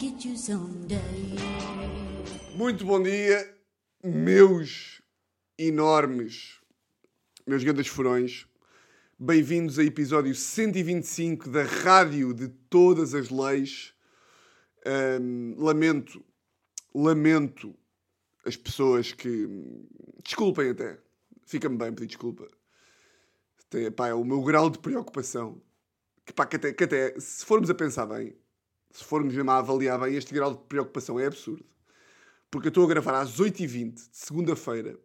get 0.00 0.24
you 0.24 0.34
someday. 0.34 0.98
Muito 2.54 2.86
bom 2.86 3.02
dia, 3.02 3.54
meus 4.02 5.02
enormes, 5.58 6.58
meus 7.46 7.62
grandes 7.62 7.86
furões. 7.86 8.46
Bem-vindos 9.18 9.78
a 9.78 9.84
episódio 9.84 10.34
125 10.34 11.50
da 11.50 11.64
Rádio 11.64 12.32
de 12.32 12.48
Todas 12.48 13.14
as 13.14 13.28
Leis. 13.28 13.92
Lamento, 15.58 16.24
lamento 16.94 17.74
as 18.46 18.56
pessoas 18.56 19.12
que. 19.12 19.46
Desculpem 20.24 20.70
até. 20.70 20.98
Fica-me 21.44 21.76
bem 21.76 21.92
pedir 21.92 22.06
desculpa. 22.06 22.48
Tem, 23.68 23.92
pá, 23.92 24.08
é 24.08 24.14
o 24.14 24.24
meu 24.24 24.40
grau 24.40 24.70
de 24.70 24.78
preocupação. 24.78 25.60
Que, 26.24 26.32
pá, 26.32 26.46
que 26.46 26.56
até, 26.56 26.72
que 26.72 26.84
até, 26.84 27.20
se 27.20 27.44
formos 27.44 27.68
a 27.68 27.74
pensar 27.74 28.06
bem, 28.06 28.34
se 28.90 29.04
formos 29.04 29.34
mesmo 29.34 29.50
a 29.50 29.58
avaliar 29.58 30.00
bem, 30.00 30.14
este 30.14 30.34
grau 30.34 30.54
de 30.54 30.60
preocupação 30.64 31.18
é 31.18 31.26
absurdo. 31.26 31.64
Porque 32.50 32.68
eu 32.68 32.70
estou 32.70 32.84
a 32.84 32.88
gravar 32.88 33.20
às 33.20 33.38
8h20 33.38 33.94
de 33.94 34.08
segunda-feira 34.12 34.98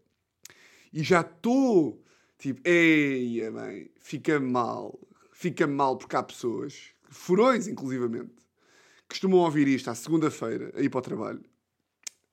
e 0.91 1.03
já 1.03 1.21
estou 1.21 2.03
tipo, 2.38 2.62
eia, 2.67 3.52
bem, 3.52 3.91
fica 3.99 4.40
mal. 4.40 4.99
Fica 5.31 5.67
mal 5.67 5.98
porque 5.98 6.16
há 6.16 6.23
pessoas, 6.23 6.91
furões 7.09 7.67
inclusivamente, 7.67 8.34
que 9.02 9.09
costumam 9.09 9.40
ouvir 9.40 9.67
isto 9.67 9.90
à 9.90 9.95
segunda-feira, 9.95 10.71
a 10.76 10.81
ir 10.81 10.90
para 10.90 10.99
o 10.99 11.02
trabalho. 11.02 11.43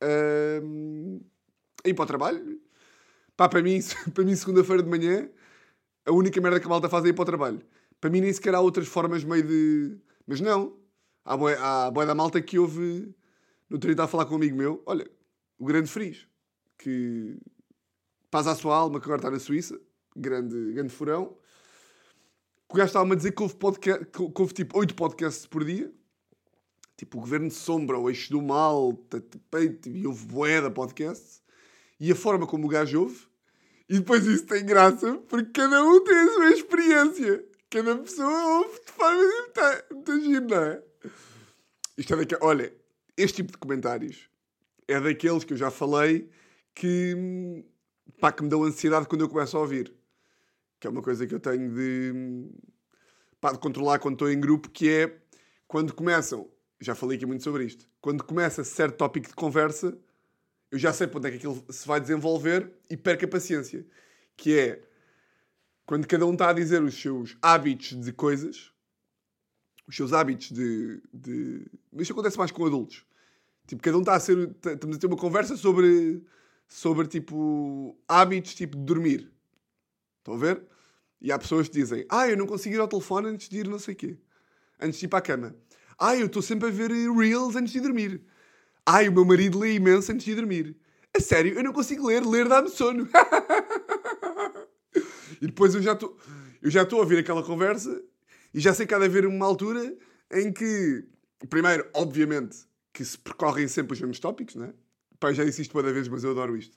Ahm, 0.01 1.21
a 1.84 1.88
ir 1.88 1.95
para 1.95 2.05
o 2.05 2.07
trabalho. 2.07 2.60
Pá, 3.37 3.48
para 3.48 3.62
mim, 3.62 3.80
para 4.15 4.24
mim 4.24 4.37
segunda-feira 4.37 4.82
de 4.82 4.88
manhã, 4.88 5.29
a 6.07 6.12
única 6.12 6.41
merda 6.41 6.60
que 6.60 6.66
a 6.66 6.69
malta 6.69 6.88
faz 6.88 7.05
é 7.05 7.09
ir 7.09 7.12
para 7.12 7.23
o 7.23 7.27
trabalho. 7.27 7.60
Para 8.01 8.10
mim 8.10 8.21
nem 8.21 8.32
sequer 8.32 8.54
há 8.54 8.60
outras 8.60 8.87
formas 8.88 9.24
meio 9.24 9.43
de... 9.43 9.98
Mas 10.26 10.41
não. 10.41 10.76
Há 11.24 11.90
boa 11.90 12.06
da 12.06 12.15
malta 12.15 12.40
que 12.40 12.59
houve... 12.59 13.15
No 13.68 13.76
outro 13.76 13.95
dia 13.95 14.04
a 14.04 14.09
falar 14.09 14.26
com 14.26 14.34
um 14.34 14.37
amigo 14.37 14.56
meu. 14.56 14.82
Olha, 14.84 15.10
o 15.59 15.64
grande 15.64 15.90
Fris. 15.90 16.26
Que 16.76 17.38
paz 18.30 18.46
à 18.46 18.54
sua 18.54 18.76
alma, 18.76 19.01
que 19.01 19.06
agora 19.06 19.18
está 19.18 19.30
na 19.30 19.38
Suíça. 19.38 19.80
Grande, 20.14 20.73
grande 20.73 20.92
furão. 20.92 21.38
O 22.68 22.74
gajo 22.74 22.88
estava-me 22.88 23.12
a 23.12 23.16
dizer 23.16 23.32
que 23.32 23.42
houve, 23.42 23.54
podcast, 23.56 24.04
que 24.06 24.20
houve 24.20 24.52
tipo 24.52 24.79
8 24.79 24.95
podcasts 24.95 25.46
por 25.46 25.64
dia. 25.64 25.90
Tipo, 26.96 27.18
o 27.18 27.20
Governo 27.20 27.48
de 27.48 27.54
Sombra, 27.54 27.98
o 27.98 28.10
Eixo 28.10 28.30
do 28.30 28.42
Mal, 28.42 28.92
Tete 29.09 29.38
Peito, 29.51 29.88
e 29.88 30.07
houve 30.07 30.26
boeda 30.26 30.70
podcasts. 30.70 31.42
E 31.98 32.12
a 32.12 32.14
forma 32.14 32.46
como 32.46 32.66
o 32.66 32.70
gajo 32.70 33.02
ouve. 33.02 33.26
E 33.88 33.98
depois 33.98 34.26
isso 34.26 34.46
tem 34.46 34.64
graça, 34.64 35.16
porque 35.29 35.51
cada 35.52 35.82
um 35.82 36.02
tem 36.04 36.16
a 36.16 36.32
sua 36.32 36.51
experiência. 36.51 37.45
Cada 37.70 37.96
pessoa 37.96 38.59
ouve 38.59 38.80
de 38.84 38.92
forma 38.92 39.23
muito, 39.23 39.95
muito 39.95 40.20
giro, 40.20 40.46
não 40.46 40.62
é? 40.62 40.82
Isto 41.96 42.14
é 42.14 42.16
daquele... 42.16 42.40
Olha, 42.42 42.72
este 43.16 43.36
tipo 43.36 43.52
de 43.52 43.58
comentários 43.58 44.28
é 44.88 45.00
daqueles 45.00 45.45
que 45.45 45.52
eu 45.52 45.56
já 45.56 45.70
falei 45.70 46.30
que, 46.74 47.64
pá, 48.20 48.32
que 48.32 48.42
me 48.42 48.48
dão 48.48 48.62
ansiedade 48.64 49.06
quando 49.06 49.23
eu 49.23 49.28
começo 49.28 49.56
a 49.56 49.60
ouvir. 49.60 49.92
Que 50.80 50.86
é 50.86 50.90
uma 50.90 51.02
coisa 51.02 51.26
que 51.26 51.34
eu 51.34 51.40
tenho 51.40 51.73
de, 51.73 52.50
pá, 53.40 53.52
de 53.52 53.58
controlar 53.58 53.98
quando 53.98 54.14
estou 54.14 54.30
em 54.30 54.40
grupo, 54.40 54.68
que 54.70 54.88
é 54.90 55.18
quando 55.68 55.95
começam, 55.95 56.50
já 56.80 56.95
falei 56.95 57.16
aqui 57.16 57.26
muito 57.26 57.45
sobre 57.45 57.64
isto, 57.64 57.86
quando 58.00 58.24
começa 58.24 58.64
certo 58.64 58.96
tópico 58.96 59.28
de 59.28 59.34
conversa, 59.34 59.96
eu 60.70 60.78
já 60.78 60.92
sei 60.92 61.06
para 61.06 61.18
onde 61.18 61.28
é 61.28 61.30
que 61.30 61.36
aquilo 61.36 61.64
se 61.70 61.86
vai 61.86 62.00
desenvolver 62.00 62.73
e 62.90 62.96
perco 62.96 63.26
a 63.26 63.28
paciência. 63.28 63.86
Que 64.36 64.58
é 64.58 64.82
quando 65.84 66.06
cada 66.06 66.26
um 66.26 66.32
está 66.32 66.48
a 66.48 66.53
dizer 66.53 66.82
os 66.82 67.00
seus 67.00 67.36
hábitos 67.42 68.00
de 68.00 68.12
coisas, 68.12 68.72
os 69.93 69.97
seus 69.97 70.12
hábitos 70.15 70.50
de. 70.50 71.03
de... 71.12 71.66
Isto 71.98 72.14
acontece 72.14 72.38
mais 72.38 72.50
com 72.50 72.64
adultos. 72.64 73.04
Tipo, 73.66 73.82
cada 73.82 73.98
um 73.98 74.00
está 74.00 74.14
a 74.14 74.20
ser. 74.20 74.54
tá- 74.54 74.72
Estamos 74.72 74.97
a 74.97 74.98
ter 74.98 75.06
uma 75.06 75.19
conversa 75.19 75.54
sobre. 75.56 76.25
sobre 76.66 77.06
tipo. 77.06 77.97
hábitos 78.08 78.54
tipo 78.54 78.76
de 78.76 78.84
dormir. 78.84 79.30
Estão 80.19 80.34
a 80.34 80.38
ver? 80.38 80.62
E 81.20 81.30
há 81.30 81.38
pessoas 81.38 81.69
que 81.69 81.75
dizem: 81.75 82.06
Ah, 82.08 82.26
eu 82.26 82.38
não 82.38 82.47
consigo 82.47 82.75
ir 82.75 82.80
ao 82.80 82.88
telefone 82.88 83.28
antes 83.28 83.50
de 83.50 83.58
ir 83.58 83.69
não 83.69 83.78
sei 83.78 83.92
o 83.92 83.97
quê. 83.97 84.16
Antes 84.80 84.98
de 84.98 85.04
ir 85.04 85.08
para 85.08 85.19
a 85.19 85.22
cama. 85.22 85.54
Ah, 85.98 86.16
eu 86.16 86.26
estou 86.26 86.41
sempre 86.41 86.69
a 86.69 86.72
ver 86.72 86.91
Reels 86.91 87.54
antes 87.54 87.72
de 87.72 87.80
dormir. 87.80 88.22
Ai, 88.86 89.09
o 89.09 89.12
meu 89.12 89.26
marido 89.26 89.59
lê 89.59 89.74
imenso 89.74 90.10
antes 90.10 90.24
de 90.24 90.34
dormir. 90.34 90.74
A 91.14 91.20
sério, 91.20 91.53
eu 91.53 91.62
não 91.62 91.72
consigo 91.72 92.06
ler. 92.06 92.24
Ler 92.24 92.48
dá-me 92.48 92.70
sono. 92.70 93.06
e 95.41 95.47
depois 95.47 95.74
eu 95.74 95.82
já 95.82 95.92
estou 95.92 96.16
eu 96.62 96.70
já 96.70 96.82
estou 96.82 97.00
a 97.00 97.03
ouvir 97.03 97.19
aquela 97.19 97.42
conversa 97.42 98.03
e 98.54 98.60
já 98.60 98.74
sei 98.74 98.86
que 98.86 98.94
há 98.94 98.98
de 98.98 99.04
haver 99.06 99.26
uma 99.26 99.46
altura 99.46 99.96
em 100.30 100.52
que, 100.52 101.04
primeiro, 101.48 101.88
obviamente, 101.94 102.58
que 102.92 103.04
se 103.04 103.16
percorrem 103.18 103.68
sempre 103.68 103.94
os 103.94 104.00
mesmos 104.00 104.18
tópicos, 104.20 104.54
não 104.54 104.66
é? 104.66 104.74
Pá, 105.18 105.32
já 105.32 105.44
disse 105.44 105.62
isto 105.62 105.72
toda 105.72 105.92
vez, 105.92 106.08
mas 106.08 106.24
eu 106.24 106.32
adoro 106.32 106.56
isto. 106.56 106.76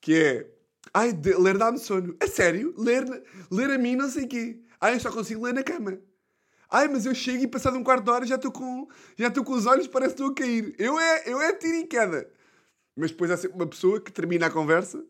Que 0.00 0.14
é, 0.14 0.50
ai, 0.92 1.12
de- 1.12 1.34
ler 1.36 1.56
dá-me 1.56 1.78
sono. 1.78 2.14
A 2.20 2.26
sério? 2.26 2.74
Ler, 2.76 3.04
ler 3.50 3.70
a 3.70 3.78
mim 3.78 3.96
não 3.96 4.08
sei 4.08 4.26
quê. 4.26 4.60
Ai, 4.80 4.94
eu 4.94 5.00
só 5.00 5.10
consigo 5.10 5.44
ler 5.44 5.54
na 5.54 5.62
cama. 5.62 5.98
Ai, 6.70 6.88
mas 6.88 7.06
eu 7.06 7.14
chego 7.14 7.42
e 7.42 7.46
passado 7.46 7.76
um 7.78 7.84
quarto 7.84 8.04
de 8.04 8.10
hora 8.10 8.26
já 8.26 8.34
estou 8.36 8.52
com, 8.52 8.88
já 9.16 9.28
estou 9.28 9.44
com 9.44 9.52
os 9.52 9.64
olhos, 9.66 9.86
parece 9.86 10.14
que 10.14 10.22
estou 10.22 10.32
a 10.32 10.34
cair. 10.34 10.74
Eu 10.78 10.98
é, 10.98 11.22
eu 11.26 11.40
é 11.40 11.52
tiro 11.54 11.76
e 11.78 11.86
queda. 11.86 12.28
Mas 12.96 13.10
depois 13.10 13.30
há 13.30 13.36
sempre 13.36 13.56
uma 13.56 13.66
pessoa 13.66 14.00
que 14.00 14.12
termina 14.12 14.46
a 14.46 14.50
conversa 14.50 15.04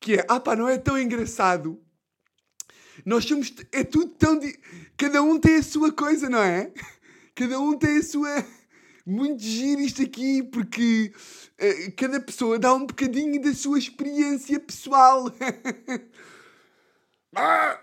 que 0.00 0.14
é, 0.16 0.26
ah 0.28 0.40
pá, 0.40 0.56
não 0.56 0.68
é 0.68 0.76
tão 0.76 0.98
engraçado. 0.98 1.80
Nós 3.04 3.24
somos, 3.24 3.52
é 3.72 3.84
tudo 3.84 4.08
tão, 4.14 4.38
cada 4.96 5.22
um 5.22 5.38
tem 5.38 5.56
a 5.56 5.62
sua 5.62 5.92
coisa, 5.92 6.28
não 6.28 6.42
é? 6.42 6.72
Cada 7.34 7.58
um 7.60 7.76
tem 7.78 7.98
a 7.98 8.02
sua, 8.02 8.44
muito 9.06 9.42
giro 9.42 9.80
isto 9.80 10.02
aqui, 10.02 10.42
porque 10.42 11.12
eh, 11.58 11.90
cada 11.92 12.20
pessoa 12.20 12.58
dá 12.58 12.74
um 12.74 12.86
bocadinho 12.86 13.40
da 13.40 13.54
sua 13.54 13.78
experiência 13.78 14.60
pessoal. 14.60 15.24
Ah! 17.34 17.80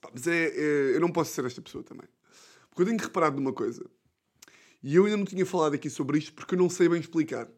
Pá, 0.00 0.10
mas 0.12 0.26
é, 0.26 0.46
é- 0.46 0.94
eu 0.96 1.00
não 1.00 1.10
posso 1.10 1.32
ser 1.32 1.44
esta 1.44 1.60
pessoa 1.60 1.82
também. 1.82 2.06
Porque 2.68 2.82
eu 2.82 2.86
tenho 2.86 2.98
reparado 2.98 3.36
numa 3.36 3.52
coisa. 3.52 3.84
E 4.82 4.94
eu 4.94 5.04
ainda 5.04 5.16
não 5.16 5.24
tinha 5.24 5.44
falado 5.44 5.74
aqui 5.74 5.90
sobre 5.90 6.18
isto 6.18 6.32
porque 6.32 6.54
eu 6.54 6.58
não 6.58 6.70
sei 6.70 6.88
bem 6.88 7.00
explicar. 7.00 7.48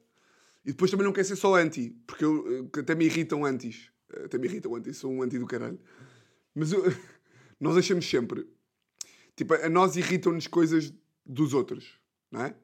E 0.65 0.71
depois 0.73 0.91
também 0.91 1.05
não 1.05 1.13
quero 1.13 1.27
ser 1.27 1.37
só 1.37 1.55
anti, 1.55 1.91
porque 2.07 2.25
eu, 2.25 2.71
eh, 2.75 2.81
até 2.81 2.95
me 2.95 3.05
irritam 3.05 3.45
antis. 3.45 3.92
Eh, 4.13 4.25
Até 4.25 4.39
me 4.39 4.47
irritam 4.47 4.75
antis, 4.75 4.97
sou 4.99 5.13
um 5.13 5.23
anti 5.23 5.39
do 5.39 5.47
caralho. 5.47 5.79
Mas 6.55 6.73
eu- 6.73 6.83
nós 7.61 7.77
achamos 7.77 8.09
sempre. 8.09 8.47
Tipo, 9.37 9.55
a 9.55 9.69
nós 9.69 9.97
irritam-nos 9.97 10.47
coisas 10.47 10.93
dos 11.25 11.55
outros, 11.55 11.99
não 12.31 12.43
é? 12.43 12.55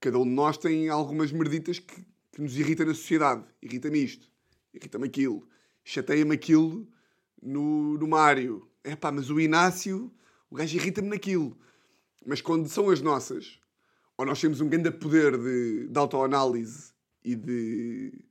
Cada 0.00 0.18
um 0.18 0.24
de 0.24 0.30
nós 0.30 0.58
tem 0.58 0.88
algumas 0.88 1.30
merditas 1.30 1.78
que, 1.78 2.04
que 2.32 2.40
nos 2.42 2.56
irritam 2.58 2.86
na 2.86 2.94
sociedade. 2.94 3.44
Irrita-me 3.62 4.02
isto, 4.02 4.28
irrita-me 4.74 5.06
aquilo, 5.06 5.48
chateia-me 5.84 6.34
aquilo 6.34 6.88
no, 7.40 7.96
no 7.98 8.08
Mário. 8.08 8.68
É 8.82 8.96
pá, 8.96 9.12
mas 9.12 9.30
o 9.30 9.38
Inácio, 9.38 10.12
o 10.50 10.56
gajo 10.56 10.76
irrita-me 10.76 11.08
naquilo. 11.08 11.56
Mas 12.26 12.40
quando 12.40 12.68
são 12.68 12.90
as 12.90 13.00
nossas, 13.00 13.60
ou 14.18 14.26
nós 14.26 14.40
temos 14.40 14.60
um 14.60 14.68
grande 14.68 14.90
poder 14.90 15.38
de, 15.38 15.86
de 15.86 15.98
autoanálise 15.98 16.92
e 17.24 17.36
de, 17.36 18.24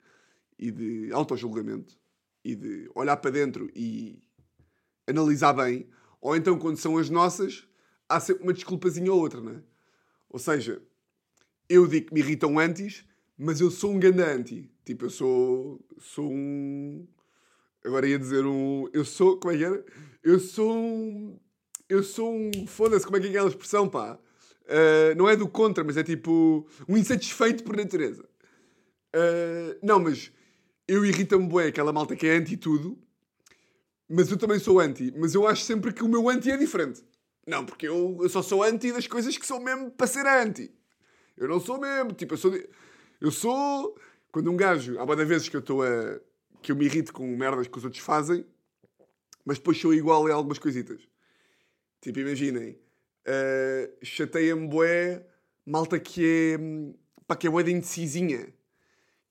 e 0.59 0.72
de 0.72 1.13
autojulgamento 1.13 1.97
e 2.44 2.56
de 2.56 2.90
olhar 2.96 3.18
para 3.18 3.31
dentro 3.31 3.69
e 3.75 4.22
analisar 5.07 5.53
bem, 5.53 5.88
ou 6.19 6.35
então 6.35 6.57
quando 6.57 6.78
são 6.78 6.97
as 6.97 7.09
nossas, 7.09 7.68
há 8.07 8.19
sempre 8.19 8.44
uma 8.44 8.53
desculpazinha 8.53 9.12
ou 9.12 9.19
outra, 9.19 9.41
não 9.41 9.53
é? 9.53 9.62
Ou 10.29 10.40
seja, 10.40 10.81
eu 11.68 11.88
digo 11.88 12.07
que 12.07 12.13
me 12.13 12.19
irritam 12.19 12.57
antes, 12.59 13.06
mas 13.38 13.59
eu 13.59 13.72
sou 13.72 13.91
um 13.91 14.00
grande 14.00 14.22
anti. 14.22 14.72
Tipo, 14.85 15.06
eu 15.06 15.09
sou, 15.09 15.85
sou 15.97 16.31
um. 16.31 17.07
Agora 17.83 18.07
ia 18.07 18.19
dizer 18.19 18.45
um. 18.45 18.88
Eu 18.94 19.04
sou. 19.04 19.38
Como 19.38 19.54
é 19.54 19.57
que 19.57 19.63
era? 19.63 19.86
Eu 20.24 20.39
sou 20.39 20.75
um. 20.75 21.39
Eu 21.89 22.04
sou 22.04 22.33
um. 22.33 22.51
Foda-se, 22.68 23.06
como 23.06 23.18
é 23.18 23.19
que 23.19 23.27
é 23.27 23.30
aquela 23.30 23.50
expressão, 23.50 23.89
pá? 23.89 24.19
Ah, 24.68 25.16
não 25.16 25.27
é 25.27 25.36
do 25.36 25.48
contra, 25.48 25.83
mas 25.83 25.98
é 25.98 26.04
tipo. 26.04 26.68
Um 26.88 26.98
insatisfeito 26.98 27.63
por 27.63 27.75
natureza. 27.75 28.27
Ah, 29.13 29.77
não, 29.81 30.00
mas. 30.00 30.31
Eu 30.94 31.06
irrita-me 31.06 31.48
bué 31.48 31.68
aquela 31.68 31.94
malta 31.94 32.18
que 32.18 32.28
é 32.28 32.36
anti 32.36 32.58
tudo, 32.58 32.98
mas 34.10 34.30
eu 34.30 34.38
também 34.38 34.60
sou 34.60 34.78
anti. 34.78 35.14
Mas 35.16 35.34
eu 35.34 35.48
acho 35.48 35.64
sempre 35.64 35.94
que 35.94 36.04
o 36.04 36.08
meu 36.10 36.28
anti 36.28 36.52
é 36.52 36.58
diferente. 36.58 37.02
Não, 37.48 37.66
porque 37.66 37.88
eu, 37.88 38.18
eu 38.22 38.28
só 38.28 38.42
sou 38.42 38.62
anti 38.62 38.92
das 38.92 39.08
coisas 39.08 39.38
que 39.38 39.48
são 39.48 39.60
mesmo 39.62 39.90
para 39.90 40.06
ser 40.06 40.26
anti. 40.28 40.70
Eu 41.38 41.48
não 41.48 41.62
sou 41.62 41.80
mesmo. 41.80 42.12
Tipo, 42.12 42.34
eu 42.34 42.38
sou. 42.38 42.52
de- 42.52 42.68
Eu 43.22 43.32
sou. 43.32 43.98
Quando 44.34 44.52
um 44.52 44.58
gajo. 44.58 45.00
Há 45.00 45.06
muitas 45.06 45.26
vezes 45.28 45.48
que 45.48 45.56
eu 45.56 45.62
estou 45.62 45.82
a. 45.82 46.20
que 46.62 46.74
eu 46.74 46.76
me 46.76 46.84
irrito 46.86 47.14
com 47.14 47.26
merdas 47.38 47.68
que 47.68 47.78
os 47.78 47.86
outros 47.86 48.04
fazem, 48.04 48.46
mas 49.46 49.58
depois 49.60 49.80
sou 49.80 49.94
igual 49.94 50.28
em 50.28 50.34
algumas 50.34 50.60
coisitas. 50.60 51.00
Tipo, 52.02 52.20
imaginem. 52.20 52.78
Uh, 53.26 53.96
chateia-me 54.04 54.68
bué 54.68 55.26
malta 55.66 55.98
que 55.98 56.26
é. 56.56 56.58
hum, 56.62 56.94
pá, 57.26 57.36
que 57.38 57.48
é 57.48 57.50
bué 57.50 57.64
de 57.64 57.72
indecisinha. 57.72 58.54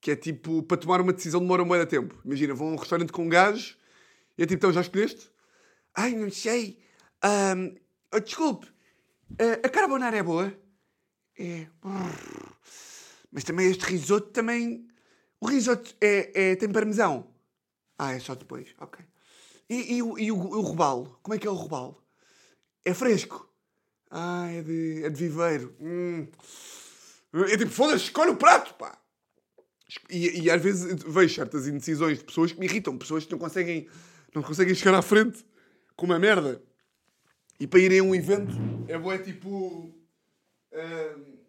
Que 0.01 0.11
é 0.11 0.15
tipo, 0.15 0.63
para 0.63 0.77
tomar 0.77 0.99
uma 0.99 1.13
decisão 1.13 1.39
demora 1.39 1.63
um 1.63 1.67
bué 1.67 1.79
de 1.79 1.85
tempo. 1.85 2.19
Imagina, 2.25 2.53
vão 2.53 2.69
a 2.69 2.71
um 2.71 2.75
restaurante 2.75 3.13
com 3.13 3.23
um 3.23 3.29
gajo 3.29 3.77
e 4.37 4.43
é 4.43 4.45
tipo, 4.45 4.55
então 4.55 4.73
já 4.73 4.81
escolheste? 4.81 5.29
Ai, 5.95 6.15
não 6.15 6.31
sei. 6.31 6.79
Ahm, 7.21 7.75
oh, 8.11 8.19
desculpe, 8.19 8.67
ah, 9.39 9.65
a 9.65 9.69
carbonara 9.69 10.17
é 10.17 10.23
boa? 10.23 10.53
É. 11.37 11.67
Mas 13.31 13.43
também 13.43 13.69
este 13.69 13.85
risoto 13.85 14.29
também. 14.31 14.87
O 15.39 15.47
risoto 15.47 15.95
é, 16.01 16.51
é, 16.51 16.55
tem 16.55 16.71
parmesão. 16.71 17.31
Ah, 17.97 18.13
é 18.13 18.19
só 18.19 18.35
depois. 18.35 18.73
Ok. 18.79 19.03
E, 19.69 19.95
e, 19.95 20.03
o, 20.03 20.19
e 20.19 20.31
o, 20.31 20.35
o 20.35 20.61
robalo? 20.61 21.19
Como 21.21 21.33
é 21.33 21.39
que 21.39 21.47
é 21.47 21.49
o 21.49 21.55
robalo? 21.55 22.03
É 22.83 22.93
fresco. 22.93 23.49
Ah, 24.09 24.47
é 24.51 24.61
de, 24.61 25.03
é 25.05 25.09
de 25.09 25.15
viveiro. 25.15 25.75
Hum. 25.79 26.27
É 27.33 27.57
tipo, 27.57 27.71
foda-se, 27.71 28.05
escolhe 28.05 28.31
o 28.31 28.37
prato, 28.37 28.73
pá. 28.73 29.00
E, 30.09 30.43
e, 30.43 30.51
às 30.51 30.61
vezes 30.61 31.03
vejo 31.03 31.33
certas 31.33 31.67
indecisões 31.67 32.19
de 32.19 32.23
pessoas 32.23 32.51
que 32.51 32.59
me 32.59 32.65
irritam. 32.65 32.97
Pessoas 32.97 33.25
que 33.25 33.31
não 33.31 33.39
conseguem, 33.39 33.87
não 34.33 34.41
conseguem 34.41 34.73
chegar 34.73 34.97
à 34.97 35.01
frente 35.01 35.45
com 35.95 36.05
uma 36.05 36.19
merda. 36.19 36.61
E 37.59 37.67
para 37.67 37.79
irem 37.79 37.99
a 37.99 38.03
um 38.03 38.15
evento, 38.15 38.53
é 38.87 38.97
boé 38.97 39.17
tipo... 39.17 39.93
Uh, 40.71 41.41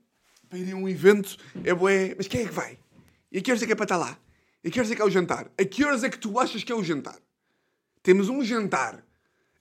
para 0.48 0.58
irem 0.58 0.72
a 0.74 0.76
um 0.76 0.88
evento, 0.88 1.36
é 1.64 1.72
boé... 1.72 2.14
Mas 2.16 2.26
quem 2.26 2.42
é 2.42 2.46
que 2.46 2.52
vai? 2.52 2.78
E 3.30 3.38
a 3.38 3.40
que 3.40 3.50
horas 3.50 3.62
é 3.62 3.66
que 3.66 3.72
é 3.72 3.74
para 3.74 3.84
estar 3.84 3.96
lá? 3.96 4.18
E 4.62 4.68
a 4.68 4.70
que 4.70 4.78
horas 4.78 4.92
é 4.92 4.94
que 4.94 5.02
é 5.02 5.04
o 5.04 5.10
jantar? 5.10 5.50
A 5.58 5.64
que 5.64 5.84
horas 5.84 6.04
é 6.04 6.10
que 6.10 6.18
tu 6.18 6.38
achas 6.38 6.62
que 6.62 6.70
é 6.70 6.74
o 6.74 6.84
jantar? 6.84 7.18
Temos 8.02 8.28
um 8.28 8.44
jantar. 8.44 9.04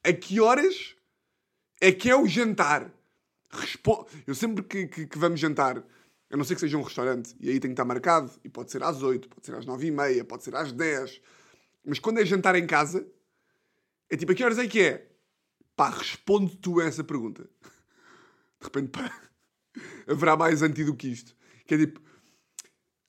A 0.03 0.11
que 0.11 0.41
horas 0.41 0.95
é 1.79 1.91
que 1.91 2.09
é 2.09 2.15
o 2.15 2.27
jantar? 2.27 2.91
Respo 3.49 4.07
eu 4.25 4.33
sempre 4.33 4.63
que, 4.63 4.87
que, 4.87 5.07
que, 5.07 5.17
vamos 5.17 5.39
jantar, 5.39 5.83
a 6.31 6.37
não 6.37 6.43
ser 6.43 6.55
que 6.55 6.61
seja 6.61 6.77
um 6.77 6.81
restaurante, 6.81 7.35
e 7.39 7.49
aí 7.49 7.59
tem 7.59 7.69
que 7.69 7.73
estar 7.73 7.85
marcado, 7.85 8.31
e 8.43 8.49
pode 8.49 8.71
ser 8.71 8.81
às 8.83 9.01
8, 9.01 9.27
pode 9.27 9.45
ser 9.45 9.55
às 9.55 9.65
9 9.65 9.87
e 9.87 9.91
meia, 9.91 10.23
pode 10.23 10.43
ser 10.43 10.55
às 10.55 10.71
10, 10.71 11.21
mas 11.85 11.99
quando 11.99 12.19
é 12.19 12.25
jantar 12.25 12.55
em 12.55 12.65
casa, 12.65 13.05
é 14.09 14.15
tipo, 14.15 14.31
a 14.31 14.35
que 14.35 14.43
horas 14.43 14.57
é 14.57 14.67
que 14.67 14.81
é? 14.81 15.07
Pá, 15.75 15.89
responde 15.89 16.55
tu 16.57 16.79
a 16.79 16.85
essa 16.85 17.03
pergunta. 17.03 17.43
De 18.59 18.65
repente, 18.65 18.89
pá, 18.89 19.11
haverá 20.07 20.37
mais 20.37 20.61
anti 20.61 20.83
do 20.83 20.95
que 20.95 21.07
isto. 21.07 21.35
Que 21.65 21.75
é 21.75 21.77
tipo, 21.79 22.01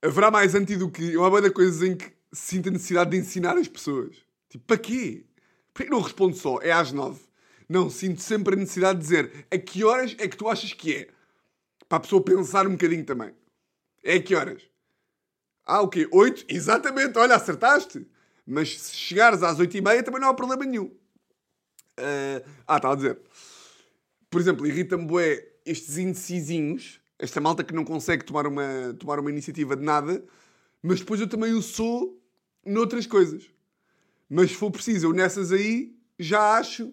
haverá 0.01 0.31
mais 0.31 0.55
anti 0.55 0.77
do 0.77 0.91
que. 0.91 1.17
Uma 1.17 1.31
banda 1.31 1.51
coisas 1.51 1.83
em 1.83 1.97
que 1.97 2.13
sinto 2.33 2.69
a 2.69 2.73
necessidade 2.73 3.11
de 3.11 3.19
ensinar 3.19 3.57
as 3.57 3.69
pessoas. 3.69 4.17
Tipo, 4.49 4.65
para 4.65 4.79
quê? 4.79 5.27
Porquê 5.75 5.89
que 5.89 5.91
não 5.91 6.01
respondo 6.01 6.37
só? 6.37 6.59
É 6.63 6.73
às 6.73 6.93
9. 6.93 7.21
Não, 7.69 7.91
sinto 7.91 8.21
sempre 8.21 8.55
a 8.55 8.59
necessidade 8.59 8.99
de 8.99 9.05
dizer 9.05 9.47
a 9.51 9.59
que 9.59 9.85
horas 9.85 10.15
é 10.19 10.29
que 10.29 10.37
tu 10.37 10.49
achas 10.49 10.73
que 10.73 10.95
é? 10.95 11.09
Para 11.93 11.99
a 11.99 12.01
pessoa 12.01 12.25
pensar 12.25 12.67
um 12.67 12.71
bocadinho 12.71 13.05
também. 13.05 13.35
É 14.03 14.15
a 14.15 14.23
que 14.23 14.35
horas? 14.35 14.63
Ah, 15.63 15.83
o 15.83 15.89
quê? 15.89 16.09
8? 16.11 16.47
Exatamente, 16.49 17.19
olha, 17.19 17.35
acertaste. 17.35 18.09
Mas 18.47 18.81
se 18.81 18.97
chegares 18.97 19.43
às 19.43 19.59
8 19.59 19.77
e 19.77 19.83
meia 19.83 20.03
também 20.03 20.19
não 20.19 20.31
há 20.31 20.33
problema 20.33 20.65
nenhum. 20.65 20.87
Uh, 20.87 22.43
ah, 22.67 22.77
estava 22.77 22.95
a 22.95 22.97
dizer. 22.97 23.21
Por 24.31 24.41
exemplo, 24.41 24.67
irrita-me 24.67 25.05
bué 25.05 25.47
estes 25.67 25.99
indecisinhos, 25.99 26.99
esta 27.19 27.43
malta 27.43 27.63
que 27.63 27.75
não 27.75 27.85
consegue 27.85 28.25
tomar 28.25 28.47
uma, 28.47 28.97
tomar 28.99 29.21
uma 29.21 29.29
iniciativa 29.29 29.77
de 29.77 29.85
nada, 29.85 30.25
mas 30.83 31.01
depois 31.01 31.21
eu 31.21 31.29
também 31.29 31.53
o 31.53 31.61
sou 31.61 32.19
noutras 32.65 33.07
coisas. 33.07 33.51
Mas 34.31 34.53
se 34.53 34.57
for 34.57 34.71
preciso, 34.71 35.09
eu 35.09 35.13
nessas 35.13 35.53
aí 35.53 35.95
já 36.19 36.57
acho 36.57 36.91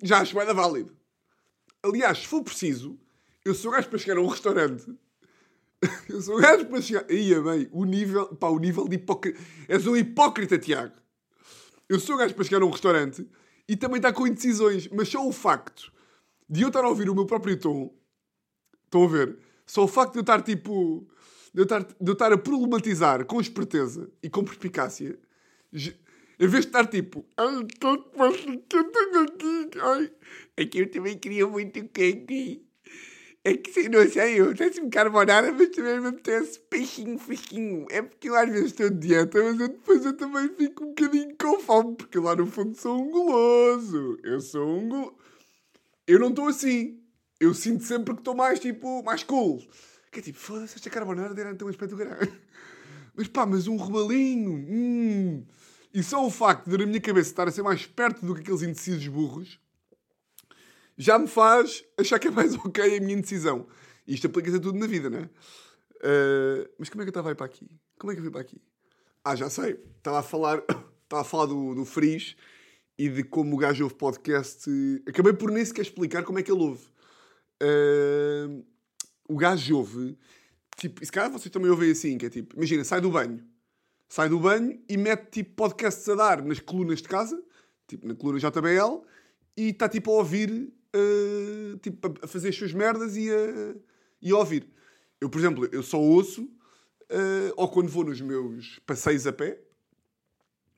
já 0.00 0.20
acho 0.20 0.36
bem 0.36 0.46
válido. 0.54 0.96
Aliás, 1.82 2.18
se 2.18 2.26
for 2.28 2.44
preciso, 2.44 2.96
eu 3.46 3.54
sou 3.54 3.70
gajo 3.70 3.88
para 3.88 3.98
chegar 3.98 4.18
a 4.18 4.20
um 4.20 4.26
restaurante. 4.26 4.84
eu 6.08 6.20
sou 6.20 6.40
gajo 6.40 6.66
para 6.66 6.80
chegar. 6.80 7.08
Ia 7.10 7.40
bem, 7.40 7.68
o 7.70 7.84
nível, 7.84 8.26
pá, 8.34 8.48
o 8.48 8.58
nível 8.58 8.88
de 8.88 8.96
hipócrita. 8.96 9.40
És 9.68 9.86
um 9.86 9.96
hipócrita, 9.96 10.58
Tiago. 10.58 10.94
Eu 11.88 12.00
sou 12.00 12.16
gajo 12.16 12.34
para 12.34 12.44
chegar 12.44 12.60
a 12.60 12.66
um 12.66 12.70
restaurante 12.70 13.24
e 13.68 13.76
também 13.76 13.98
está 13.98 14.12
com 14.12 14.26
indecisões, 14.26 14.88
mas 14.88 15.08
só 15.08 15.24
o 15.24 15.32
facto 15.32 15.92
de 16.48 16.62
eu 16.62 16.68
estar 16.68 16.82
a 16.84 16.88
ouvir 16.88 17.08
o 17.08 17.14
meu 17.14 17.24
próprio 17.24 17.56
tom, 17.56 17.94
estão 18.84 19.04
a 19.04 19.08
ver? 19.08 19.38
Só 19.64 19.84
o 19.84 19.88
facto 19.88 20.14
de 20.14 20.18
eu 20.18 20.22
estar 20.22 20.42
tipo. 20.42 21.06
de 21.54 21.60
eu 21.60 21.64
estar, 21.64 21.84
de 21.84 21.94
eu 22.00 22.14
estar 22.14 22.32
a 22.32 22.38
problematizar 22.38 23.24
com 23.24 23.40
esperteza 23.40 24.10
e 24.22 24.28
com 24.28 24.44
perspicácia 24.44 25.16
em 26.38 26.46
vez 26.46 26.64
de 26.64 26.68
estar 26.68 26.86
tipo, 26.86 27.24
ai, 27.36 27.66
tanto 27.78 28.10
que 28.68 28.76
eu 28.76 28.84
tenho 28.84 29.20
aqui, 29.20 29.70
ai, 29.80 30.12
é 30.56 30.66
que 30.66 30.80
eu 30.80 30.90
também 30.90 31.18
queria 31.18 31.46
muito 31.46 31.82
quente. 31.88 32.62
É 32.62 32.65
que, 33.54 33.88
não 33.88 34.08
sei, 34.08 34.40
eu 34.40 34.46
apetece-me 34.46 34.90
carbonara, 34.90 35.52
mas 35.52 35.68
também 35.68 36.00
me 36.00 36.08
apetece 36.08 36.58
peixinho 36.58 37.18
fresquinho. 37.18 37.86
É 37.90 38.02
porque 38.02 38.28
eu 38.28 38.34
às 38.34 38.48
vezes 38.48 38.72
estou 38.72 38.90
de 38.90 39.06
dieta, 39.06 39.42
mas 39.42 39.60
eu, 39.60 39.68
depois 39.68 40.04
eu 40.04 40.16
também 40.16 40.48
fico 40.48 40.84
um 40.84 40.88
bocadinho 40.88 41.36
com 41.36 41.60
fome, 41.60 41.96
porque 41.96 42.18
lá 42.18 42.34
no 42.34 42.46
fundo 42.46 42.76
sou 42.76 43.00
um 43.00 43.10
guloso. 43.10 44.18
Eu 44.24 44.40
sou 44.40 44.66
um 44.66 44.88
guloso. 44.88 45.14
Eu 46.06 46.18
não 46.18 46.30
estou 46.30 46.48
assim. 46.48 47.00
Eu 47.38 47.52
sinto 47.54 47.84
sempre 47.84 48.14
que 48.14 48.20
estou 48.20 48.34
mais, 48.34 48.58
tipo, 48.58 49.02
mais 49.02 49.22
cool. 49.22 49.62
Que 50.10 50.20
é 50.20 50.22
tipo, 50.22 50.38
foda-se, 50.38 50.76
esta 50.76 50.90
carbonara 50.90 51.34
deve 51.34 51.54
ter 51.54 51.64
um 51.64 51.68
aspecto 51.68 51.96
grande. 51.96 52.32
Mas 53.14 53.28
pá, 53.28 53.46
mas 53.46 53.66
um 53.66 53.76
rebalinho, 53.76 54.52
hum... 54.52 55.44
E 55.94 56.02
só 56.02 56.26
o 56.26 56.30
facto 56.30 56.68
de, 56.68 56.76
na 56.76 56.84
minha 56.84 57.00
cabeça, 57.00 57.30
estar 57.30 57.48
a 57.48 57.50
ser 57.50 57.62
mais 57.62 57.86
perto 57.86 58.26
do 58.26 58.34
que 58.34 58.42
aqueles 58.42 58.60
indecisos 58.60 59.06
burros 59.08 59.58
já 60.96 61.18
me 61.18 61.26
faz 61.26 61.84
achar 61.98 62.18
que 62.18 62.28
é 62.28 62.30
mais 62.30 62.54
ok 62.64 62.96
a 62.96 63.00
minha 63.00 63.14
indecisão. 63.14 63.66
E 64.06 64.14
isto 64.14 64.26
aplica-se 64.26 64.56
a 64.56 64.60
tudo 64.60 64.78
na 64.78 64.86
vida, 64.86 65.10
não 65.10 65.18
é? 65.18 65.24
Uh, 65.24 66.68
mas 66.78 66.88
como 66.88 67.02
é 67.02 67.04
que 67.04 67.08
eu 67.08 67.10
estava 67.10 67.30
a 67.30 67.32
ir 67.32 67.34
para 67.34 67.46
aqui? 67.46 67.68
Como 67.98 68.12
é 68.12 68.16
que 68.16 68.22
eu 68.22 68.30
para 68.30 68.40
aqui? 68.40 68.60
Ah, 69.24 69.34
já 69.34 69.50
sei. 69.50 69.80
Estava 69.98 70.20
a 70.20 70.22
falar, 70.22 70.58
estava 71.04 71.22
a 71.22 71.24
falar 71.24 71.46
do, 71.46 71.74
do 71.74 71.84
Frizz 71.84 72.36
e 72.98 73.08
de 73.08 73.24
como 73.24 73.56
o 73.56 73.58
gajo 73.58 73.84
ouve 73.84 73.96
podcast. 73.96 74.70
Acabei 75.06 75.32
por 75.32 75.50
nem 75.50 75.64
sequer 75.64 75.82
explicar 75.82 76.22
como 76.22 76.38
é 76.38 76.42
que 76.42 76.50
ele 76.50 76.62
ouve. 76.62 76.84
Uh, 77.62 78.64
o 79.28 79.36
gajo 79.36 79.76
ouve. 79.76 80.16
Tipo, 80.76 81.02
e 81.02 81.06
se 81.06 81.12
calhar 81.12 81.30
vocês 81.30 81.50
também 81.50 81.70
ouvem 81.70 81.90
assim, 81.90 82.18
que 82.18 82.26
é 82.26 82.30
tipo, 82.30 82.54
imagina, 82.54 82.84
sai 82.84 83.00
do 83.00 83.10
banho 83.10 83.42
sai 84.08 84.28
do 84.28 84.38
banho 84.38 84.78
e 84.88 84.96
mete 84.96 85.30
tipo 85.30 85.54
podcasts 85.56 86.08
a 86.08 86.14
dar 86.14 86.42
nas 86.42 86.60
colunas 86.60 87.02
de 87.02 87.08
casa, 87.08 87.42
tipo 87.86 88.06
na 88.06 88.14
coluna 88.14 88.38
JBL, 88.38 89.04
e 89.56 89.68
está 89.70 89.88
tipo 89.88 90.10
a 90.12 90.14
ouvir, 90.14 90.72
tipo 91.80 92.14
a 92.22 92.26
fazer 92.26 92.48
as 92.48 92.56
suas 92.56 92.72
merdas 92.72 93.16
e 93.16 93.30
a, 93.30 93.74
e 94.20 94.30
a 94.30 94.36
ouvir. 94.36 94.68
Eu, 95.20 95.30
por 95.30 95.38
exemplo, 95.38 95.68
eu 95.72 95.82
só 95.82 96.00
ouço, 96.00 96.42
uh, 96.44 97.52
ou 97.56 97.68
quando 97.68 97.88
vou 97.88 98.04
nos 98.04 98.20
meus 98.20 98.78
passeios 98.80 99.26
a 99.26 99.32
pé, 99.32 99.60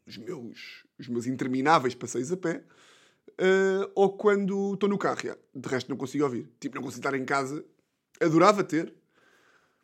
os 0.06 0.16
meus, 0.16 0.84
os 0.98 1.08
meus 1.08 1.26
intermináveis 1.26 1.94
passeios 1.94 2.32
a 2.32 2.36
pé, 2.36 2.64
uh, 3.40 3.90
ou 3.94 4.16
quando 4.16 4.74
estou 4.74 4.88
no 4.88 4.98
carro. 4.98 5.36
De 5.54 5.68
resto, 5.68 5.88
não 5.88 5.96
consigo 5.96 6.24
ouvir. 6.24 6.48
Tipo, 6.60 6.76
não 6.76 6.82
consigo 6.82 7.00
estar 7.00 7.14
em 7.14 7.24
casa. 7.24 7.64
Adorava 8.20 8.62
ter. 8.64 8.94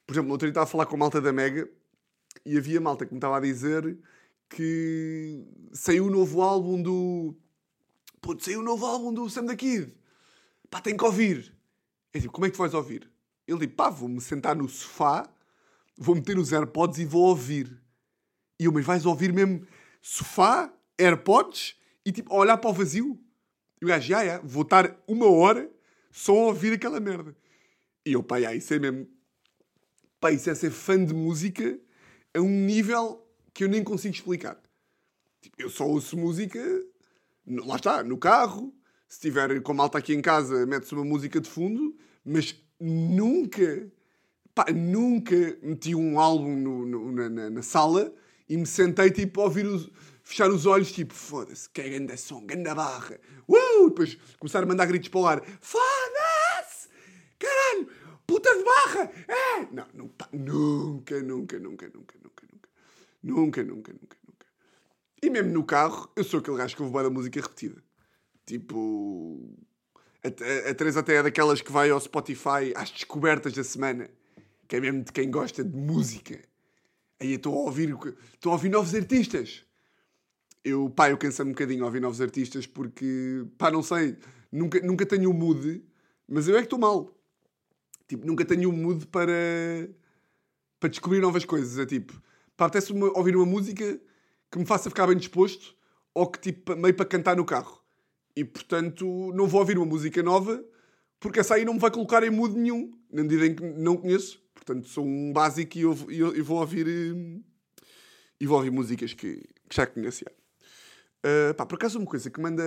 Por 0.07 0.15
exemplo, 0.15 0.39
dia 0.39 0.49
estava 0.49 0.65
a 0.65 0.69
falar 0.69 0.87
com 0.87 0.97
a 0.97 0.99
malta 0.99 1.21
da 1.21 1.33
Mega 1.33 1.69
e 2.45 2.57
havia 2.59 2.81
malta 2.81 3.07
que 3.07 3.13
me 3.13 3.19
estava 3.19 3.39
a 3.39 3.41
dizer 3.41 3.99
que 4.49 5.45
saiu 5.73 6.07
o 6.07 6.11
novo 6.11 6.43
álbum 6.43 6.81
do. 6.81 7.35
Putz, 8.21 8.45
saiu 8.45 8.61
o 8.61 8.63
novo 8.63 8.85
álbum 8.87 9.13
do 9.13 9.29
Sam 9.29 9.47
da 9.47 9.57
Kid. 9.57 9.95
Pá, 10.71 10.81
tem 10.81 10.97
que 10.97 11.05
ouvir. 11.05 11.55
Eu 12.13 12.21
tipo, 12.21 12.33
como 12.33 12.47
é 12.47 12.51
que 12.51 12.59
vais 12.59 12.75
ouvir? 12.75 13.11
Ele 13.47 13.61
tipo, 13.61 13.77
pá, 13.77 13.91
vou-me 13.91 14.21
sentar 14.21 14.57
no 14.57 14.69
sofá, 14.69 15.29
vou 15.97 16.15
meter 16.15 16.39
os 16.39 16.53
AirPods 16.53 16.99
e 16.99 17.05
vou 17.05 17.25
ouvir. 17.25 17.81
E 18.59 18.65
eu, 18.65 18.73
mas 18.73 18.85
vais 18.85 19.05
ouvir 19.05 19.33
mesmo 19.33 19.67
sofá, 20.01 20.73
AirPods 20.99 21.77
e 22.05 22.13
tipo, 22.13 22.35
olhar 22.35 22.57
para 22.59 22.71
o 22.71 22.73
vazio? 22.73 23.19
E 23.81 23.85
o 23.85 23.89
gajo, 23.89 24.07
já, 24.07 24.25
já, 24.25 24.39
vou 24.39 24.63
estar 24.63 24.97
uma 25.07 25.31
hora 25.31 25.71
só 26.11 26.33
a 26.33 26.47
ouvir 26.47 26.73
aquela 26.73 27.01
merda. 27.01 27.37
E 28.07 28.13
eu, 28.13 28.23
pá, 28.23 28.41
já, 28.41 28.55
isso 28.55 28.73
é 28.75 28.79
mesmo. 28.79 29.09
Pá, 30.21 30.31
isso 30.31 30.49
é 30.49 30.55
ser 30.55 30.71
fã 30.71 31.03
de 31.05 31.13
música 31.13 31.79
a 32.33 32.41
um 32.41 32.49
nível 32.49 33.27
que 33.53 33.65
eu 33.65 33.69
nem 33.69 33.83
consigo 33.83 34.15
explicar. 34.15 34.61
Tipo, 35.41 35.61
eu 35.61 35.71
só 35.71 35.87
ouço 35.87 36.17
música, 36.17 36.61
lá 37.47 37.77
está, 37.77 38.03
no 38.03 38.17
carro, 38.17 38.75
se 39.15 39.21
tiver 39.21 39.61
com 39.63 39.73
malta 39.73 39.97
aqui 39.99 40.13
em 40.13 40.21
casa, 40.21 40.67
mete-se 40.67 40.93
uma 40.93 41.05
música 41.05 41.41
de 41.41 41.49
fundo, 41.49 41.95
mas 42.25 42.61
nunca, 42.81 43.89
pá, 44.53 44.67
nunca 44.75 45.57
meti 45.63 45.95
um 45.95 46.19
álbum 46.19 46.57
no, 46.57 46.85
no, 46.85 47.13
na, 47.13 47.49
na, 47.49 47.63
sala 47.63 48.13
e 48.49 48.57
me 48.57 48.67
sentei 48.67 49.13
tipo 49.13 49.41
a 49.41 49.45
ouvir 49.45 49.67
os, 49.67 49.89
fechar 50.25 50.51
os 50.51 50.67
olhos, 50.67 50.91
tipo, 50.91 51.15
foda-se, 51.15 51.71
que 51.71 51.81
é 51.81 51.91
grande 51.91 52.17
som, 52.17 52.45
grande 52.45 52.75
barra, 52.75 53.21
uh! 53.47 53.89
depois 53.89 54.19
começar 54.41 54.65
a 54.65 54.67
mandar 54.67 54.87
gritos 54.87 55.09
para 55.09 55.21
o 55.21 55.27
ar, 55.29 55.45
foda-se, 55.61 56.89
caralho, 57.39 57.89
puta 58.27 58.51
de 58.53 58.65
barra, 58.65 59.13
é! 59.29 59.69
Não, 59.71 59.87
não 59.95 60.09
pá, 60.09 60.29
nunca, 60.33 61.23
nunca, 61.23 61.57
nunca, 61.61 61.89
nunca, 61.95 62.15
Nunca, 63.23 63.63
nunca, 63.63 63.91
nunca, 63.91 64.19
nunca. 64.29 64.47
E 65.23 65.31
mesmo 65.31 65.51
no 65.51 65.65
carro, 65.65 66.11
eu 66.15 66.23
sou 66.23 66.41
aquele 66.41 66.59
gajo 66.59 66.77
que 66.77 66.83
ouve 66.83 67.03
da 67.03 67.09
música 67.09 67.41
repetida. 67.41 67.83
Tipo. 68.47 69.41
A, 70.23 70.29
a, 70.29 70.71
a 70.71 70.75
Teresa 70.75 71.01
até 71.01 71.17
é 71.17 71.23
daquelas 71.23 71.61
que 71.61 71.73
vai 71.73 71.91
ao 71.91 72.01
Spotify 72.01 72.73
às 72.75 72.91
descobertas 72.91 73.53
da 73.53 73.65
semana. 73.65 74.11
Que 74.67 74.77
é 74.77 74.81
mesmo 74.81 75.05
de 75.05 75.13
quem 75.13 75.31
gosta 75.31 75.63
de 75.63 75.77
música. 75.77 76.41
Aí 77.21 77.31
eu 77.31 77.37
estou 77.37 77.55
a 77.55 77.65
ouvir. 77.65 77.95
Estou 78.35 78.51
a 78.51 78.55
ouvir 78.55 78.69
novos 78.69 78.95
artistas. 78.95 79.65
Eu, 80.65 80.89
pá, 80.89 81.11
eu 81.11 81.19
canso-me 81.19 81.51
um 81.51 81.53
bocadinho 81.53 81.83
a 81.83 81.87
ouvir 81.87 82.01
novos 82.01 82.21
artistas 82.21 82.67
porque, 82.67 83.45
pá, 83.59 83.71
não 83.71 83.83
sei. 83.83 84.17
Nunca, 84.51 84.81
nunca 84.81 85.05
tenho 85.05 85.31
o 85.31 85.35
mood, 85.35 85.85
mas 86.29 86.49
eu 86.49 86.55
é 86.57 86.61
que 86.61 86.67
estou 86.67 86.79
mal. 86.79 87.15
Tipo, 88.09 88.27
nunca 88.27 88.45
tenho 88.45 88.71
o 88.71 88.73
mood 88.73 89.07
para, 89.09 89.33
para 90.81 90.89
descobrir 90.89 91.21
novas 91.21 91.45
coisas. 91.45 91.79
É 91.79 91.85
tipo, 91.85 92.15
pá, 92.57 92.67
apetece-me 92.67 93.03
ouvir 93.15 93.37
uma 93.37 93.45
música 93.45 94.01
que 94.51 94.59
me 94.59 94.65
faça 94.65 94.89
ficar 94.89 95.07
bem 95.07 95.17
disposto 95.17 95.75
ou 96.15 96.29
que 96.31 96.39
tipo, 96.39 96.77
meio 96.77 96.95
para 96.95 97.05
cantar 97.05 97.37
no 97.37 97.45
carro. 97.45 97.84
E 98.37 98.45
portanto, 98.45 99.33
não 99.35 99.47
vou 99.47 99.61
ouvir 99.61 99.79
uma 99.79 99.87
música 99.87 100.23
nova 100.23 100.65
porque 101.25 101.41
essa 101.41 101.55
aí 101.55 101.65
não 101.65 101.73
me 101.73 101.81
vai 101.81 101.91
colocar 101.91 102.23
em 102.23 102.29
mood 102.29 102.55
nenhum, 102.55 102.93
na 103.11 103.23
medida 103.23 103.47
em 103.47 103.55
que 103.55 103.65
não 103.65 103.97
conheço. 103.97 104.39
Portanto, 104.55 104.87
sou 104.87 105.07
um 105.07 105.33
básico 105.33 105.79
e 105.79 105.81
eu, 105.81 105.97
eu, 106.11 106.45
vou 106.45 106.61
ouvir. 106.61 106.87
Hum, 106.87 107.43
e 108.39 108.47
vou 108.47 108.59
ouvir 108.59 108.71
músicas 108.71 109.15
que, 109.15 109.37
que 109.67 109.75
já 109.75 109.87
conhecia. 109.87 110.31
Uh, 111.25 111.55
pá, 111.55 111.65
por 111.65 111.77
acaso, 111.77 111.99
uma 111.99 112.07
coisa 112.07 112.29
que 112.29 112.39
manda. 112.39 112.63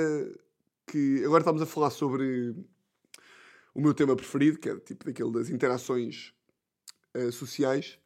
que 0.88 1.24
Agora 1.24 1.41
estamos 1.41 1.62
a 1.62 1.67
falar 1.67 1.91
sobre 1.91 2.55
o 3.75 3.79
meu 3.79 3.93
tema 3.93 4.15
preferido, 4.15 4.57
que 4.57 4.69
é 4.69 4.79
tipo 4.79 5.05
daquele 5.05 5.31
das 5.31 5.50
interações 5.50 6.33
uh, 7.15 7.31
sociais. 7.31 8.00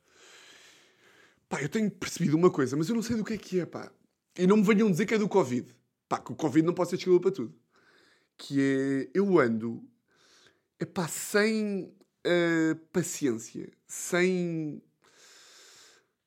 Pá, 1.47 1.61
eu 1.61 1.69
tenho 1.69 1.89
percebido 1.89 2.35
uma 2.35 2.51
coisa, 2.51 2.75
mas 2.75 2.89
eu 2.89 2.95
não 2.95 3.01
sei 3.01 3.15
do 3.15 3.23
que 3.23 3.33
é 3.35 3.37
que 3.37 3.59
é, 3.61 3.65
pá. 3.65 3.89
E 4.37 4.45
não 4.45 4.57
me 4.57 4.63
venham 4.63 4.91
dizer 4.91 5.05
que 5.05 5.13
é 5.13 5.17
do 5.17 5.29
Covid. 5.29 5.73
Pá, 6.11 6.19
que 6.19 6.33
o 6.33 6.35
Covid 6.35 6.65
não 6.65 6.73
pode 6.73 6.89
ser 6.89 6.97
desculpa 6.97 7.21
para 7.21 7.31
tudo. 7.31 7.55
Que 8.37 8.59
é. 8.59 9.09
Eu 9.13 9.39
ando. 9.39 9.81
É 10.77 10.83
pá, 10.83 11.07
sem 11.07 11.85
uh, 11.85 12.75
paciência. 12.91 13.71
Sem. 13.87 14.83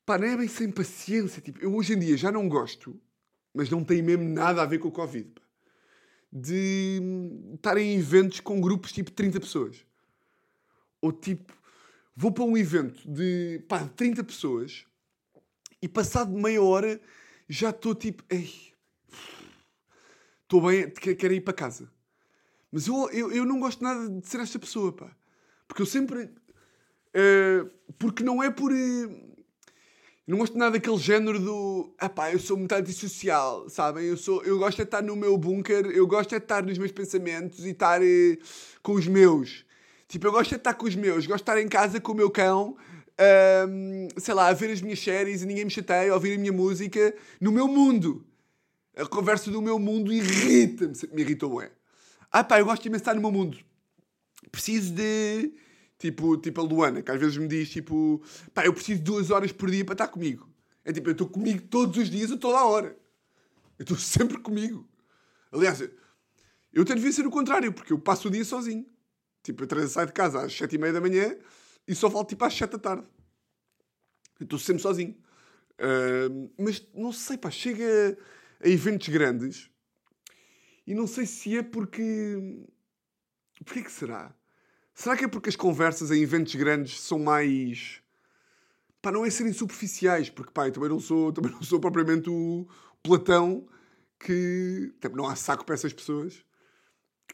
Pá, 0.06 0.16
não 0.16 0.26
é 0.26 0.38
bem 0.38 0.48
sem 0.48 0.70
paciência. 0.70 1.42
Tipo, 1.42 1.58
eu 1.60 1.74
hoje 1.74 1.92
em 1.92 1.98
dia 1.98 2.16
já 2.16 2.32
não 2.32 2.48
gosto, 2.48 2.98
mas 3.52 3.68
não 3.68 3.84
tem 3.84 4.00
mesmo 4.00 4.26
nada 4.26 4.62
a 4.62 4.64
ver 4.64 4.78
com 4.78 4.88
o 4.88 4.90
Covid. 4.90 5.28
Pá, 5.28 5.42
de 6.32 7.02
estar 7.54 7.76
em 7.76 7.98
eventos 7.98 8.40
com 8.40 8.62
grupos 8.62 8.90
tipo 8.90 9.10
30 9.10 9.38
pessoas. 9.38 9.84
Ou 10.98 11.12
tipo, 11.12 11.52
vou 12.16 12.32
para 12.32 12.44
um 12.44 12.56
evento 12.56 13.06
de, 13.06 13.62
pá, 13.68 13.82
de 13.82 13.90
30 13.90 14.24
pessoas 14.24 14.86
e 15.82 15.86
passado 15.86 16.32
meia 16.32 16.62
hora 16.62 16.98
já 17.46 17.68
estou 17.68 17.94
tipo, 17.94 18.24
ei, 18.30 18.73
estou 20.54 20.60
bem, 20.60 20.88
quero 20.90 21.34
ir 21.34 21.40
para 21.40 21.52
casa. 21.52 21.88
Mas 22.70 22.86
eu, 22.86 23.10
eu, 23.10 23.32
eu 23.32 23.44
não 23.44 23.58
gosto 23.58 23.82
nada 23.82 24.08
de 24.08 24.26
ser 24.28 24.40
esta 24.40 24.58
pessoa, 24.58 24.92
pá. 24.92 25.10
Porque 25.66 25.82
eu 25.82 25.86
sempre. 25.86 26.24
Uh, 27.14 27.70
porque 27.98 28.22
não 28.22 28.42
é 28.42 28.50
por. 28.50 28.72
Uh, 28.72 29.34
não 30.26 30.38
gosto 30.38 30.56
nada 30.56 30.72
daquele 30.72 30.96
género 30.96 31.38
do. 31.38 31.94
Ah 31.98 32.08
pá, 32.08 32.32
eu 32.32 32.38
sou 32.38 32.56
muito 32.56 32.72
antissocial, 32.72 33.68
sabem? 33.68 34.06
Eu, 34.06 34.16
sou, 34.16 34.42
eu 34.44 34.58
gosto 34.58 34.78
de 34.78 34.82
estar 34.84 35.02
no 35.02 35.16
meu 35.16 35.36
bunker, 35.36 35.86
eu 35.86 36.06
gosto 36.06 36.30
de 36.30 36.36
estar 36.36 36.64
nos 36.64 36.78
meus 36.78 36.92
pensamentos 36.92 37.64
e 37.64 37.70
estar 37.70 38.00
uh, 38.00 38.38
com 38.82 38.92
os 38.92 39.06
meus. 39.06 39.64
Tipo, 40.08 40.28
eu 40.28 40.32
gosto 40.32 40.50
de 40.50 40.56
estar 40.56 40.74
com 40.74 40.86
os 40.86 40.94
meus, 40.94 41.26
gosto 41.26 41.44
de 41.44 41.50
estar 41.50 41.60
em 41.60 41.68
casa 41.68 42.00
com 42.00 42.12
o 42.12 42.14
meu 42.14 42.30
cão, 42.30 42.76
um, 43.68 44.08
sei 44.16 44.34
lá, 44.34 44.48
a 44.48 44.52
ver 44.52 44.70
as 44.70 44.80
minhas 44.80 45.00
séries 45.00 45.42
e 45.42 45.46
ninguém 45.46 45.64
me 45.64 45.70
chateia, 45.70 46.12
a 46.12 46.14
ouvir 46.14 46.34
a 46.34 46.38
minha 46.38 46.52
música 46.52 47.14
no 47.40 47.50
meu 47.50 47.66
mundo. 47.66 48.24
A 48.96 49.06
conversa 49.06 49.50
do 49.50 49.60
meu 49.60 49.78
mundo 49.78 50.12
irrita-me, 50.12 50.94
me 51.12 51.22
irritou, 51.22 51.60
é. 51.60 51.72
Ah 52.30 52.44
pá, 52.44 52.58
eu 52.58 52.64
gosto 52.64 52.88
de 52.88 52.96
estar 52.96 53.14
no 53.14 53.20
meu 53.20 53.32
mundo. 53.32 53.58
Preciso 54.50 54.92
de. 54.92 55.52
Tipo, 55.98 56.36
tipo 56.36 56.60
a 56.60 56.64
Luana, 56.64 57.02
que 57.02 57.10
às 57.10 57.18
vezes 57.18 57.36
me 57.36 57.46
diz 57.46 57.70
tipo, 57.70 58.22
pá, 58.52 58.66
eu 58.66 58.74
preciso 58.74 58.98
de 58.98 59.04
duas 59.04 59.30
horas 59.30 59.52
por 59.52 59.70
dia 59.70 59.84
para 59.84 59.94
estar 59.94 60.08
comigo. 60.08 60.48
É 60.84 60.92
tipo, 60.92 61.08
eu 61.08 61.12
estou 61.12 61.28
comigo 61.28 61.62
todos 61.62 61.96
os 61.96 62.10
dias 62.10 62.30
a 62.30 62.36
toda 62.36 62.58
a 62.58 62.66
hora. 62.66 62.96
Eu 63.78 63.84
estou 63.84 63.96
sempre 63.98 64.38
comigo. 64.38 64.86
Aliás, 65.50 65.80
eu 66.72 66.82
até 66.82 66.94
devia 66.94 67.12
ser 67.12 67.26
o 67.26 67.30
contrário, 67.30 67.72
porque 67.72 67.92
eu 67.92 67.98
passo 67.98 68.28
o 68.28 68.30
dia 68.30 68.44
sozinho. 68.44 68.84
Tipo, 69.42 69.64
eu 69.64 69.88
saio 69.88 70.06
de 70.06 70.12
casa 70.12 70.42
às 70.42 70.52
sete 70.52 70.74
e 70.74 70.78
meia 70.78 70.92
da 70.92 71.00
manhã 71.00 71.36
e 71.86 71.94
só 71.94 72.08
volto 72.08 72.30
tipo 72.30 72.44
às 72.44 72.54
sete 72.54 72.72
da 72.72 72.78
tarde. 72.78 73.06
Eu 74.40 74.44
estou 74.44 74.58
sempre 74.58 74.82
sozinho. 74.82 75.16
Uh, 75.74 76.50
mas 76.58 76.86
não 76.94 77.12
sei, 77.12 77.36
pá, 77.36 77.50
chega 77.50 78.18
a 78.60 78.68
eventos 78.68 79.08
grandes 79.08 79.70
e 80.86 80.94
não 80.94 81.06
sei 81.06 81.26
se 81.26 81.56
é 81.56 81.62
porque. 81.62 82.64
Porquê 83.64 83.82
que 83.82 83.92
será? 83.92 84.34
Será 84.94 85.16
que 85.16 85.24
é 85.24 85.28
porque 85.28 85.48
as 85.48 85.56
conversas 85.56 86.10
em 86.10 86.22
eventos 86.22 86.54
grandes 86.54 87.00
são 87.00 87.18
mais. 87.18 88.02
Pá, 89.00 89.10
não 89.10 89.24
é 89.24 89.30
serem 89.30 89.52
superficiais, 89.52 90.30
porque 90.30 90.52
pá, 90.52 90.68
eu 90.68 90.72
também 90.72 90.88
não 90.88 91.00
sou, 91.00 91.32
também 91.32 91.52
não 91.52 91.62
sou 91.62 91.80
propriamente 91.80 92.28
o 92.28 92.66
Platão 93.02 93.66
que. 94.18 94.92
Também 95.00 95.16
não 95.16 95.26
há 95.28 95.36
saco 95.36 95.64
para 95.64 95.74
essas 95.74 95.92
pessoas. 95.92 96.44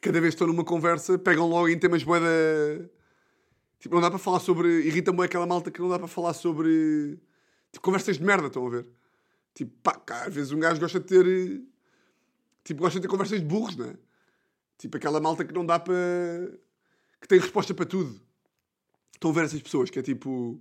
Cada 0.00 0.20
vez 0.20 0.34
que 0.34 0.36
estão 0.36 0.46
numa 0.46 0.64
conversa 0.64 1.18
pegam 1.18 1.48
logo 1.48 1.68
em 1.68 1.78
temas 1.78 2.04
boeda. 2.04 2.90
Tipo, 3.80 3.94
não 3.96 4.02
dá 4.02 4.10
para 4.10 4.18
falar 4.18 4.40
sobre. 4.40 4.86
Irrita-me 4.86 5.24
aquela 5.24 5.46
malta 5.46 5.70
que 5.70 5.80
não 5.80 5.88
dá 5.88 5.98
para 5.98 6.08
falar 6.08 6.34
sobre. 6.34 7.18
Tipo, 7.72 7.84
conversas 7.84 8.18
de 8.18 8.24
merda, 8.24 8.46
estão 8.46 8.66
a 8.66 8.70
ver? 8.70 8.86
Tipo, 9.54 9.72
pá, 9.82 9.94
cá, 9.94 10.24
às 10.26 10.34
vezes 10.34 10.52
um 10.52 10.60
gajo 10.60 10.80
gosta 10.80 11.00
de 11.00 11.06
ter. 11.06 11.62
Tipo, 12.64 12.80
gosta 12.82 12.98
de 12.98 13.02
ter 13.06 13.08
conversas 13.08 13.40
de 13.40 13.46
burros, 13.46 13.76
não 13.76 13.86
é? 13.86 13.96
Tipo, 14.78 14.96
aquela 14.96 15.20
malta 15.20 15.44
que 15.44 15.52
não 15.52 15.64
dá 15.64 15.78
para 15.78 15.94
que 17.20 17.28
tem 17.28 17.38
resposta 17.38 17.74
para 17.74 17.84
tudo. 17.84 18.20
Estão 19.14 19.30
a 19.30 19.34
ver 19.34 19.44
essas 19.44 19.62
pessoas 19.62 19.90
que 19.90 19.98
é 19.98 20.02
tipo. 20.02 20.60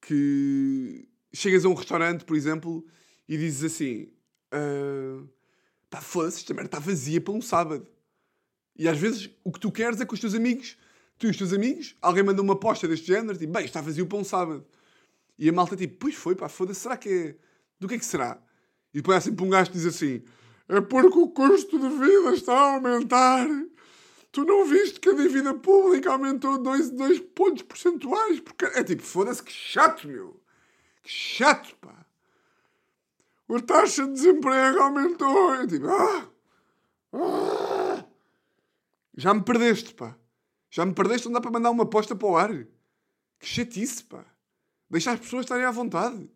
que 0.00 1.08
chegas 1.32 1.64
a 1.64 1.68
um 1.68 1.74
restaurante, 1.74 2.24
por 2.24 2.36
exemplo, 2.36 2.86
e 3.28 3.36
dizes 3.36 3.72
assim: 3.72 4.12
uh, 4.54 5.28
pá, 5.88 6.00
foda-se, 6.00 6.38
esta 6.38 6.54
merda 6.54 6.68
está 6.68 6.78
vazia 6.78 7.20
para 7.20 7.34
um 7.34 7.42
sábado. 7.42 7.86
E 8.76 8.88
às 8.88 8.98
vezes 8.98 9.30
o 9.44 9.52
que 9.52 9.60
tu 9.60 9.70
queres 9.70 10.00
é 10.00 10.06
que 10.06 10.14
os 10.14 10.20
teus 10.20 10.34
amigos, 10.34 10.78
tu 11.18 11.26
e 11.26 11.30
os 11.30 11.36
teus 11.36 11.52
amigos, 11.52 11.96
alguém 12.00 12.22
manda 12.22 12.40
uma 12.40 12.54
aposta 12.54 12.86
deste 12.86 13.08
género, 13.08 13.36
tipo, 13.36 13.52
bem, 13.52 13.64
está 13.64 13.80
vazio 13.80 14.06
para 14.06 14.18
um 14.18 14.24
sábado. 14.24 14.64
E 15.38 15.48
a 15.48 15.52
malta 15.52 15.76
tipo, 15.76 15.96
pois 15.98 16.14
foi, 16.14 16.34
pá, 16.34 16.48
foda-se, 16.48 16.80
será 16.80 16.96
que 16.96 17.08
é. 17.08 17.36
Do 17.80 17.88
que 17.88 17.94
é 17.94 17.98
que 17.98 18.04
será? 18.04 18.40
E 18.94 18.98
depois 18.98 19.18
há 19.18 19.20
sempre 19.22 19.44
um 19.44 19.50
gajo 19.50 19.70
que 19.70 19.78
diz 19.78 19.86
assim: 19.86 20.22
é 20.68 20.80
porque 20.80 21.18
o 21.18 21.28
custo 21.28 21.78
de 21.78 21.88
vida 21.88 22.34
está 22.34 22.52
a 22.52 22.74
aumentar 22.74 23.48
Tu 24.32 24.44
não 24.44 24.64
viste 24.64 25.00
que 25.00 25.08
a 25.08 25.14
dívida 25.14 25.54
pública 25.54 26.12
aumentou 26.12 26.56
2 26.56 26.90
dois, 26.90 26.90
dois 26.90 27.20
pontos 27.20 27.62
percentuais? 27.62 28.38
Porque 28.40 28.64
é 28.64 28.84
tipo, 28.84 29.02
foda-se, 29.02 29.42
que 29.42 29.52
chato, 29.52 30.06
meu. 30.06 30.40
Que 31.02 31.10
chato, 31.10 31.74
pá. 31.76 32.06
A 33.48 33.60
taxa 33.60 34.06
de 34.06 34.12
desemprego 34.12 34.78
aumentou. 34.78 35.54
É 35.54 35.66
tipo, 35.66 35.88
ah, 35.88 36.30
ah, 37.12 38.04
já 39.16 39.34
me 39.34 39.42
perdeste, 39.42 39.94
pá. 39.94 40.16
Já 40.70 40.86
me 40.86 40.94
perdeste, 40.94 41.26
não 41.26 41.32
dá 41.32 41.40
para 41.40 41.50
mandar 41.50 41.70
uma 41.70 41.82
aposta 41.82 42.14
para 42.14 42.28
o 42.28 42.36
ar. 42.36 42.54
Que 43.40 43.46
chatice, 43.46 44.04
pá. 44.04 44.24
Deixa 44.88 45.10
as 45.10 45.18
pessoas 45.18 45.44
estarem 45.44 45.64
à 45.64 45.72
vontade. 45.72 46.30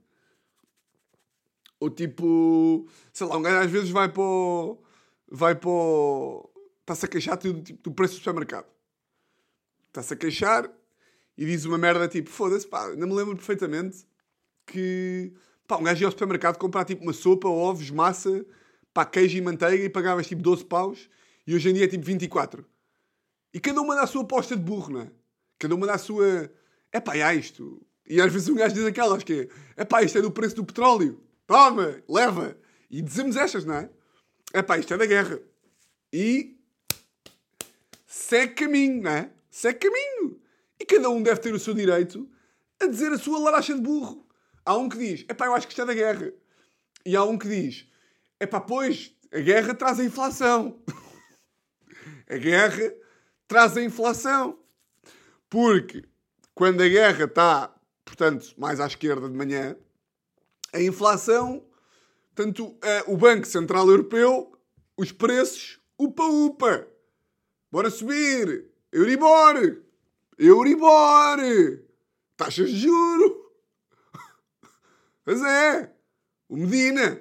Ou 1.84 1.90
tipo, 1.90 2.88
sei 3.12 3.26
lá, 3.26 3.36
um 3.36 3.42
gajo 3.42 3.58
às 3.58 3.70
vezes 3.70 3.90
vai 3.90 4.08
para 4.08 4.22
o, 4.22 4.78
vai 5.30 5.54
para 5.54 5.68
o, 5.68 6.50
está-se 6.80 7.04
a 7.04 7.08
queixar 7.08 7.36
do, 7.36 7.60
tipo, 7.60 7.82
do 7.82 7.94
preço 7.94 8.14
do 8.14 8.18
supermercado. 8.18 8.64
Está-se 9.88 10.14
a 10.14 10.16
queixar 10.16 10.72
e 11.36 11.44
diz 11.44 11.66
uma 11.66 11.76
merda 11.76 12.08
tipo, 12.08 12.30
foda-se, 12.30 12.66
pá, 12.66 12.86
ainda 12.86 13.06
me 13.06 13.12
lembro 13.12 13.36
perfeitamente 13.36 14.06
que, 14.66 15.30
pá, 15.68 15.76
um 15.76 15.82
gajo 15.82 16.00
ia 16.00 16.06
ao 16.06 16.12
supermercado 16.12 16.56
comprar 16.56 16.86
tipo 16.86 17.02
uma 17.02 17.12
sopa, 17.12 17.48
ovos, 17.48 17.90
massa, 17.90 18.46
pá, 18.94 19.04
queijo 19.04 19.36
e 19.36 19.42
manteiga 19.42 19.84
e 19.84 19.90
pagavas 19.90 20.26
tipo 20.26 20.40
12 20.40 20.64
paus 20.64 21.10
e 21.46 21.54
hoje 21.54 21.68
em 21.68 21.74
dia 21.74 21.84
é 21.84 21.88
tipo 21.88 22.06
24. 22.06 22.64
E 23.52 23.60
cada 23.60 23.78
uma 23.82 23.94
dá 23.94 24.04
a 24.04 24.06
sua 24.06 24.22
aposta 24.22 24.56
de 24.56 24.62
burro, 24.62 24.90
não 24.90 25.00
é? 25.02 25.10
Cada 25.58 25.74
uma 25.74 25.86
dá 25.86 25.96
a 25.96 25.98
sua. 25.98 26.50
É 26.90 26.98
pá, 26.98 27.12
há 27.12 27.34
isto. 27.34 27.86
E 28.08 28.22
às 28.22 28.32
vezes 28.32 28.48
um 28.48 28.54
gajo 28.54 28.74
diz 28.74 28.86
aquelas 28.86 29.22
que 29.22 29.50
é, 29.76 29.82
é 29.82 29.84
pá, 29.84 30.02
isto 30.02 30.16
é 30.16 30.22
do 30.22 30.30
preço 30.30 30.56
do 30.56 30.64
petróleo. 30.64 31.20
Toma, 31.46 32.02
leva. 32.08 32.56
E 32.90 33.02
dizemos 33.02 33.36
estas, 33.36 33.64
não 33.64 33.74
é? 33.74 33.90
É 34.52 34.62
pá, 34.62 34.78
isto 34.78 34.94
é 34.94 34.96
da 34.96 35.06
guerra. 35.06 35.40
E 36.12 36.56
segue 38.06 38.54
caminho, 38.54 39.02
não 39.02 39.10
é? 39.10 39.30
Segue 39.50 39.80
caminho. 39.80 40.40
E 40.78 40.84
cada 40.84 41.10
um 41.10 41.22
deve 41.22 41.40
ter 41.40 41.52
o 41.52 41.58
seu 41.58 41.74
direito 41.74 42.28
a 42.80 42.86
dizer 42.86 43.12
a 43.12 43.18
sua 43.18 43.38
laracha 43.38 43.74
de 43.74 43.80
burro. 43.80 44.26
Há 44.64 44.76
um 44.76 44.88
que 44.88 44.96
diz, 44.96 45.24
é 45.28 45.34
pá, 45.34 45.46
eu 45.46 45.54
acho 45.54 45.66
que 45.66 45.72
isto 45.72 45.82
é 45.82 45.86
da 45.86 45.94
guerra. 45.94 46.32
E 47.04 47.16
há 47.16 47.24
um 47.24 47.36
que 47.36 47.48
diz, 47.48 47.86
é 48.40 48.46
pá, 48.46 48.60
pois, 48.60 49.14
a 49.32 49.40
guerra 49.40 49.74
traz 49.74 50.00
a 50.00 50.04
inflação. 50.04 50.82
a 52.28 52.36
guerra 52.36 52.94
traz 53.46 53.76
a 53.76 53.82
inflação. 53.82 54.58
Porque 55.50 56.04
quando 56.54 56.82
a 56.82 56.88
guerra 56.88 57.24
está, 57.24 57.74
portanto, 58.04 58.54
mais 58.56 58.80
à 58.80 58.86
esquerda 58.86 59.28
de 59.28 59.36
manhã, 59.36 59.76
a 60.74 60.82
inflação, 60.82 61.64
tanto 62.34 62.76
o 63.06 63.16
Banco 63.16 63.46
Central 63.46 63.88
Europeu, 63.88 64.52
os 64.96 65.12
preços, 65.12 65.80
upa-upa. 65.96 66.86
Bora 67.70 67.90
subir! 67.90 68.66
Euribor! 68.92 69.82
Euribor! 70.36 71.38
Taxas 72.36 72.70
de 72.70 72.80
juro! 72.80 73.52
Mas 75.24 75.40
é! 75.42 75.94
O 76.48 76.56
Medina! 76.56 77.20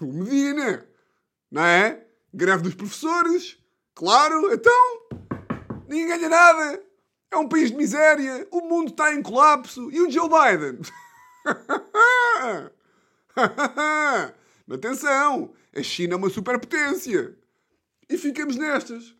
O 0.00 0.12
Medina! 0.12 0.86
Não 1.50 1.64
é? 1.64 2.06
Greve 2.34 2.64
dos 2.64 2.74
professores! 2.74 3.58
Claro! 3.94 4.52
Então! 4.52 5.08
Ninguém 5.88 6.08
ganha 6.08 6.28
nada! 6.28 6.82
É 7.30 7.36
um 7.38 7.48
país 7.48 7.70
de 7.70 7.76
miséria. 7.76 8.46
O 8.50 8.60
mundo 8.60 8.90
está 8.90 9.14
em 9.14 9.22
colapso. 9.22 9.90
E 9.90 10.00
o 10.02 10.10
Joe 10.10 10.28
Biden? 10.28 10.80
Atenção! 14.70 15.54
A 15.74 15.82
China 15.82 16.14
é 16.14 16.16
uma 16.16 16.30
superpotência. 16.30 17.36
E 18.08 18.16
ficamos 18.16 18.56
nestas. 18.56 19.14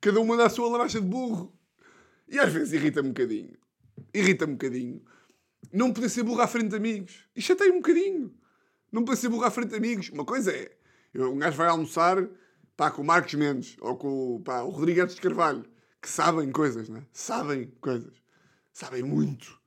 Cada 0.00 0.20
uma 0.20 0.36
dá 0.36 0.46
a 0.46 0.50
sua 0.50 0.68
laracha 0.68 1.00
de 1.00 1.06
burro. 1.06 1.56
E 2.28 2.38
às 2.38 2.52
vezes 2.52 2.72
irrita-me 2.72 3.08
um 3.08 3.12
bocadinho. 3.12 3.56
Irrita-me 4.12 4.52
um 4.52 4.56
bocadinho. 4.56 5.02
Não 5.72 5.92
poder 5.92 6.08
ser 6.08 6.22
burro 6.22 6.40
à 6.40 6.46
frente 6.46 6.70
de 6.70 6.76
amigos. 6.76 7.26
E 7.34 7.42
chateia 7.42 7.72
um 7.72 7.76
bocadinho. 7.76 8.34
Não 8.90 9.04
poder 9.04 9.18
ser 9.18 9.28
burro 9.28 9.44
à 9.44 9.50
frente 9.50 9.70
de 9.70 9.76
amigos. 9.76 10.10
Uma 10.10 10.24
coisa 10.24 10.52
é, 10.52 10.70
um 11.14 11.38
gajo 11.38 11.56
vai 11.56 11.68
almoçar 11.68 12.28
pá, 12.76 12.90
com 12.90 13.02
o 13.02 13.04
Marcos 13.04 13.34
Mendes 13.34 13.76
ou 13.80 13.96
com 13.96 14.42
pá, 14.42 14.62
o 14.62 14.70
Rodrigues 14.70 15.14
de 15.14 15.20
Carvalho, 15.20 15.64
que 16.00 16.08
sabem 16.08 16.50
coisas, 16.50 16.88
né? 16.88 17.06
Sabem 17.12 17.72
coisas. 17.80 18.12
Sabem 18.72 19.02
muito. 19.02 19.60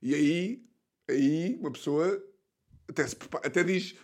E 0.00 0.14
aí, 0.14 0.69
aí 1.10 1.56
uma 1.60 1.70
pessoa 1.70 2.22
até, 2.88 3.06
se, 3.06 3.16
até 3.44 3.62
diz, 3.62 3.94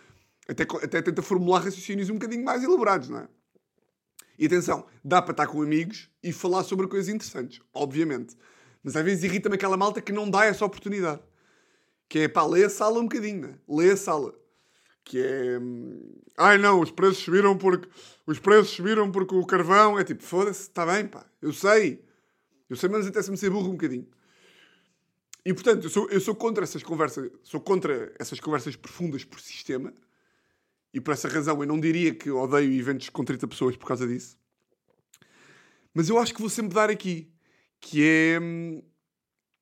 até, 0.47 0.63
até 0.63 1.01
tenta 1.01 1.21
formular 1.21 1.59
raciocínios 1.59 2.09
um 2.09 2.13
bocadinho 2.13 2.43
mais 2.43 2.63
elaborados, 2.63 3.09
não 3.09 3.19
é? 3.19 3.27
E 4.39 4.45
atenção, 4.45 4.85
dá 5.03 5.21
para 5.21 5.31
estar 5.31 5.47
com 5.47 5.61
amigos 5.61 6.09
e 6.21 6.31
falar 6.31 6.63
sobre 6.63 6.87
coisas 6.87 7.09
interessantes, 7.13 7.59
obviamente. 7.73 8.35
Mas 8.83 8.95
às 8.95 9.03
vezes 9.03 9.23
irrita-me 9.23 9.55
aquela 9.55 9.75
malta 9.75 9.99
que 9.99 10.11
não 10.11 10.29
dá 10.29 10.45
essa 10.45 10.63
oportunidade. 10.63 11.21
Que 12.07 12.19
é, 12.19 12.27
pá, 12.27 12.45
lê 12.45 12.63
a 12.63 12.69
sala 12.69 12.99
um 12.99 13.03
bocadinho, 13.03 13.47
né? 13.47 13.59
Lê 13.67 13.91
a 13.91 13.97
sala. 13.97 14.33
Que 15.03 15.19
é... 15.19 15.59
Hum, 15.59 16.13
Ai 16.37 16.57
não, 16.59 16.79
os 16.79 16.91
preços 16.91 17.17
subiram 17.17 17.57
porque... 17.57 17.89
Os 18.27 18.39
preços 18.39 18.69
subiram 18.69 19.11
porque 19.11 19.33
o 19.33 19.45
carvão... 19.45 19.97
É 19.97 20.03
tipo, 20.03 20.23
foda-se, 20.23 20.61
está 20.61 20.85
bem, 20.85 21.07
pá. 21.07 21.25
Eu 21.41 21.51
sei. 21.51 22.05
Eu 22.69 22.75
sei, 22.75 22.89
mas 22.89 23.07
até 23.07 23.21
se 23.21 23.31
me 23.31 23.37
ser 23.37 23.49
burro 23.49 23.69
um 23.69 23.71
bocadinho. 23.71 24.07
E 25.47 25.53
portanto, 25.53 25.85
eu 25.85 25.89
sou, 25.89 26.09
eu 26.09 26.19
sou 26.19 26.35
contra 26.35 26.65
essas 26.65 26.83
conversas... 26.83 27.31
Sou 27.41 27.61
contra 27.61 28.13
essas 28.19 28.37
conversas 28.37 28.75
profundas 28.75 29.23
por 29.23 29.39
sistema 29.39 29.93
e 30.93 30.99
por 30.99 31.13
essa 31.13 31.29
razão 31.29 31.61
eu 31.61 31.65
não 31.65 31.79
diria 31.79 32.13
que 32.13 32.29
odeio 32.29 32.69
eventos 32.77 33.07
com 33.07 33.23
30 33.23 33.47
pessoas 33.47 33.77
por 33.77 33.87
causa 33.87 34.05
disso. 34.05 34.37
Mas 35.93 36.09
eu 36.09 36.19
acho 36.19 36.33
que 36.33 36.41
vou 36.41 36.49
sempre 36.49 36.73
dar 36.75 36.89
aqui, 36.89 37.31
que 37.79 38.03
é. 38.03 38.37
Hum, 38.41 38.83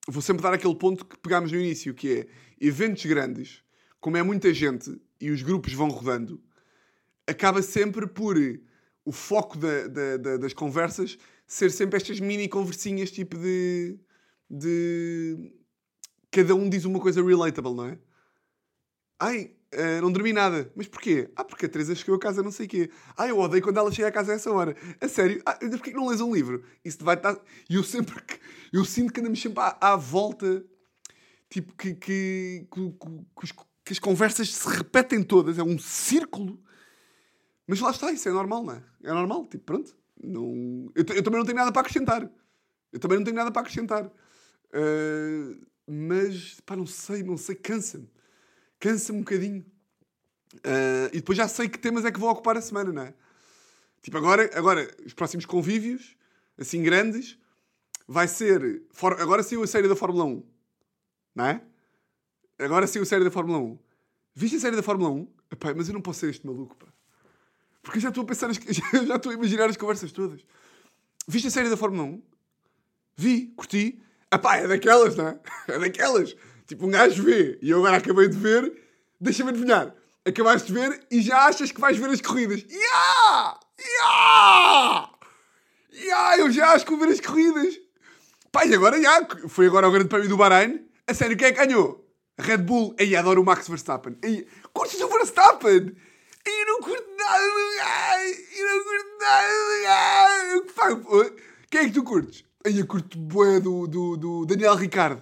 vou 0.07 0.23
sempre 0.23 0.41
dar 0.41 0.53
aquele 0.55 0.73
ponto 0.73 1.05
que 1.05 1.19
pegámos 1.19 1.51
no 1.51 1.59
início, 1.59 1.93
que 1.93 2.19
é 2.19 2.27
eventos 2.59 3.05
grandes, 3.05 3.61
como 3.99 4.17
é 4.17 4.23
muita 4.23 4.51
gente 4.55 4.99
e 5.21 5.29
os 5.29 5.43
grupos 5.43 5.73
vão 5.73 5.89
rodando, 5.89 6.43
acaba 7.27 7.61
sempre 7.61 8.07
por 8.07 8.37
o 9.05 9.11
foco 9.11 9.55
da, 9.55 9.87
da, 9.87 10.17
da, 10.17 10.37
das 10.37 10.53
conversas 10.53 11.15
ser 11.45 11.69
sempre 11.69 11.97
estas 11.97 12.19
mini 12.19 12.49
conversinhas 12.49 13.11
tipo 13.11 13.37
de. 13.37 13.99
de. 14.49 15.53
Cada 16.35 16.53
um 16.53 16.69
diz 16.69 16.83
uma 16.83 16.99
coisa 16.99 17.23
relatable, 17.23 17.73
não 17.73 17.85
é? 17.85 17.97
Ai, 19.17 19.55
Uh, 19.75 20.01
não 20.01 20.09
dormi 20.09 20.31
nada. 20.31 20.71
Mas 20.73 20.87
porquê? 20.87 21.29
Ah, 21.35 21.43
porque 21.43 21.65
a 21.65 21.69
Teresa 21.69 21.93
chegou 21.93 22.15
a 22.15 22.19
casa 22.19 22.41
não 22.41 22.51
sei 22.51 22.65
o 22.65 22.69
quê. 22.69 22.89
Ah, 23.17 23.27
eu 23.27 23.37
odeio 23.37 23.61
quando 23.61 23.77
ela 23.77 23.91
chega 23.91 24.07
a 24.07 24.11
casa 24.11 24.31
a 24.31 24.35
essa 24.35 24.49
hora. 24.49 24.73
A 25.01 25.07
sério? 25.07 25.41
Ah, 25.45 25.53
porquê 25.55 25.91
que 25.91 25.97
não 25.97 26.07
lês 26.07 26.21
um 26.21 26.33
livro? 26.33 26.63
Isso 26.83 27.03
vai 27.03 27.15
estar... 27.15 27.37
E 27.69 27.75
eu 27.75 27.83
sempre... 27.83 28.21
Que... 28.21 28.39
Eu 28.71 28.85
sinto 28.85 29.11
que 29.11 29.19
andamos 29.19 29.41
sempre 29.41 29.59
à, 29.59 29.77
à 29.81 29.95
volta... 29.97 30.65
Tipo, 31.49 31.73
que, 31.75 31.93
que, 31.93 32.67
que, 32.71 32.93
que, 33.85 33.93
as 33.93 33.99
conversas 33.99 34.53
se 34.53 34.67
repetem 34.69 35.21
todas. 35.21 35.59
É 35.59 35.63
um 35.63 35.77
círculo. 35.77 36.57
Mas 37.67 37.81
lá 37.81 37.91
está, 37.91 38.11
isso 38.11 38.29
é 38.29 38.31
normal, 38.31 38.63
não 38.63 38.73
é? 38.75 38.83
É 39.03 39.11
normal, 39.11 39.45
tipo, 39.47 39.65
pronto. 39.65 39.93
Não... 40.23 40.89
Eu, 40.95 41.03
eu 41.15 41.23
também 41.23 41.39
não 41.39 41.45
tenho 41.45 41.57
nada 41.57 41.71
para 41.73 41.81
acrescentar. 41.81 42.29
Eu 42.93 42.99
também 42.99 43.17
não 43.17 43.25
tenho 43.25 43.35
nada 43.35 43.51
para 43.51 43.61
acrescentar. 43.61 44.05
Uh, 44.05 45.65
mas, 45.87 46.59
pá, 46.65 46.75
não 46.75 46.85
sei, 46.85 47.23
não 47.23 47.37
sei, 47.37 47.55
cansa-me 47.55 48.09
cansa-me 48.79 49.19
um 49.19 49.21
bocadinho. 49.21 49.65
Uh, 50.57 51.09
e 51.11 51.17
depois 51.17 51.37
já 51.37 51.47
sei 51.47 51.67
que 51.67 51.79
temas 51.79 52.05
é 52.05 52.11
que 52.11 52.19
vou 52.19 52.29
ocupar 52.29 52.55
a 52.55 52.61
semana, 52.61 52.91
não 52.91 53.01
é? 53.01 53.13
Tipo, 54.01 54.17
agora, 54.17 54.49
agora 54.53 54.95
os 55.03 55.13
próximos 55.13 55.45
convívios, 55.45 56.15
assim 56.57 56.83
grandes, 56.83 57.37
vai 58.07 58.27
ser. 58.27 58.83
For, 58.91 59.19
agora 59.19 59.41
saiu 59.41 59.63
a 59.63 59.67
série 59.67 59.87
da 59.87 59.95
Fórmula 59.95 60.25
1, 60.25 60.43
não 61.35 61.45
é? 61.45 61.61
Agora 62.59 62.85
saiu 62.85 63.03
a 63.03 63.05
série 63.05 63.23
da 63.23 63.31
Fórmula 63.31 63.57
1. 63.57 63.79
Viste 64.35 64.57
a 64.57 64.59
série 64.59 64.75
da 64.75 64.83
Fórmula 64.83 65.09
1? 65.09 65.27
Epá, 65.51 65.73
mas 65.73 65.87
eu 65.87 65.93
não 65.93 66.01
posso 66.01 66.19
ser 66.19 66.29
este 66.29 66.45
maluco, 66.45 66.75
pá. 66.77 66.87
Porque 67.81 67.97
eu 67.97 68.01
já 68.01 68.09
estou 68.09 68.23
a 68.23 68.27
pensar, 68.27 68.51
já 68.53 69.15
estou 69.15 69.31
a 69.31 69.35
imaginar 69.35 69.69
as 69.69 69.77
conversas 69.77 70.11
todas. 70.11 70.45
Viste 71.27 71.47
a 71.47 71.51
série 71.51 71.69
da 71.69 71.77
Fórmula 71.77 72.03
1? 72.03 72.23
Vi, 73.17 73.47
curti. 73.55 74.01
Epá, 74.33 74.57
é 74.57 74.67
daquelas, 74.67 75.15
não 75.15 75.27
é? 75.27 75.39
É 75.67 75.79
daquelas. 75.79 76.35
Tipo, 76.67 76.87
um 76.87 76.89
gajo 76.89 77.23
vê, 77.23 77.57
e 77.61 77.69
eu 77.69 77.77
agora 77.79 77.97
acabei 77.97 78.27
de 78.27 78.37
ver, 78.37 78.73
deixa-me 79.19 79.51
adivinhar. 79.51 79.93
Acabaste 80.25 80.71
de 80.71 80.79
ver 80.79 81.05
e 81.11 81.21
já 81.21 81.45
achas 81.45 81.71
que 81.71 81.79
vais 81.79 81.97
ver 81.97 82.09
as 82.09 82.19
corridas. 82.19 82.65
Yeah! 82.67 83.59
Yeah! 83.79 85.09
Yeah! 85.93 86.37
Eu 86.39 86.51
já 86.51 86.71
acho 86.71 86.85
que 86.85 86.91
vou 86.91 86.99
ver 86.99 87.13
as 87.13 87.19
corridas. 87.19 87.75
Pai, 88.51 88.73
agora 88.73 88.99
já. 88.99 89.27
Foi 89.47 89.67
agora 89.67 89.87
o 89.87 89.91
grande 89.91 90.09
prémio 90.09 90.27
do 90.27 90.37
Bahrein. 90.37 90.87
A 91.05 91.13
sério, 91.13 91.37
quem 91.37 91.49
é 91.49 91.51
que 91.51 91.63
ganhou? 91.63 92.09
Red 92.39 92.57
Bull. 92.57 92.95
Aí 92.99 93.15
adoro 93.15 93.41
o 93.41 93.45
Max 93.45 93.67
Verstappen. 93.67 94.17
Aí, 94.23 94.47
curtes 94.73 94.99
o 94.99 95.07
Verstappen? 95.07 95.95
Aí 96.47 96.61
eu 96.61 96.65
não 96.67 96.79
curto 96.79 97.05
nada 97.17 97.43
do 97.43 97.77
gajo. 97.77 98.41
Eu 98.57 98.65
não 98.65 98.83
curto 98.83 99.19
nada 99.19 99.53
do 100.57 100.73
gajo. 100.73 101.35
Quem 101.69 101.81
é 101.81 101.83
que 101.85 101.91
tu 101.91 102.03
curtes? 102.03 102.45
Aí 102.65 102.79
eu 102.79 102.87
curto 102.87 103.19
bué 103.19 103.59
do, 103.59 103.85
do, 103.85 104.17
do 104.17 104.45
Daniel 104.47 104.73
Ricardo. 104.73 105.21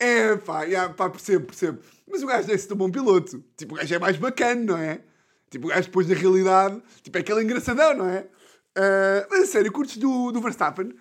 É, 0.00 0.36
pá, 0.36 0.62
yeah, 0.62 0.92
pá, 0.92 1.10
percebo, 1.10 1.46
percebo. 1.46 1.80
Mas 2.10 2.22
o 2.22 2.26
gajo 2.26 2.46
deve 2.46 2.58
ser 2.58 2.72
um 2.72 2.76
bom 2.76 2.90
piloto. 2.90 3.44
Tipo, 3.58 3.74
o 3.74 3.76
gajo 3.76 3.94
é 3.94 3.98
mais 3.98 4.16
bacana, 4.16 4.64
não 4.64 4.78
é? 4.78 5.02
Tipo, 5.50 5.66
o 5.66 5.70
gajo 5.70 5.82
depois 5.88 6.06
da 6.06 6.14
realidade, 6.14 6.82
tipo, 7.02 7.18
é 7.18 7.20
aquele 7.20 7.42
engraçadão, 7.42 7.94
não 7.94 8.08
é? 8.08 8.20
Uh, 8.20 9.26
mas 9.30 9.42
a 9.42 9.46
sério, 9.46 9.70
curtes 9.70 9.98
do, 9.98 10.32
do 10.32 10.40
Verstappen? 10.40 10.94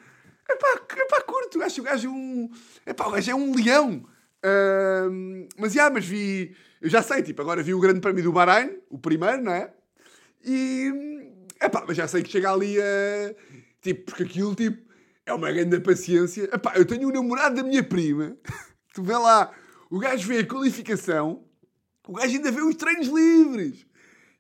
É 0.50 0.56
pá, 0.58 0.82
é 0.98 1.06
pá, 1.06 1.22
curto. 1.22 1.62
Acho 1.64 1.76
que 1.76 1.82
o 1.82 1.84
gajo 1.86 2.10
é 2.10 2.12
um. 2.12 2.50
É 2.86 2.94
pá, 2.94 3.08
o 3.08 3.12
gajo 3.12 3.32
é 3.32 3.36
um 3.36 3.56
leão. 3.56 4.06
Uh, 4.44 5.48
mas, 5.58 5.72
já, 5.72 5.90
mas 5.90 6.06
vi. 6.06 6.54
Eu 6.82 6.90
já 6.90 7.02
sei, 7.02 7.24
tipo, 7.24 7.42
agora 7.42 7.64
vi 7.64 7.74
o 7.74 7.80
Grande 7.80 8.02
Prémio 8.02 8.26
do 8.26 8.34
Bahrein, 8.34 8.78
o 8.90 9.00
primeiro, 9.00 9.42
não 9.42 9.54
é? 9.54 9.72
E. 10.44 10.92
É 11.62 11.70
pá, 11.70 11.86
mas 11.88 11.96
já 11.96 12.10
sei 12.10 12.24
que 12.24 12.30
chega 12.30 12.52
ali 12.52 12.78
a. 12.78 13.34
Tipo, 13.82 14.04
porque 14.04 14.24
aquilo, 14.24 14.54
tipo, 14.54 14.91
é 15.26 15.34
uma 15.34 15.52
grande 15.52 15.80
paciência. 15.80 16.50
É 16.52 16.58
pá, 16.58 16.74
eu 16.76 16.86
tenho 16.86 17.10
um 17.10 17.12
namorado 17.12 17.56
da 17.56 17.64
minha 17.64 17.84
prima. 17.84 18.38
Tu 18.94 19.02
vê 19.02 19.16
lá, 19.16 19.50
o 19.90 19.98
gajo 20.00 20.28
vê 20.28 20.40
a 20.40 20.46
qualificação, 20.46 21.46
o 22.06 22.12
gajo 22.12 22.36
ainda 22.36 22.52
vê 22.52 22.62
os 22.62 22.76
treinos 22.76 23.08
livres. 23.08 23.86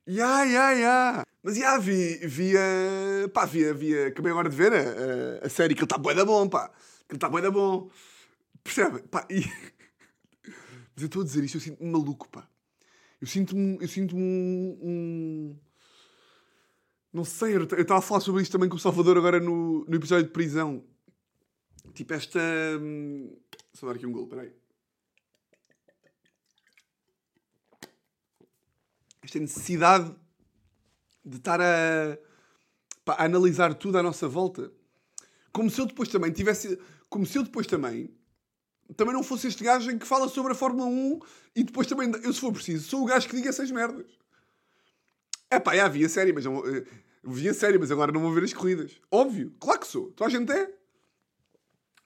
Ya, 0.06 0.44
ya, 0.44 0.72
ya. 0.72 1.24
Mas 1.41 1.56
já 1.56 1.78
vi, 1.78 2.17
via. 2.28 2.60
Pá, 3.34 3.46
via, 3.46 3.74
via. 3.74 4.08
Acabei 4.08 4.32
agora 4.32 4.50
de 4.50 4.56
ver 4.56 4.74
a, 4.74 4.78
a, 4.78 5.46
a 5.46 5.50
série 5.50 5.74
que 5.74 5.80
ele 5.80 5.86
está 5.86 5.98
bué 5.98 6.13
da 6.13 6.26
bom, 6.26 6.50
pá. 6.50 6.67
Que 7.08 7.13
ele 7.13 7.17
está 7.17 7.30
bué 7.30 7.41
da 7.41 7.50
bom. 7.50 7.89
Percebe? 8.63 9.04
Pá, 9.04 9.26
e... 9.30 9.39
Mas 10.94 11.02
eu 11.02 11.06
estou 11.06 11.22
a 11.22 11.26
dizer 11.26 11.44
isto, 11.44 11.58
eu 11.58 11.62
sinto-me 11.62 11.89
maluco, 11.89 12.28
pá. 12.30 12.48
Eu 13.22 13.28
sinto-me. 13.28 13.78
Eu 13.80 13.88
sinto-me 13.88 14.22
um, 14.22 14.80
um. 14.82 15.60
Não 17.13 17.26
sei, 17.26 17.56
eu 17.56 17.63
estava 17.63 18.00
a 18.00 18.02
falar 18.02 18.21
sobre 18.21 18.41
isto 18.41 18.54
também 18.54 18.69
com 18.69 18.78
o 18.78 18.80
Salvador 18.80 19.17
agora 19.17 19.39
no, 19.39 19.84
no 19.86 19.95
episódio 19.95 20.26
de 20.26 20.32
prisão. 20.32 20.84
Tipo, 21.93 22.13
esta. 22.13 22.39
Hum, 22.80 23.36
só 23.74 23.88
dar 23.88 23.95
aqui 23.95 24.06
um 24.06 24.13
gol, 24.13 24.28
peraí. 24.28 24.54
Esta 29.21 29.39
necessidade 29.39 30.15
de 31.24 31.38
estar 31.38 31.60
a, 31.60 32.17
pá, 33.04 33.13
a 33.15 33.26
analisar 33.26 33.74
tudo 33.76 33.97
à 33.97 34.04
nossa 34.04 34.28
volta. 34.28 34.71
Como 35.52 35.69
se 35.69 35.82
eu 35.82 35.86
depois 35.86 36.08
também 36.08 36.32
tivesse. 36.32 36.80
Como 37.10 37.26
se 37.26 37.38
eu 37.38 37.43
depois 37.43 37.67
também. 37.67 38.10
Também 38.95 39.13
não 39.13 39.24
fosse 39.24 39.47
este 39.47 39.63
gajo 39.63 39.91
em 39.91 39.97
que 39.97 40.08
fala 40.08 40.30
sobre 40.30 40.54
a 40.54 40.56
Fórmula 40.56 40.86
1 40.86 41.19
e 41.56 41.63
depois 41.63 41.88
também, 41.88 42.12
eu 42.24 42.34
se 42.34 42.41
for 42.41 42.52
preciso, 42.52 42.89
sou 42.89 43.04
o 43.04 43.06
gajo 43.06 43.28
que 43.28 43.36
diga 43.36 43.50
essas 43.50 43.71
merdas. 43.71 44.20
É 45.51 45.59
pá, 45.59 45.75
já 45.75 45.85
a 45.85 46.09
série, 46.09 46.33
mas 46.33 46.45
eu, 46.45 46.65
eu 46.65 47.51
a 47.51 47.53
série, 47.53 47.77
mas 47.77 47.91
agora 47.91 48.11
não 48.11 48.21
vou 48.21 48.31
ver 48.33 48.43
as 48.43 48.53
corridas. 48.53 48.99
Óbvio, 49.11 49.53
claro 49.59 49.79
que 49.79 49.87
sou. 49.87 50.11
Toda 50.13 50.29
a 50.29 50.31
gente 50.31 50.51
é. 50.51 50.73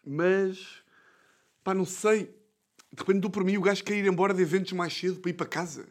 Mas 0.05 0.83
Pá, 1.65 1.73
não 1.73 1.83
sei. 1.83 2.25
De 2.93 2.99
repente 2.99 3.21
dou 3.21 3.31
por 3.31 3.43
mim 3.43 3.57
o 3.57 3.61
gajo 3.61 3.83
quer 3.83 3.95
ir 3.95 4.05
embora 4.05 4.35
de 4.35 4.41
eventos 4.43 4.71
mais 4.73 4.93
cedo 4.93 5.19
para 5.19 5.31
ir 5.31 5.33
para 5.33 5.47
casa. 5.47 5.87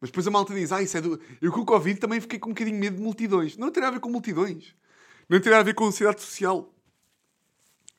Mas 0.00 0.10
depois 0.10 0.26
a 0.26 0.30
malta 0.30 0.52
diz, 0.52 0.72
ah, 0.72 0.82
isso 0.82 0.96
é 0.96 1.00
do... 1.00 1.20
Eu 1.40 1.52
com 1.52 1.60
o 1.60 1.64
Covid 1.64 2.00
também 2.00 2.20
fiquei 2.20 2.38
com 2.38 2.50
um 2.50 2.52
bocadinho 2.52 2.76
medo 2.76 2.96
de 2.96 3.02
multidões. 3.02 3.56
Não 3.56 3.70
tem 3.70 3.80
nada 3.80 3.92
a 3.92 3.98
ver 3.98 4.00
com 4.00 4.10
multidões. 4.10 4.74
Não 5.28 5.40
tem 5.40 5.50
nada 5.50 5.60
a 5.60 5.64
ver 5.64 5.74
com 5.74 5.86
ansiedade 5.86 6.20
social. 6.20 6.74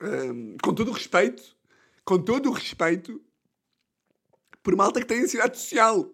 Um, 0.02 0.58
com 0.62 0.74
todo 0.74 0.88
o 0.88 0.92
respeito, 0.92 1.56
com 2.04 2.18
todo 2.18 2.50
o 2.50 2.52
respeito, 2.52 3.18
por 4.62 4.76
malta 4.76 5.00
que 5.00 5.06
tem 5.06 5.22
ansiedade 5.22 5.58
social. 5.58 6.12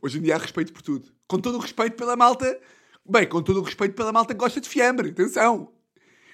Hoje 0.00 0.18
em 0.18 0.22
dia 0.22 0.36
há 0.36 0.38
respeito 0.38 0.72
por 0.72 0.82
tudo. 0.82 1.12
Com 1.26 1.38
todo 1.38 1.56
o 1.56 1.60
respeito 1.60 1.96
pela 1.96 2.16
malta... 2.16 2.60
Bem, 3.06 3.28
com 3.28 3.42
todo 3.42 3.60
o 3.60 3.62
respeito 3.62 3.94
pela 3.94 4.10
malta 4.12 4.32
que 4.32 4.40
gosta 4.40 4.60
de 4.62 4.68
fiambre. 4.68 5.10
Atenção. 5.10 5.70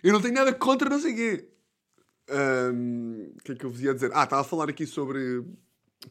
Eu 0.04 0.12
não 0.12 0.20
tenho 0.20 0.34
nada 0.34 0.54
contra 0.54 0.88
não 0.88 1.00
sei 1.00 1.14
quê. 1.14 1.48
O 2.28 3.42
que 3.42 3.52
é 3.52 3.54
que 3.56 3.66
eu 3.66 3.70
vos 3.70 3.82
ia 3.82 3.92
dizer? 3.92 4.12
Ah, 4.14 4.22
estava 4.22 4.42
a 4.42 4.44
falar 4.44 4.68
aqui 4.68 4.86
sobre. 4.86 5.44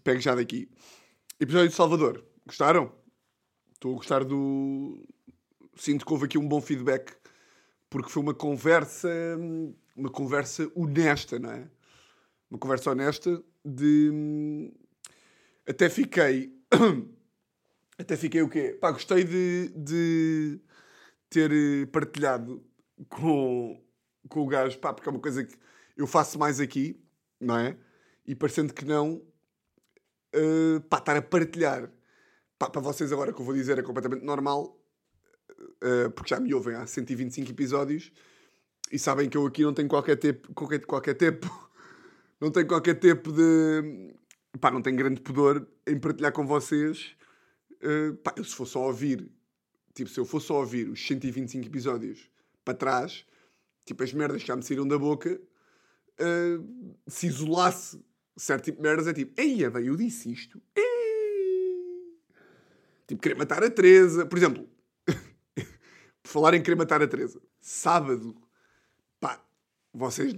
Pego 0.03 0.19
já 0.19 0.35
daqui. 0.35 0.69
Episódio 1.39 1.69
de 1.69 1.75
Salvador. 1.75 2.25
Gostaram? 2.45 2.91
Estou 3.73 3.93
a 3.93 3.95
gostar 3.95 4.25
do. 4.25 5.01
Sinto 5.77 6.05
que 6.05 6.11
houve 6.11 6.25
aqui 6.25 6.37
um 6.37 6.45
bom 6.45 6.59
feedback. 6.59 7.15
Porque 7.89 8.09
foi 8.09 8.21
uma 8.21 8.33
conversa. 8.33 9.09
Uma 9.95 10.09
conversa 10.09 10.69
honesta, 10.75 11.39
não 11.39 11.51
é? 11.51 11.69
Uma 12.51 12.59
conversa 12.59 12.91
honesta 12.91 13.41
de. 13.63 14.73
Até 15.65 15.89
fiquei. 15.89 16.58
Até 17.97 18.15
fiquei 18.15 18.41
o 18.41 18.49
quê? 18.49 18.77
Pá, 18.79 18.91
gostei 18.91 19.23
de, 19.23 19.69
de 19.75 20.61
ter 21.29 21.51
eh, 21.51 21.85
partilhado 21.87 22.63
com, 23.09 23.81
com 24.29 24.41
o 24.41 24.47
gajo, 24.47 24.77
pá, 24.79 24.93
porque 24.93 25.09
é 25.09 25.11
uma 25.11 25.19
coisa 25.19 25.43
que 25.43 25.55
eu 25.97 26.07
faço 26.07 26.39
mais 26.39 26.59
aqui, 26.59 27.03
não 27.39 27.57
é? 27.57 27.77
E 28.25 28.35
parecendo 28.35 28.73
que 28.73 28.85
não, 28.85 29.21
eh, 30.33 30.79
pá, 30.89 30.97
estar 30.99 31.17
a 31.17 31.21
partilhar. 31.21 31.91
Pá, 32.57 32.69
para 32.69 32.81
vocês 32.81 33.11
agora 33.11 33.33
que 33.33 33.41
eu 33.41 33.45
vou 33.45 33.53
dizer 33.53 33.77
é 33.79 33.83
completamente 33.83 34.23
normal, 34.23 34.79
eh, 35.81 36.09
porque 36.09 36.29
já 36.29 36.39
me 36.39 36.53
ouvem 36.53 36.75
há 36.75 36.85
125 36.85 37.51
episódios 37.51 38.11
e 38.91 38.99
sabem 38.99 39.29
que 39.29 39.37
eu 39.37 39.45
aqui 39.45 39.63
não 39.63 39.73
tenho 39.73 39.87
qualquer 39.89 40.17
tempo, 40.17 40.53
qualquer, 40.53 40.85
qualquer 40.85 41.13
tempo, 41.15 41.47
não 42.39 42.51
tenho 42.51 42.67
qualquer 42.67 42.95
tempo 42.95 43.31
de, 43.31 44.13
pá, 44.57 44.71
não 44.71 44.81
tenho 44.81 44.97
grande 44.97 45.21
pudor 45.21 45.67
em 45.87 45.99
partilhar 45.99 46.31
com 46.31 46.45
vocês. 46.45 47.15
eh, 47.81 48.11
pá, 48.23 48.33
se 48.37 48.55
for 48.55 48.65
só 48.65 48.87
ouvir, 48.87 49.29
tipo, 49.93 50.09
se 50.09 50.19
eu 50.19 50.25
for 50.25 50.41
só 50.41 50.59
ouvir 50.59 50.89
os 50.89 51.05
125 51.05 51.65
episódios 51.67 52.29
para 52.65 52.73
trás, 52.73 53.25
tipo, 53.85 54.03
as 54.03 54.13
merdas 54.13 54.41
que 54.41 54.47
já 54.47 54.55
me 54.55 54.63
saíram 54.63 54.87
da 54.87 54.97
boca, 54.97 55.39
uh, 56.19 56.95
se 57.07 57.27
isolasse 57.27 58.03
certo 58.37 58.65
tipo 58.65 58.77
de 58.77 58.83
merdas, 58.83 59.07
é 59.07 59.13
tipo, 59.13 59.39
eia, 59.39 59.69
bem, 59.69 59.87
eu 59.87 59.95
disse 59.95 60.31
isto. 60.31 60.61
Ei! 60.75 62.17
Tipo, 63.07 63.21
querer 63.21 63.35
matar 63.35 63.63
a 63.63 63.69
Teresa. 63.69 64.25
Por 64.25 64.37
exemplo, 64.37 64.69
por 66.23 66.29
falar 66.29 66.53
em 66.53 66.61
querer 66.61 66.75
matar 66.75 67.01
a 67.01 67.07
Teresa, 67.07 67.41
sábado, 67.59 68.35
pá, 69.19 69.43
vocês. 69.93 70.33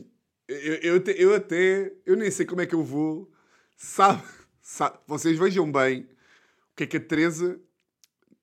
Eu, 0.47 0.75
eu, 0.75 1.03
eu 1.15 1.35
até. 1.35 1.93
Eu 2.05 2.15
nem 2.15 2.31
sei 2.31 2.45
como 2.45 2.61
é 2.61 2.65
que 2.65 2.75
eu 2.75 2.83
vou. 2.83 3.30
Sabe, 3.83 4.21
sabe, 4.61 4.99
vocês 5.07 5.39
vejam 5.39 5.69
bem 5.71 6.03
o 6.03 6.75
que 6.75 6.83
é 6.83 6.87
que 6.87 6.97
a 6.97 6.99
Teresa, 6.99 7.59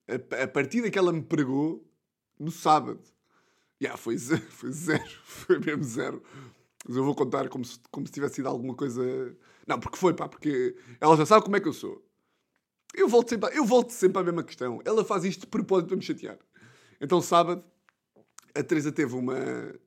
a, 0.05 0.43
a 0.43 0.47
partida 0.49 0.91
que 0.91 0.99
ela 0.99 1.13
me 1.13 1.21
pregou 1.21 1.89
no 2.37 2.51
sábado. 2.51 2.99
Já, 3.79 3.95
foi 3.97 4.17
zero, 4.17 4.41
foi 4.51 4.69
zero, 4.75 5.09
foi 5.23 5.57
mesmo 5.59 5.83
zero. 5.85 6.21
Mas 6.85 6.97
eu 6.97 7.05
vou 7.05 7.15
contar 7.15 7.47
como 7.47 7.63
se, 7.63 7.79
como 7.89 8.05
se 8.05 8.11
tivesse 8.11 8.35
sido 8.35 8.49
alguma 8.49 8.75
coisa. 8.75 9.01
Não, 9.65 9.79
porque 9.79 9.97
foi, 9.97 10.13
pá, 10.13 10.27
porque 10.27 10.75
ela 10.99 11.15
já 11.15 11.25
sabe 11.25 11.45
como 11.45 11.55
é 11.55 11.61
que 11.61 11.69
eu 11.69 11.73
sou. 11.73 12.05
Eu 12.93 13.07
volto 13.07 13.29
sempre, 13.29 13.57
eu 13.57 13.63
volto 13.63 13.91
sempre 13.91 14.21
à 14.21 14.23
mesma 14.25 14.43
questão. 14.43 14.81
Ela 14.83 15.05
faz 15.05 15.23
isto 15.23 15.41
de 15.41 15.47
propósito 15.47 15.87
para 15.87 15.95
me 15.95 16.03
chatear. 16.03 16.37
Então, 16.99 17.21
sábado, 17.21 17.63
a 18.53 18.61
Teresa 18.61 18.91
teve, 18.91 19.15
uma, 19.15 19.37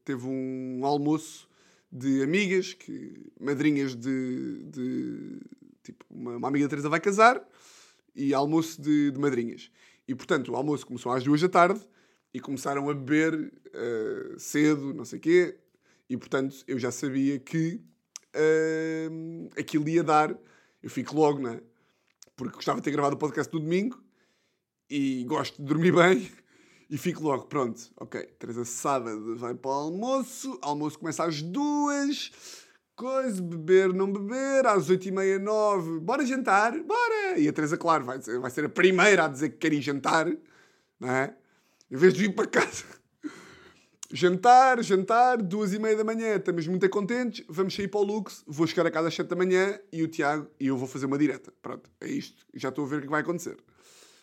teve 0.03 0.27
um 0.27 0.81
almoço 0.87 1.47
de 1.93 2.23
amigas, 2.23 2.73
que, 2.73 3.31
madrinhas 3.39 3.95
de. 3.95 4.63
de 4.65 5.41
tipo, 5.83 6.05
uma, 6.09 6.37
uma 6.37 6.49
amiga 6.49 6.65
da 6.65 6.71
Teresa 6.71 6.89
vai 6.89 7.01
casar 7.01 7.47
e 8.17 8.33
almoço 8.33 8.81
de, 8.81 9.11
de 9.11 9.19
madrinhas. 9.19 9.71
E 10.09 10.15
portanto, 10.15 10.53
o 10.53 10.57
almoço 10.57 10.87
começou 10.87 11.13
às 11.13 11.23
duas 11.23 11.41
da 11.41 11.49
tarde 11.49 11.81
e 12.33 12.41
começaram 12.41 12.89
a 12.89 12.95
beber 12.95 13.53
eh, 13.73 14.35
cedo, 14.39 14.95
não 14.95 15.05
sei 15.05 15.19
o 15.19 15.23
quê. 15.23 15.59
E 16.09 16.17
portanto, 16.17 16.57
eu 16.67 16.79
já 16.79 16.91
sabia 16.91 17.39
que 17.39 17.81
eh, 18.33 19.09
aquilo 19.59 19.89
ia 19.89 20.03
dar. 20.03 20.37
Eu 20.83 20.91
fico 20.91 21.15
logo, 21.15 21.41
não 21.41 21.51
é? 21.51 21.61
Porque 22.35 22.57
gostava 22.57 22.81
de 22.81 22.85
ter 22.85 22.91
gravado 22.91 23.17
o 23.17 23.19
podcast 23.19 23.53
no 23.53 23.61
domingo 23.61 24.03
e 24.89 25.25
gosto 25.25 25.61
de 25.61 25.69
dormir 25.69 25.93
bem. 25.93 26.31
E 26.93 26.99
fico 26.99 27.25
logo, 27.25 27.47
pronto, 27.47 27.91
ok. 27.97 28.21
Teresa 28.39 28.67
sábado 28.67 29.35
vai 29.39 29.55
para 29.55 29.71
o 29.71 29.75
almoço. 29.75 30.59
Almoço 30.61 30.99
começa 30.99 31.25
às 31.25 31.41
duas. 31.41 32.31
Coisa, 32.95 33.41
beber, 33.41 33.95
não 33.95 34.13
beber. 34.13 34.67
Às 34.67 34.91
oito 34.91 35.09
e 35.09 35.11
meia, 35.11 35.39
nove. 35.39 36.01
Bora 36.01 36.27
jantar? 36.27 36.79
Bora! 36.83 37.39
E 37.39 37.49
a 37.49 37.53
Teresa, 37.55 37.79
claro, 37.79 38.05
vai 38.05 38.21
ser, 38.21 38.39
vai 38.39 38.51
ser 38.51 38.67
a 38.67 38.69
primeira 38.69 39.25
a 39.25 39.29
dizer 39.29 39.49
que 39.49 39.57
quer 39.57 39.73
ir 39.73 39.81
jantar. 39.81 40.31
Não 41.01 41.09
é? 41.09 41.35
Em 41.91 41.97
vez 41.97 42.13
de 42.13 42.21
vir 42.21 42.35
para 42.35 42.47
casa. 42.47 42.85
Jantar, 44.13 44.83
jantar, 44.83 45.39
duas 45.39 45.73
e 45.73 45.79
meia 45.79 45.97
da 45.97 46.05
manhã. 46.05 46.37
Estamos 46.37 46.67
muito 46.67 46.87
contentes. 46.91 47.43
Vamos 47.49 47.75
sair 47.75 47.89
para 47.89 48.01
o 48.01 48.05
Lux. 48.05 48.45
Vou 48.47 48.67
chegar 48.67 48.87
a 48.87 48.91
casa 48.91 49.09
às 49.09 49.15
sete 49.15 49.29
da 49.29 49.37
manhã 49.37 49.81
e 49.91 50.03
o 50.03 50.09
Tiago 50.09 50.47
e 50.61 50.67
eu 50.67 50.77
vou 50.77 50.87
fazer 50.87 51.07
uma 51.07 51.17
direta. 51.17 51.55
Pronto, 51.63 51.89
é 52.03 52.09
isto. 52.09 52.45
Já 52.53 52.69
estou 52.69 52.85
a 52.85 52.89
ver 52.89 52.99
o 52.99 53.01
que 53.01 53.09
vai 53.09 53.23
acontecer. 53.23 53.57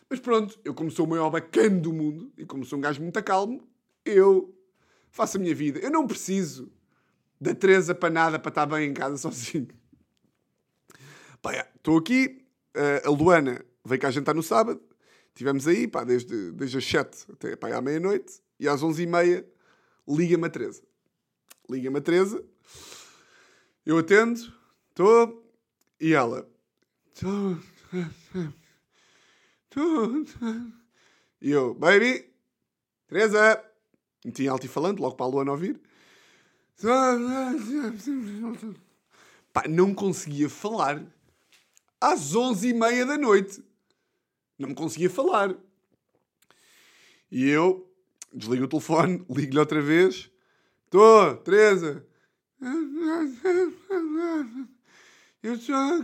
Mas 0.10 0.20
pronto, 0.20 0.60
eu 0.66 0.74
como 0.74 0.90
sou 0.90 1.06
o 1.06 1.10
maior 1.10 1.30
bacana 1.30 1.80
do 1.80 1.94
mundo 1.94 2.32
e 2.38 2.46
como 2.46 2.66
sou 2.66 2.80
um 2.80 2.82
gajo 2.82 3.02
muito 3.02 3.24
calmo, 3.24 3.68
eu 4.04 4.56
faço 5.12 5.38
a 5.38 5.40
minha 5.40 5.54
vida. 5.54 5.80
Eu 5.80 5.92
não 5.92 6.08
preciso 6.08 6.72
da 7.40 7.54
Teresa 7.54 7.94
para 7.94 8.10
nada 8.10 8.40
para 8.40 8.50
estar 8.50 8.66
bem 8.66 8.90
em 8.90 8.94
casa 8.94 9.18
sozinho. 9.22 9.68
Pá, 11.42 11.54
estou 11.76 11.98
aqui. 11.98 12.44
eh, 12.74 13.04
a 13.06 13.10
Luana 13.10 13.64
veio 13.86 14.02
cá 14.02 14.10
jantar 14.12 14.34
no 14.34 14.44
sábado. 14.44 14.82
Estivemos 15.28 15.68
aí, 15.68 15.88
pá, 15.88 16.04
desde, 16.04 16.52
desde 16.52 16.78
as 16.78 16.86
7 16.86 17.32
até 17.32 17.56
pá, 17.56 17.74
à 17.74 17.82
meia-noite. 17.82 18.42
E 18.60 18.68
às 18.68 18.82
11h30 18.82 19.46
liga-me 20.08 20.48
a 20.48 20.50
Teresa. 20.50 20.84
Liga-me 21.70 22.00
a 22.00 22.02
Teresa. 22.02 22.44
Eu 23.86 24.00
atendo. 24.00 24.40
Estou. 24.90 25.46
E 26.02 26.14
ela. 26.14 26.50
Estou. 27.14 27.58
E 31.42 31.52
eu, 31.52 31.74
baby, 31.74 32.30
Teresa. 33.08 33.64
Meti 34.26 34.44
em 34.44 34.48
altifalante, 34.50 35.02
logo 35.02 35.16
para 35.16 35.26
a 35.26 35.30
Luana 35.30 35.52
ouvir. 35.52 35.80
Pá, 39.54 39.64
não 39.70 39.94
conseguia 39.94 40.50
falar. 40.50 41.02
Às 42.02 42.36
onze 42.36 42.68
e 42.70 42.74
meia 42.74 43.06
da 43.06 43.18
noite. 43.18 43.64
Não 44.58 44.70
me 44.70 44.76
conseguia 44.76 45.10
falar. 45.10 45.56
E 47.32 47.48
eu 47.50 47.90
desligo 48.34 48.66
o 48.66 48.68
telefone, 48.68 49.26
ligo-lhe 49.32 49.60
outra 49.60 49.82
vez. 49.82 50.30
Estou, 50.86 51.38
Teresa. 51.38 52.06
Eu 55.42 55.58
só... 55.58 56.02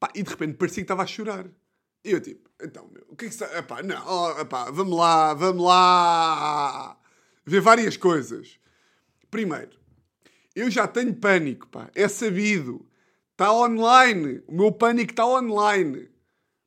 Pá, 0.00 0.10
e 0.14 0.22
de 0.22 0.30
repente 0.30 0.56
parecia 0.56 0.82
que 0.82 0.84
estava 0.84 1.04
a 1.04 1.06
chorar. 1.06 1.48
E 2.04 2.10
eu 2.10 2.20
tipo, 2.20 2.50
então, 2.62 2.88
meu, 2.92 3.04
o 3.08 3.16
que 3.16 3.26
é 3.26 3.28
que. 3.28 3.44
Epá, 3.44 3.82
não, 3.82 4.40
epá, 4.40 4.70
vamos 4.70 4.96
lá, 4.96 5.34
vamos 5.34 5.64
lá. 5.64 6.98
Ver 7.46 7.60
várias 7.60 7.96
coisas. 7.96 8.58
Primeiro, 9.30 9.78
eu 10.54 10.70
já 10.70 10.86
tenho 10.86 11.14
pânico, 11.14 11.66
pá. 11.68 11.90
É 11.94 12.06
sabido. 12.06 12.86
Está 13.32 13.52
online. 13.52 14.42
O 14.46 14.54
meu 14.54 14.70
pânico 14.70 15.12
está 15.12 15.26
online. 15.26 16.08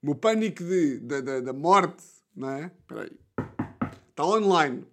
O 0.02 0.08
meu 0.08 0.15
pânico 0.15 0.63
de, 0.63 1.00
da, 1.00 1.21
da, 1.21 1.39
da 1.39 1.54
morte, 1.54 2.04
não 2.36 2.50
é? 2.50 2.65
Espera 2.65 3.04
aí. 3.04 3.19
Está 4.10 4.26
online. 4.26 4.86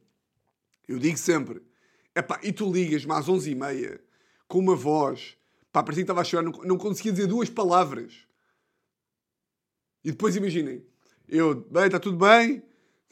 Eu 0.86 0.98
digo 0.98 1.18
sempre. 1.18 1.62
Epá, 2.14 2.38
e 2.42 2.52
tu 2.52 2.70
ligas-me 2.70 3.12
às 3.12 3.26
11h30 3.26 4.00
com 4.46 4.58
uma 4.58 4.76
voz. 4.76 5.36
Pá, 5.72 5.82
parecia 5.82 6.02
que 6.02 6.04
estava 6.04 6.20
a 6.20 6.24
chorar. 6.24 6.42
Não, 6.42 6.52
não 6.62 6.78
conseguia 6.78 7.12
dizer 7.12 7.26
duas 7.26 7.50
palavras. 7.50 8.26
E 10.04 10.10
depois 10.10 10.36
imaginem. 10.36 10.84
Eu, 11.26 11.54
bem, 11.70 11.86
está 11.86 11.98
tudo 11.98 12.18
bem? 12.18 12.62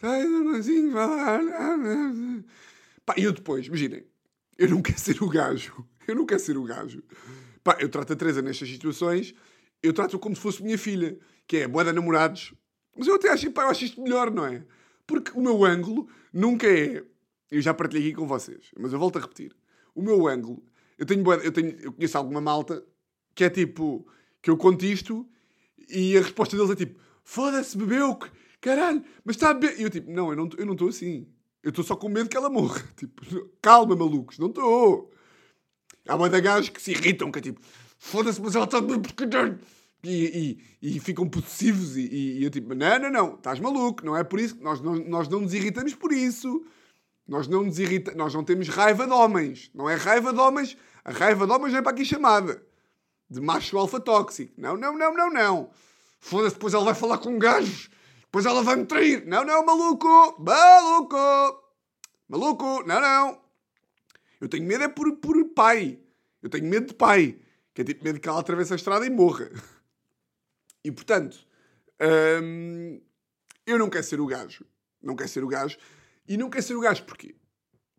Não 0.02 0.52
consigo 0.52 0.92
falar. 0.92 1.40
Pá, 3.06 3.14
e 3.16 3.24
eu 3.24 3.32
depois, 3.32 3.66
imaginem. 3.66 4.04
Eu 4.58 4.68
não 4.68 4.82
quero 4.82 4.98
ser 4.98 5.22
o 5.22 5.28
gajo. 5.28 5.86
Eu 6.06 6.16
não 6.16 6.26
quero 6.26 6.40
ser 6.40 6.58
o 6.58 6.64
gajo. 6.64 7.00
Pá, 7.62 7.76
eu 7.78 7.88
trato 7.88 8.12
a 8.12 8.16
Teresa 8.16 8.42
nestas 8.42 8.68
situações, 8.68 9.32
eu 9.80 9.92
trato-a 9.92 10.18
como 10.18 10.34
se 10.34 10.42
fosse 10.42 10.60
minha 10.60 10.76
filha, 10.76 11.16
que 11.46 11.58
é 11.58 11.68
boa 11.68 11.84
de 11.84 11.92
namorados. 11.92 12.52
Mas 12.96 13.06
eu 13.06 13.14
até 13.14 13.28
acho, 13.28 13.48
pá, 13.52 13.62
eu 13.62 13.68
acho 13.68 13.84
isto 13.84 14.02
melhor, 14.02 14.32
não 14.32 14.44
é? 14.44 14.64
Porque 15.06 15.30
o 15.32 15.40
meu 15.40 15.64
ângulo 15.64 16.08
nunca 16.32 16.66
é. 16.66 17.04
Eu 17.52 17.60
já 17.60 17.72
partilhei 17.72 18.08
aqui 18.08 18.16
com 18.16 18.26
vocês, 18.26 18.72
mas 18.76 18.92
eu 18.92 18.98
volto 18.98 19.16
a 19.16 19.20
repetir. 19.20 19.54
O 19.94 20.02
meu 20.02 20.26
ângulo, 20.26 20.60
eu 20.98 21.06
tenho, 21.06 21.32
eu 21.34 21.52
tenho, 21.52 21.70
eu 21.80 21.92
conheço 21.92 22.18
alguma 22.18 22.40
malta 22.40 22.84
que 23.32 23.44
é 23.44 23.50
tipo, 23.50 24.04
que 24.42 24.50
eu 24.50 24.56
conto 24.56 24.84
isto 24.84 25.24
e 25.92 26.16
a 26.16 26.22
resposta 26.22 26.56
deles 26.56 26.70
é 26.70 26.76
tipo, 26.76 26.98
foda-se, 27.22 27.76
bebeu, 27.76 28.14
que- 28.16 28.30
caralho, 28.60 29.02
mas 29.24 29.36
está 29.36 29.50
a 29.50 29.54
beber. 29.54 29.78
E 29.78 29.82
eu 29.82 29.90
tipo, 29.90 30.10
não, 30.10 30.30
eu 30.30 30.36
não 30.66 30.72
estou 30.72 30.88
assim. 30.88 31.26
Eu 31.62 31.70
estou 31.70 31.84
só 31.84 31.94
com 31.94 32.08
medo 32.08 32.28
que 32.28 32.36
ela 32.36 32.50
morra. 32.50 32.82
Tipo, 32.96 33.22
calma, 33.60 33.94
malucos, 33.94 34.38
não 34.38 34.48
estou. 34.48 35.12
Há 36.08 36.16
uma 36.16 36.28
da 36.28 36.40
gajos 36.40 36.70
que 36.70 36.82
se 36.82 36.90
irritam, 36.90 37.30
que 37.30 37.38
é 37.38 37.42
tipo, 37.42 37.60
foda-se, 37.98 38.40
mas 38.40 38.56
ela 38.56 38.64
está 38.64 38.78
a 38.78 38.80
beber. 38.80 39.60
E, 40.04 40.58
e, 40.82 40.96
e 40.96 41.00
ficam 41.00 41.28
possessivos 41.28 41.96
e, 41.96 42.08
e 42.38 42.42
eu 42.42 42.50
tipo, 42.50 42.74
não, 42.74 42.98
não, 42.98 43.10
não, 43.10 43.34
estás 43.36 43.60
maluco, 43.60 44.04
não 44.04 44.16
é 44.16 44.24
por 44.24 44.40
isso, 44.40 44.58
nós 44.60 44.80
nós 44.80 45.28
não 45.28 45.42
nos 45.42 45.54
irritamos 45.54 45.94
por 45.94 46.12
isso. 46.12 46.64
Nós 47.28 47.46
não 47.46 47.62
nos 47.62 47.78
irrita, 47.78 48.12
nós 48.16 48.34
não 48.34 48.42
temos 48.42 48.68
raiva 48.68 49.06
de 49.06 49.12
homens. 49.12 49.70
Não 49.72 49.88
é 49.88 49.94
raiva 49.94 50.32
de 50.32 50.40
homens. 50.40 50.76
A 51.04 51.12
raiva 51.12 51.46
de 51.46 51.52
homens 51.52 51.72
não 51.72 51.78
é 51.78 51.82
para 51.82 51.92
aqui 51.92 52.04
chamada. 52.04 52.60
De 53.32 53.40
macho 53.40 53.78
alfa 53.78 53.98
tóxico. 53.98 54.52
Não, 54.58 54.76
não, 54.76 54.96
não, 54.96 55.14
não, 55.14 55.30
não. 55.30 55.70
Foda-se, 56.20 56.54
depois 56.54 56.74
ela 56.74 56.84
vai 56.84 56.94
falar 56.94 57.16
com 57.16 57.38
gajos. 57.38 57.88
Depois 58.20 58.44
ela 58.44 58.62
vai 58.62 58.76
me 58.76 58.84
trair. 58.84 59.24
Não, 59.26 59.42
não, 59.42 59.64
maluco. 59.64 60.36
Maluco. 60.38 61.16
Maluco. 62.28 62.82
Não, 62.86 63.00
não. 63.00 63.42
Eu 64.38 64.50
tenho 64.50 64.66
medo 64.66 64.84
é 64.84 64.88
por, 64.88 65.10
por 65.16 65.42
pai. 65.54 65.98
Eu 66.42 66.50
tenho 66.50 66.66
medo 66.66 66.88
de 66.88 66.94
pai. 66.94 67.38
Que 67.72 67.80
é 67.80 67.84
tipo 67.84 68.04
medo 68.04 68.20
que 68.20 68.28
ela 68.28 68.38
atravesse 68.38 68.74
a 68.74 68.76
estrada 68.76 69.06
e 69.06 69.10
morra. 69.10 69.50
E 70.84 70.90
portanto, 70.90 71.38
hum, 72.42 73.00
eu 73.64 73.78
não 73.78 73.88
quero 73.88 74.04
ser 74.04 74.20
o 74.20 74.26
gajo. 74.26 74.66
Não 75.00 75.16
quero 75.16 75.28
ser 75.30 75.42
o 75.42 75.48
gajo. 75.48 75.78
E 76.28 76.36
não 76.36 76.50
quero 76.50 76.64
ser 76.64 76.74
o 76.74 76.80
gajo 76.80 77.04
porquê? 77.04 77.36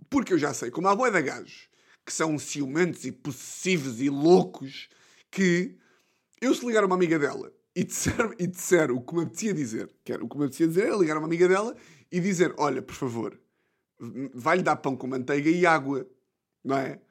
Porque 0.09 0.33
eu 0.33 0.37
já 0.37 0.53
sei, 0.53 0.69
como 0.69 0.89
há 0.89 0.95
boia 0.95 1.11
de 1.11 1.21
gajos 1.21 1.69
que 2.05 2.11
são 2.11 2.37
ciumentos 2.37 3.05
e 3.05 3.11
possessivos 3.11 4.01
e 4.01 4.09
loucos, 4.09 4.89
que 5.33 5.75
eu 6.39 6.53
se 6.53 6.63
ligar 6.65 6.83
a 6.83 6.85
uma 6.85 6.95
amiga 6.95 7.17
dela 7.17 7.51
e 7.75 7.83
disser, 7.83 8.35
e 8.37 8.45
disser 8.45 8.91
o 8.91 9.01
que 9.01 9.15
me 9.15 9.23
apetecia 9.23 9.53
dizer, 9.53 9.89
que 10.03 10.13
era, 10.13 10.23
o 10.23 10.29
que 10.29 10.37
me 10.37 10.43
apetecia 10.43 10.67
dizer 10.67 10.85
era 10.85 10.95
ligar 10.95 11.15
a 11.15 11.19
uma 11.19 11.27
amiga 11.27 11.47
dela 11.47 11.75
e 12.11 12.19
dizer, 12.19 12.53
olha, 12.57 12.83
por 12.83 12.93
favor, 12.93 13.39
vai-lhe 14.33 14.61
dar 14.61 14.75
pão 14.75 14.95
com 14.95 15.07
manteiga 15.07 15.49
e 15.49 15.65
água, 15.65 16.07
não 16.63 16.77
é? 16.77 17.01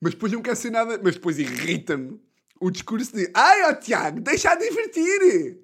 Mas 0.00 0.14
depois 0.14 0.32
não 0.32 0.40
quer 0.40 0.56
ser 0.56 0.70
nada, 0.70 1.00
mas 1.02 1.14
depois 1.14 1.38
irrita-me 1.38 2.20
o 2.60 2.70
discurso 2.70 3.12
de 3.16 3.28
ai, 3.34 3.64
ó 3.64 3.74
Tiago, 3.74 4.20
deixa 4.20 4.54
de 4.54 4.68
divertir. 4.68 5.58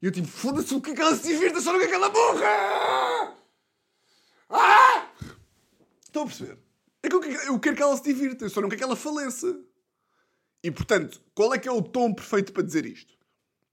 E 0.00 0.06
eu 0.06 0.12
tipo, 0.12 0.28
foda-se, 0.28 0.72
o 0.72 0.80
que 0.80 0.90
é 0.90 0.94
que 0.94 1.00
ela 1.00 1.16
se 1.16 1.26
divirta 1.26 1.60
só 1.60 1.76
que 1.76 1.84
é 1.84 1.86
aquela 1.86 2.10
burra? 2.10 3.36
Ah! 4.50 5.10
Estão 6.00 6.22
a 6.22 6.26
perceber? 6.26 6.58
É 7.02 7.08
que 7.08 7.16
eu 7.16 7.58
quero 7.58 7.76
que 7.76 7.82
ela 7.82 7.96
se 7.96 8.04
divirta, 8.04 8.44
eu 8.44 8.50
só 8.50 8.60
não 8.60 8.68
quero 8.68 8.78
que 8.78 8.84
ela 8.84 8.94
faleça. 8.94 9.60
E 10.62 10.70
portanto, 10.70 11.20
qual 11.34 11.54
é 11.54 11.58
que 11.58 11.68
é 11.68 11.72
o 11.72 11.82
tom 11.82 12.12
perfeito 12.12 12.52
para 12.52 12.62
dizer 12.62 12.84
isto? 12.84 13.14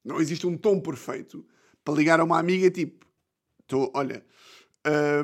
Não 0.04 0.20
existe 0.20 0.46
um 0.46 0.58
tom 0.58 0.80
perfeito 0.80 1.46
para 1.84 1.96
ligar 1.96 2.20
a 2.20 2.24
uma 2.24 2.40
amiga 2.40 2.70
tipo, 2.70 3.06
estou, 3.62 3.92
olha, 3.96 4.24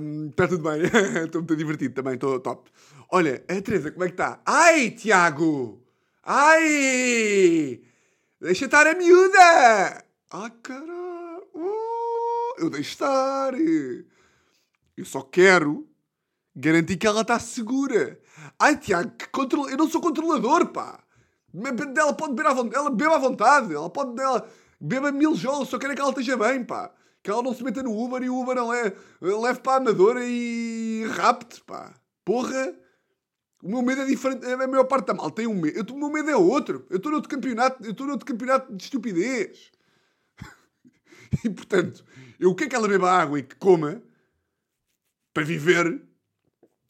um, 0.02 0.30
está 0.30 0.48
tudo 0.48 0.64
bem, 0.64 0.82
estou 1.26 1.42
muito 1.42 1.56
divertido 1.56 1.94
também, 1.94 2.16
estou 2.16 2.40
top. 2.40 2.72
Olha, 3.10 3.44
a 3.48 3.62
Teresa, 3.62 3.92
como 3.92 4.04
é 4.04 4.08
que 4.08 4.14
está? 4.14 4.42
Ai, 4.46 4.92
Tiago! 4.92 5.84
Ai! 6.24 7.82
Deixa 8.40 8.66
estar 8.66 8.88
a 8.88 8.96
miúda! 8.96 10.04
Ah, 10.32 10.50
caralho! 10.64 11.48
Uh, 11.54 12.56
eu 12.58 12.70
deixo 12.72 12.92
estar! 12.92 13.54
Eu 13.54 15.06
só 15.06 15.22
quero 15.22 15.88
garantir 16.56 16.98
que 16.98 17.06
ela 17.06 17.22
está 17.22 17.38
segura. 17.38 18.20
Ai, 18.58 18.78
Tiago, 18.78 19.12
que 19.12 19.40
eu 19.40 19.78
não 19.78 19.90
sou 19.90 20.02
controlador, 20.02 20.68
pá! 20.68 21.04
Ela 21.54 22.14
pode 22.14 22.34
beber 22.34 22.50
à 22.50 22.54
vontade, 22.54 22.76
ela 22.76 22.90
bebe 22.90 23.14
à 23.14 23.18
vontade, 23.18 23.74
ela 23.74 23.90
pode 23.90 24.22
ela 24.22 24.48
beba 24.80 25.12
mil 25.12 25.36
jolos, 25.36 25.70
só 25.70 25.78
quero 25.78 25.94
é 25.94 25.96
que 25.96 26.02
ela 26.02 26.12
esteja 26.12 26.38
bem, 26.38 26.64
pá. 26.64 26.92
Que 27.22 27.30
ela 27.30 27.44
não 27.44 27.54
se 27.54 27.64
meta 27.64 27.84
no 27.84 27.96
Uber 27.96 28.24
e 28.24 28.30
o 28.30 28.42
Uber 28.42 28.56
não 28.56 28.70
leve, 28.70 28.96
leve 29.22 29.60
para 29.60 29.74
a 29.74 29.78
Amadora 29.78 30.22
e 30.24 31.06
rapte, 31.12 31.62
pá. 31.62 31.94
Porra! 32.26 32.76
O 33.64 33.70
meu 33.70 33.82
medo 33.82 34.02
é 34.02 34.06
diferente. 34.06 34.46
A 34.46 34.68
maior 34.68 34.86
parte 34.86 35.08
da 35.08 35.14
mal 35.14 35.30
tem 35.30 35.46
um 35.46 35.54
medo. 35.54 35.78
Eu, 35.78 35.96
o 35.96 36.00
meu 36.00 36.10
medo 36.10 36.30
é 36.30 36.36
outro. 36.36 36.86
Eu 36.90 36.98
estou 36.98 37.12
noutro 37.12 37.30
campeonato. 37.30 37.84
Eu 37.84 37.92
estou 37.92 38.08
noutro 38.08 38.26
campeonato 38.26 38.74
de 38.76 38.84
estupidez. 38.84 39.72
e 41.46 41.50
portanto, 41.50 42.04
eu 42.40 42.56
quero 42.56 42.70
que 42.70 42.76
ela 42.76 42.88
beba 42.88 43.12
água 43.12 43.38
e 43.38 43.44
que 43.44 43.56
coma 43.56 44.02
para 45.32 45.44
viver. 45.44 46.02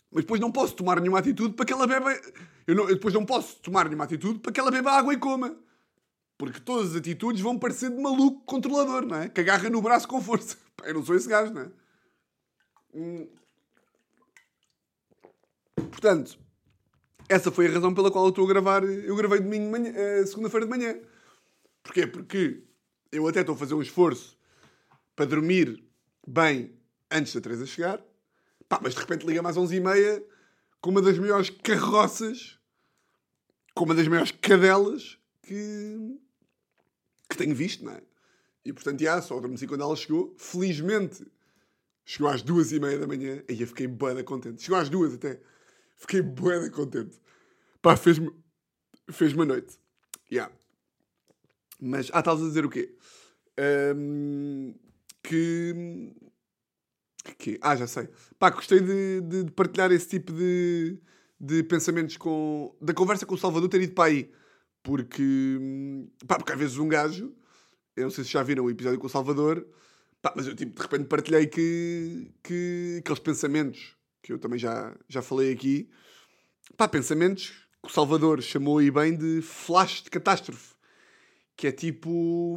Mas 0.09 0.23
depois 0.23 0.39
não 0.39 0.51
posso 0.51 0.75
tomar 0.75 0.99
nenhuma 1.01 1.19
atitude 1.19 1.55
para 1.55 1.65
que 1.65 1.73
ela 1.73 1.85
beba. 1.85 2.17
Eu, 2.71 2.75
não, 2.75 2.83
eu 2.87 2.95
depois 2.95 3.13
não 3.13 3.25
posso 3.25 3.57
tomar 3.57 3.83
nenhuma 3.83 4.05
atitude 4.05 4.39
para 4.39 4.49
que 4.49 4.57
ela 4.57 4.71
beba 4.71 4.93
água 4.93 5.13
e 5.13 5.17
coma. 5.17 5.57
Porque 6.37 6.57
todas 6.61 6.91
as 6.91 6.95
atitudes 6.95 7.41
vão 7.41 7.59
parecer 7.59 7.89
de 7.89 8.01
maluco 8.01 8.45
controlador, 8.45 9.05
não 9.05 9.17
é? 9.17 9.27
Que 9.27 9.41
agarra 9.41 9.69
no 9.69 9.81
braço 9.81 10.07
com 10.07 10.21
força. 10.21 10.55
Eu 10.85 10.93
não 10.93 11.03
sou 11.03 11.13
esse 11.13 11.27
gajo, 11.27 11.53
não 11.53 11.63
é? 11.63 11.71
Hum. 12.95 13.27
Portanto, 15.75 16.39
essa 17.27 17.51
foi 17.51 17.67
a 17.67 17.71
razão 17.71 17.93
pela 17.93 18.09
qual 18.09 18.23
eu 18.23 18.29
estou 18.29 18.45
a 18.45 18.47
gravar. 18.47 18.85
Eu 18.85 19.17
gravei 19.17 19.41
domingo 19.41 19.75
eh, 19.75 20.25
segunda-feira 20.25 20.65
de 20.65 20.69
manhã. 20.69 20.97
Porquê? 21.83 22.07
Porque 22.07 22.63
eu 23.11 23.27
até 23.27 23.41
estou 23.41 23.55
a 23.55 23.57
fazer 23.57 23.73
um 23.73 23.81
esforço 23.81 24.37
para 25.13 25.25
dormir 25.25 25.83
bem 26.25 26.73
antes 27.11 27.33
da 27.33 27.41
Teresa 27.41 27.65
chegar. 27.65 28.01
Pá, 28.69 28.79
mas 28.81 28.93
de 28.93 29.01
repente 29.01 29.25
liga 29.25 29.41
mais 29.41 29.57
11h30 29.57 30.23
com 30.81 30.89
uma 30.89 31.01
das 31.01 31.17
maiores 31.19 31.49
carroças, 31.49 32.57
com 33.75 33.85
uma 33.85 33.95
das 33.95 34.07
maiores 34.07 34.31
cadelas 34.31 35.17
que, 35.43 36.19
que 37.29 37.37
tenho 37.37 37.55
visto, 37.55 37.83
não 37.83 37.93
é? 37.93 38.01
E 38.63 38.71
portanto, 38.71 39.01
já, 39.01 39.21
só 39.21 39.37
adormeci 39.37 39.67
quando 39.67 39.83
ela 39.83 39.95
chegou. 39.95 40.35
Felizmente, 40.37 41.25
chegou 42.05 42.29
às 42.29 42.41
duas 42.41 42.71
e 42.71 42.79
meia 42.79 42.97
da 42.99 43.07
manhã. 43.07 43.43
E 43.49 43.59
eu 43.59 43.67
fiquei 43.67 43.87
bem 43.87 44.23
contente. 44.23 44.61
Chegou 44.61 44.77
às 44.77 44.89
duas 44.89 45.13
até. 45.13 45.39
Fiquei 45.95 46.21
bué 46.21 46.69
contente. 46.69 47.19
Pá, 47.81 47.97
fez-me 47.97 48.31
fez 49.11 49.37
a 49.37 49.45
noite. 49.45 49.77
Yeah. 50.31 50.53
Mas, 51.79 52.09
ah, 52.13 52.19
estavas 52.19 52.43
a 52.43 52.47
dizer 52.47 52.65
o 52.65 52.69
quê? 52.69 52.95
Um, 53.95 54.73
que... 55.23 56.13
que... 57.37 57.59
Ah, 57.61 57.75
já 57.75 57.87
sei. 57.87 58.07
Pá, 58.37 58.49
gostei 58.49 58.79
de, 58.79 59.21
de, 59.21 59.43
de, 59.45 59.51
partilhar 59.51 59.91
esse 59.91 60.07
tipo 60.07 60.31
de, 60.31 60.99
de 61.41 61.63
pensamentos 61.63 62.17
com... 62.17 62.75
Da 62.79 62.93
conversa 62.93 63.25
com 63.25 63.33
o 63.33 63.37
Salvador 63.37 63.67
ter 63.67 63.81
ido 63.81 63.93
para 63.93 64.11
aí. 64.11 64.31
Porque... 64.83 65.57
Pá, 66.27 66.37
porque 66.37 66.51
às 66.51 66.59
vezes 66.59 66.77
um 66.77 66.87
gajo... 66.87 67.33
Eu 67.95 68.03
não 68.03 68.11
sei 68.11 68.23
se 68.23 68.29
já 68.29 68.43
viram 68.43 68.65
o 68.65 68.69
episódio 68.69 68.99
com 68.99 69.07
o 69.07 69.09
Salvador... 69.09 69.67
Pá, 70.21 70.33
mas 70.35 70.45
eu, 70.45 70.55
tipo, 70.55 70.75
de 70.75 70.81
repente 70.81 71.07
partilhei 71.07 71.47
que, 71.47 72.31
que 72.43 72.97
aqueles 72.99 73.19
pensamentos 73.19 73.95
que 74.21 74.31
eu 74.31 74.37
também 74.37 74.59
já, 74.59 74.95
já 75.09 75.19
falei 75.19 75.51
aqui. 75.51 75.89
Pá, 76.77 76.87
pensamentos 76.87 77.67
que 77.81 77.89
o 77.89 77.91
Salvador 77.91 78.39
chamou 78.39 78.77
aí 78.77 78.91
bem 78.91 79.17
de 79.17 79.41
flash 79.41 80.03
de 80.03 80.11
catástrofe. 80.11 80.75
Que 81.57 81.67
é 81.67 81.71
tipo. 81.71 82.55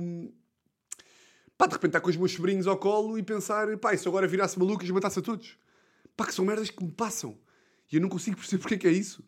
Pá, 1.57 1.67
de 1.67 1.73
repente 1.73 1.91
estar 1.91 2.01
com 2.01 2.11
os 2.11 2.17
meus 2.17 2.33
sobrinhos 2.33 2.67
ao 2.67 2.77
colo 2.77 3.19
e 3.19 3.23
pensar, 3.23 3.79
pá, 3.79 3.95
isso 3.95 4.09
agora 4.11 4.27
virasse 4.27 4.59
maluco 4.59 4.85
e 4.85 4.93
matasse 4.93 5.21
a 5.21 5.23
todos. 5.23 5.57
Pá, 6.15 6.27
que 6.27 6.35
são 6.35 6.45
merdas 6.45 6.69
que 6.69 6.85
me 6.85 6.93
passam. 6.93 7.39
E 7.95 7.97
eu 7.97 8.03
não 8.03 8.09
consigo 8.09 8.37
perceber 8.39 8.61
porque 8.61 8.75
é 8.75 8.79
que 8.79 8.87
é 8.89 8.93
isso. 8.93 9.23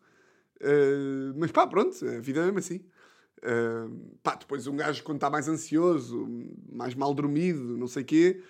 Uh, 0.61 1.33
mas 1.37 1.53
pá, 1.53 1.67
pronto, 1.67 1.97
a 2.05 2.19
vida 2.19 2.41
é 2.41 2.45
mesmo 2.45 2.59
assim. 2.59 2.85
Uh, 3.39 4.19
pá, 4.23 4.35
depois 4.35 4.67
um 4.67 4.77
gajo 4.77 5.03
quando 5.05 5.19
está 5.19 5.31
mais 5.31 5.47
ansioso, 5.47 6.27
mais 6.71 6.95
mal 6.95 7.15
dormido, 7.15 7.77
não 7.77 7.87
sei 7.87 8.03
o 8.03 8.07
quê, 8.07 8.43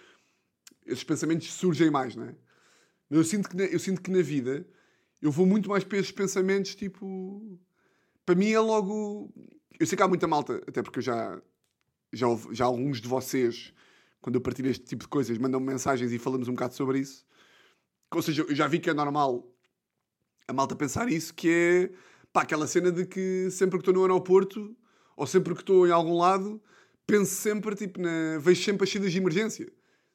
esses 0.86 1.04
pensamentos 1.04 1.52
surgem 1.52 1.90
mais, 1.90 2.14
não 2.14 2.24
é? 2.24 2.34
Eu 3.10 3.22
sinto, 3.24 3.48
que 3.48 3.56
na, 3.56 3.64
eu 3.64 3.78
sinto 3.78 4.00
que 4.00 4.10
na 4.10 4.22
vida 4.22 4.66
eu 5.20 5.30
vou 5.30 5.46
muito 5.46 5.68
mais 5.68 5.84
para 5.84 5.98
esses 5.98 6.12
pensamentos, 6.12 6.74
tipo. 6.74 7.58
Para 8.24 8.34
mim 8.34 8.50
é 8.50 8.60
logo. 8.60 9.32
Eu 9.78 9.86
sei 9.86 9.96
que 9.96 10.02
há 10.02 10.08
muita 10.08 10.26
malta, 10.26 10.62
até 10.66 10.82
porque 10.82 10.98
eu 10.98 11.02
já. 11.02 11.40
Já, 12.12 12.26
já 12.52 12.64
alguns 12.64 13.00
de 13.00 13.08
vocês, 13.08 13.74
quando 14.20 14.36
eu 14.36 14.40
partilho 14.40 14.70
este 14.70 14.84
tipo 14.84 15.02
de 15.02 15.08
coisas, 15.08 15.36
mandam-me 15.36 15.66
mensagens 15.66 16.12
e 16.12 16.18
falamos 16.18 16.48
um 16.48 16.52
bocado 16.52 16.72
sobre 16.74 17.00
isso. 17.00 17.26
Ou 18.14 18.22
seja, 18.22 18.42
eu 18.42 18.54
já 18.54 18.68
vi 18.68 18.78
que 18.78 18.88
é 18.88 18.94
normal 18.94 19.55
a 20.48 20.52
malta 20.52 20.76
pensar 20.76 21.08
isso, 21.08 21.34
que 21.34 21.48
é 21.48 21.90
pá, 22.32 22.42
aquela 22.42 22.66
cena 22.66 22.92
de 22.92 23.06
que 23.06 23.50
sempre 23.50 23.78
que 23.78 23.82
estou 23.82 23.94
no 23.94 24.02
aeroporto 24.02 24.76
ou 25.16 25.26
sempre 25.26 25.54
que 25.54 25.60
estou 25.60 25.86
em 25.86 25.90
algum 25.90 26.16
lado, 26.16 26.60
penso 27.06 27.34
sempre, 27.34 27.74
tipo, 27.74 28.00
na... 28.00 28.38
vejo 28.38 28.62
sempre 28.62 28.84
as 28.84 28.90
saídas 28.90 29.12
de 29.12 29.18
emergência. 29.18 29.66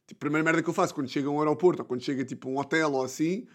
Tipo, 0.07 0.19
a 0.19 0.25
primeira 0.25 0.43
merda 0.43 0.61
que 0.61 0.69
eu 0.69 0.73
faço 0.73 0.93
quando 0.93 1.09
chega 1.09 1.27
a 1.27 1.31
um 1.31 1.39
aeroporto 1.39 1.81
ou 1.81 1.87
quando 1.87 2.01
chega 2.01 2.23
tipo 2.25 2.49
um 2.49 2.57
hotel 2.57 2.91
ou 2.93 3.03
assim 3.03 3.47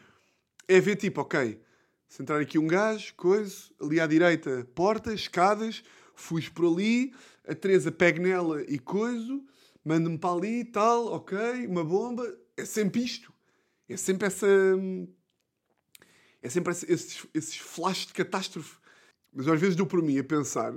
é 0.68 0.80
ver 0.80 0.96
tipo, 0.96 1.20
ok, 1.20 1.60
se 2.08 2.22
entrar 2.22 2.40
aqui 2.40 2.58
um 2.58 2.66
gajo, 2.66 3.14
coisa, 3.14 3.54
ali 3.80 4.00
à 4.00 4.06
direita, 4.06 4.66
portas, 4.74 5.20
escadas, 5.20 5.82
fujo 6.14 6.52
por 6.52 6.66
ali, 6.72 7.12
a 7.46 7.54
Teresa 7.54 7.92
pega 7.92 8.20
nela 8.20 8.62
e 8.62 8.78
coisa, 8.78 9.40
manda-me 9.84 10.18
para 10.18 10.34
ali 10.34 10.60
e 10.60 10.64
tal, 10.64 11.06
ok, 11.06 11.66
uma 11.66 11.84
bomba. 11.84 12.26
É 12.56 12.64
sempre 12.64 13.04
isto. 13.04 13.32
É 13.88 13.96
sempre 13.96 14.26
essa. 14.26 14.46
É 16.46 16.48
sempre 16.48 16.72
esses, 16.72 17.26
esses 17.34 17.56
flashes 17.56 18.06
de 18.06 18.12
catástrofe. 18.12 18.76
Mas 19.34 19.48
às 19.48 19.60
vezes 19.60 19.74
dou 19.74 19.84
por 19.84 20.00
mim 20.00 20.16
a 20.16 20.22
pensar 20.22 20.72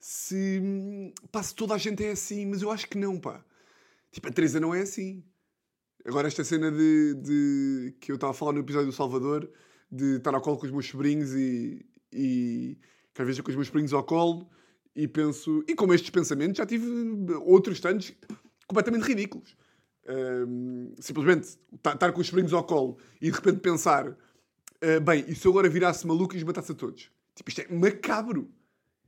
se, 0.00 1.12
pá, 1.30 1.42
se 1.42 1.54
toda 1.54 1.74
a 1.74 1.78
gente 1.78 2.02
é 2.02 2.12
assim, 2.12 2.46
mas 2.46 2.62
eu 2.62 2.70
acho 2.70 2.88
que 2.88 2.96
não, 2.96 3.20
pá. 3.20 3.44
Tipo, 4.10 4.28
a 4.28 4.32
Teresa 4.32 4.58
não 4.58 4.74
é 4.74 4.80
assim. 4.80 5.22
Agora, 6.06 6.26
esta 6.26 6.42
cena 6.42 6.72
de, 6.72 7.14
de 7.14 7.94
que 8.00 8.10
eu 8.10 8.14
estava 8.14 8.30
a 8.30 8.34
falar 8.34 8.54
no 8.54 8.60
episódio 8.60 8.86
do 8.86 8.92
Salvador, 8.92 9.50
de 9.90 10.16
estar 10.16 10.34
ao 10.34 10.40
colo 10.40 10.56
com 10.56 10.64
os 10.64 10.72
meus 10.72 10.86
sobrinhos 10.86 11.34
e, 11.34 11.84
e 12.10 12.78
que 13.12 13.20
às 13.20 13.26
vezes 13.26 13.40
com 13.42 13.50
os 13.50 13.54
meus 13.54 13.66
sobrinhos 13.66 13.92
ao 13.92 14.02
colo 14.02 14.48
e 14.96 15.06
penso. 15.06 15.62
E 15.68 15.74
com 15.74 15.92
estes 15.92 16.08
pensamentos 16.08 16.56
já 16.56 16.64
tive 16.64 16.86
outros 17.44 17.80
tantos 17.80 18.14
completamente 18.66 19.04
ridículos. 19.04 19.54
Um, 20.08 20.94
simplesmente 20.98 21.58
estar 21.74 22.12
com 22.12 22.20
os 22.22 22.26
sobrinhos 22.26 22.54
ao 22.54 22.64
colo 22.64 22.96
e 23.20 23.30
de 23.30 23.36
repente 23.36 23.60
pensar: 23.60 24.16
uh, 24.82 25.00
bem, 25.00 25.24
e 25.28 25.34
se 25.34 25.46
eu 25.46 25.52
agora 25.52 25.68
virasse 25.68 26.06
maluco 26.06 26.34
e 26.34 26.38
os 26.38 26.42
matasse 26.42 26.72
a 26.72 26.74
todos? 26.74 27.10
Tipo, 27.34 27.48
isto 27.48 27.60
é 27.60 27.68
macabro. 27.68 28.50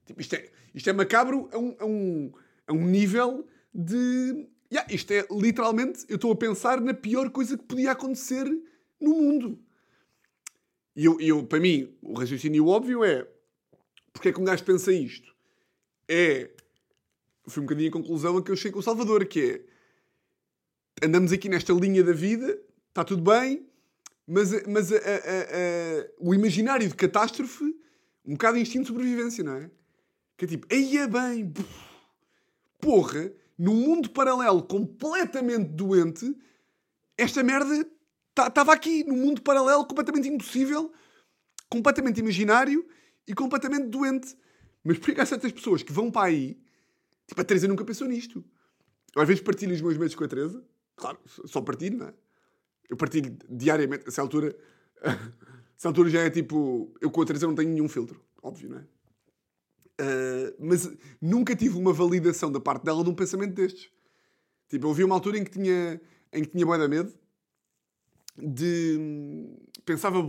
Tipo, 0.06 0.20
isto, 0.20 0.34
é, 0.34 0.50
isto 0.74 0.88
é 0.88 0.92
macabro 0.92 1.48
a 1.52 1.58
um, 1.58 1.76
a 1.78 1.84
um, 1.84 2.32
a 2.66 2.72
um 2.72 2.86
nível 2.86 3.46
de. 3.72 4.48
Yeah, 4.72 4.92
isto 4.92 5.12
é 5.12 5.26
literalmente. 5.30 6.04
Eu 6.08 6.16
estou 6.16 6.32
a 6.32 6.36
pensar 6.36 6.80
na 6.80 6.94
pior 6.94 7.30
coisa 7.30 7.56
que 7.56 7.64
podia 7.64 7.92
acontecer 7.92 8.44
no 9.00 9.10
mundo. 9.10 9.58
E 10.96 11.04
eu, 11.04 11.20
eu, 11.20 11.44
para 11.44 11.60
mim, 11.60 11.94
o 12.00 12.14
raciocínio 12.14 12.66
óbvio 12.66 13.04
é: 13.04 13.26
porque 14.12 14.28
é 14.28 14.32
que 14.32 14.40
um 14.40 14.44
gajo 14.44 14.64
pensa 14.64 14.92
isto? 14.92 15.34
É. 16.08 16.50
Foi 17.46 17.62
um 17.62 17.66
bocadinho 17.66 17.90
a 17.90 17.92
conclusão 17.92 18.38
a 18.38 18.42
que 18.42 18.50
eu 18.50 18.56
chego 18.56 18.74
com 18.74 18.80
o 18.80 18.82
Salvador, 18.82 19.26
que 19.26 19.40
é. 21.00 21.06
Andamos 21.06 21.32
aqui 21.32 21.48
nesta 21.48 21.72
linha 21.72 22.02
da 22.02 22.12
vida, 22.12 22.58
está 22.88 23.04
tudo 23.04 23.22
bem, 23.22 23.66
mas, 24.26 24.66
mas 24.66 24.92
a, 24.92 24.96
a, 24.96 24.98
a, 24.98 26.06
o 26.18 26.34
imaginário 26.34 26.88
de 26.88 26.94
catástrofe, 26.94 27.64
um 28.24 28.32
bocado 28.32 28.58
instinto 28.58 28.82
de 28.82 28.88
sobrevivência, 28.88 29.44
não 29.44 29.54
é? 29.56 29.70
Que 30.36 30.46
é 30.46 30.48
tipo, 30.48 30.66
aí 30.72 30.96
é 30.98 31.06
bem, 31.06 31.52
porra, 32.80 33.32
num 33.58 33.74
mundo 33.74 34.10
paralelo 34.10 34.62
completamente 34.62 35.68
doente, 35.70 36.36
esta 37.16 37.42
merda 37.42 37.86
estava 38.30 38.50
tá, 38.50 38.72
aqui, 38.72 39.04
num 39.04 39.16
mundo 39.16 39.42
paralelo 39.42 39.86
completamente 39.86 40.28
impossível, 40.28 40.92
completamente 41.68 42.18
imaginário 42.18 42.86
e 43.26 43.34
completamente 43.34 43.88
doente. 43.88 44.36
Mas 44.82 44.98
porquê 44.98 45.14
que 45.14 45.20
há 45.20 45.26
certas 45.26 45.52
pessoas 45.52 45.82
que 45.82 45.92
vão 45.92 46.10
para 46.10 46.28
aí? 46.28 46.58
Tipo, 47.26 47.40
a 47.40 47.44
Teresa 47.44 47.68
nunca 47.68 47.84
pensou 47.84 48.08
nisto. 48.08 48.44
Eu 49.14 49.22
às 49.22 49.28
vezes 49.28 49.42
partilho 49.42 49.74
os 49.74 49.80
meus 49.80 49.96
medos 49.96 50.14
com 50.14 50.24
a 50.24 50.28
Teresa. 50.28 50.62
Claro, 50.96 51.18
só 51.26 51.60
partilho, 51.60 51.98
não 51.98 52.08
é? 52.08 52.14
Eu 52.88 52.96
partilho 52.96 53.36
diariamente. 53.48 54.08
Essa 54.08 54.22
altura, 54.22 54.54
essa 55.76 55.88
altura 55.88 56.10
já 56.10 56.20
é 56.20 56.30
tipo. 56.30 56.92
Eu 57.00 57.10
com 57.10 57.22
a 57.22 57.26
Teresa 57.26 57.46
não 57.46 57.54
tenho 57.54 57.70
nenhum 57.70 57.88
filtro. 57.88 58.20
Óbvio, 58.42 58.70
não 58.70 58.78
é? 58.78 58.86
Uh, 60.00 60.56
mas 60.58 60.90
nunca 61.20 61.54
tive 61.54 61.78
uma 61.78 61.92
validação 61.92 62.50
da 62.50 62.60
parte 62.60 62.84
dela 62.84 63.04
de 63.04 63.10
um 63.10 63.14
pensamento 63.14 63.54
destes. 63.54 63.90
Tipo, 64.68 64.88
eu 64.88 64.92
vi 64.92 65.04
uma 65.04 65.14
altura 65.14 65.38
em 65.38 65.44
que 65.44 65.50
tinha, 65.50 66.00
em 66.32 66.42
que 66.42 66.50
tinha 66.50 66.66
da 66.78 66.88
medo 66.88 67.14
de... 68.36 68.98
Pensava 69.84 70.20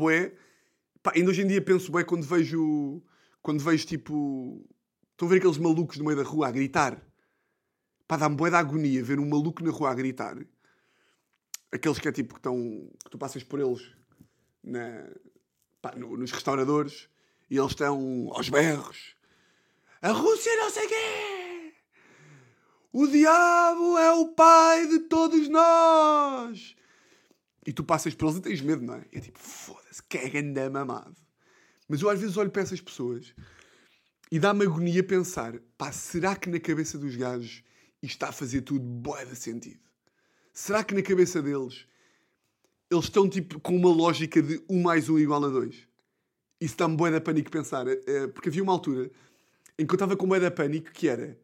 Pá, 1.05 1.11
ainda 1.15 1.29
hoje 1.29 1.43
em 1.43 1.47
dia 1.47 1.61
penso 1.61 1.91
bem 1.91 2.03
quando 2.03 2.23
vejo. 2.23 2.99
Quando 3.39 3.63
vejo 3.63 3.85
tipo. 3.85 4.67
Estão 5.11 5.27
a 5.27 5.31
ver 5.31 5.37
aqueles 5.37 5.59
malucos 5.59 5.99
no 5.99 6.05
meio 6.05 6.17
da 6.17 6.23
rua 6.23 6.47
a 6.47 6.51
gritar? 6.51 6.99
Pá, 8.07 8.17
dá-me 8.17 8.35
boé 8.35 8.49
da 8.49 8.57
agonia 8.57 9.03
ver 9.03 9.19
um 9.19 9.29
maluco 9.29 9.63
na 9.63 9.69
rua 9.69 9.91
a 9.91 9.93
gritar. 9.93 10.35
Aqueles 11.75 11.99
que 11.99 12.07
é 12.07 12.11
tipo 12.11 12.33
que 12.33 12.39
estão. 12.39 12.57
que 13.03 13.09
tu 13.09 13.17
passas 13.17 13.43
por 13.43 13.59
eles 13.59 13.81
na, 14.63 15.09
pá, 15.81 15.93
no, 15.95 16.15
nos 16.15 16.31
restauradores 16.31 17.09
e 17.49 17.57
eles 17.57 17.71
estão 17.71 18.29
aos 18.31 18.47
berros. 18.47 19.15
A 20.01 20.11
Rússia 20.11 20.55
não 20.55 20.69
sei 20.69 20.87
quê! 20.87 21.73
O 22.93 23.07
diabo 23.07 23.97
é 23.97 24.11
o 24.13 24.29
pai 24.29 24.87
de 24.87 24.99
todos 24.99 25.49
nós! 25.49 26.77
E 27.67 27.73
tu 27.73 27.83
passas 27.83 28.15
por 28.15 28.27
eles 28.27 28.37
e 28.37 28.41
tens 28.41 28.61
medo, 28.61 28.81
não 28.81 28.95
é? 28.95 29.05
E 29.11 29.17
é 29.17 29.21
tipo, 29.21 29.37
foda-se, 29.37 30.01
que 30.03 30.17
é 30.17 30.29
ganda 30.29 30.69
mamado. 30.69 31.17
Mas 31.89 32.01
eu 32.01 32.09
às 32.09 32.21
vezes 32.21 32.37
olho 32.37 32.51
para 32.51 32.61
essas 32.61 32.79
pessoas 32.79 33.33
e 34.31 34.39
dá-me 34.39 34.63
agonia 34.63 35.03
pensar, 35.03 35.59
pá, 35.77 35.91
será 35.91 36.37
que 36.37 36.49
na 36.49 36.59
cabeça 36.59 36.97
dos 36.97 37.17
gajos 37.17 37.63
isto 38.01 38.13
está 38.13 38.29
a 38.29 38.31
fazer 38.31 38.61
tudo 38.61 38.79
boa 38.79 39.25
de 39.25 39.35
sentido? 39.35 39.84
Será 40.55 40.83
que 40.83 40.95
na 40.95 41.03
cabeça 41.03 41.41
deles 41.41 41.85
eles 42.89 43.03
estão 43.03 43.29
tipo 43.29 43.59
com 43.59 43.75
uma 43.75 43.89
lógica 43.89 44.41
de 44.41 44.63
1 44.69 44.81
mais 44.81 45.09
1 45.09 45.19
igual 45.19 45.43
a 45.43 45.49
2? 45.49 45.87
Isso 46.61 46.77
dá-me 46.77 46.95
boa 46.95 47.11
da 47.11 47.21
pânico 47.21 47.51
pensar. 47.51 47.85
Eh, 47.87 48.27
porque 48.33 48.49
havia 48.49 48.63
uma 48.63 48.71
altura 48.71 49.11
em 49.77 49.85
que 49.85 49.91
eu 49.91 49.95
estava 49.95 50.15
com 50.15 50.25
boa 50.25 50.39
da 50.39 50.49
pânico 50.49 50.91
que 50.91 51.07
era 51.09 51.37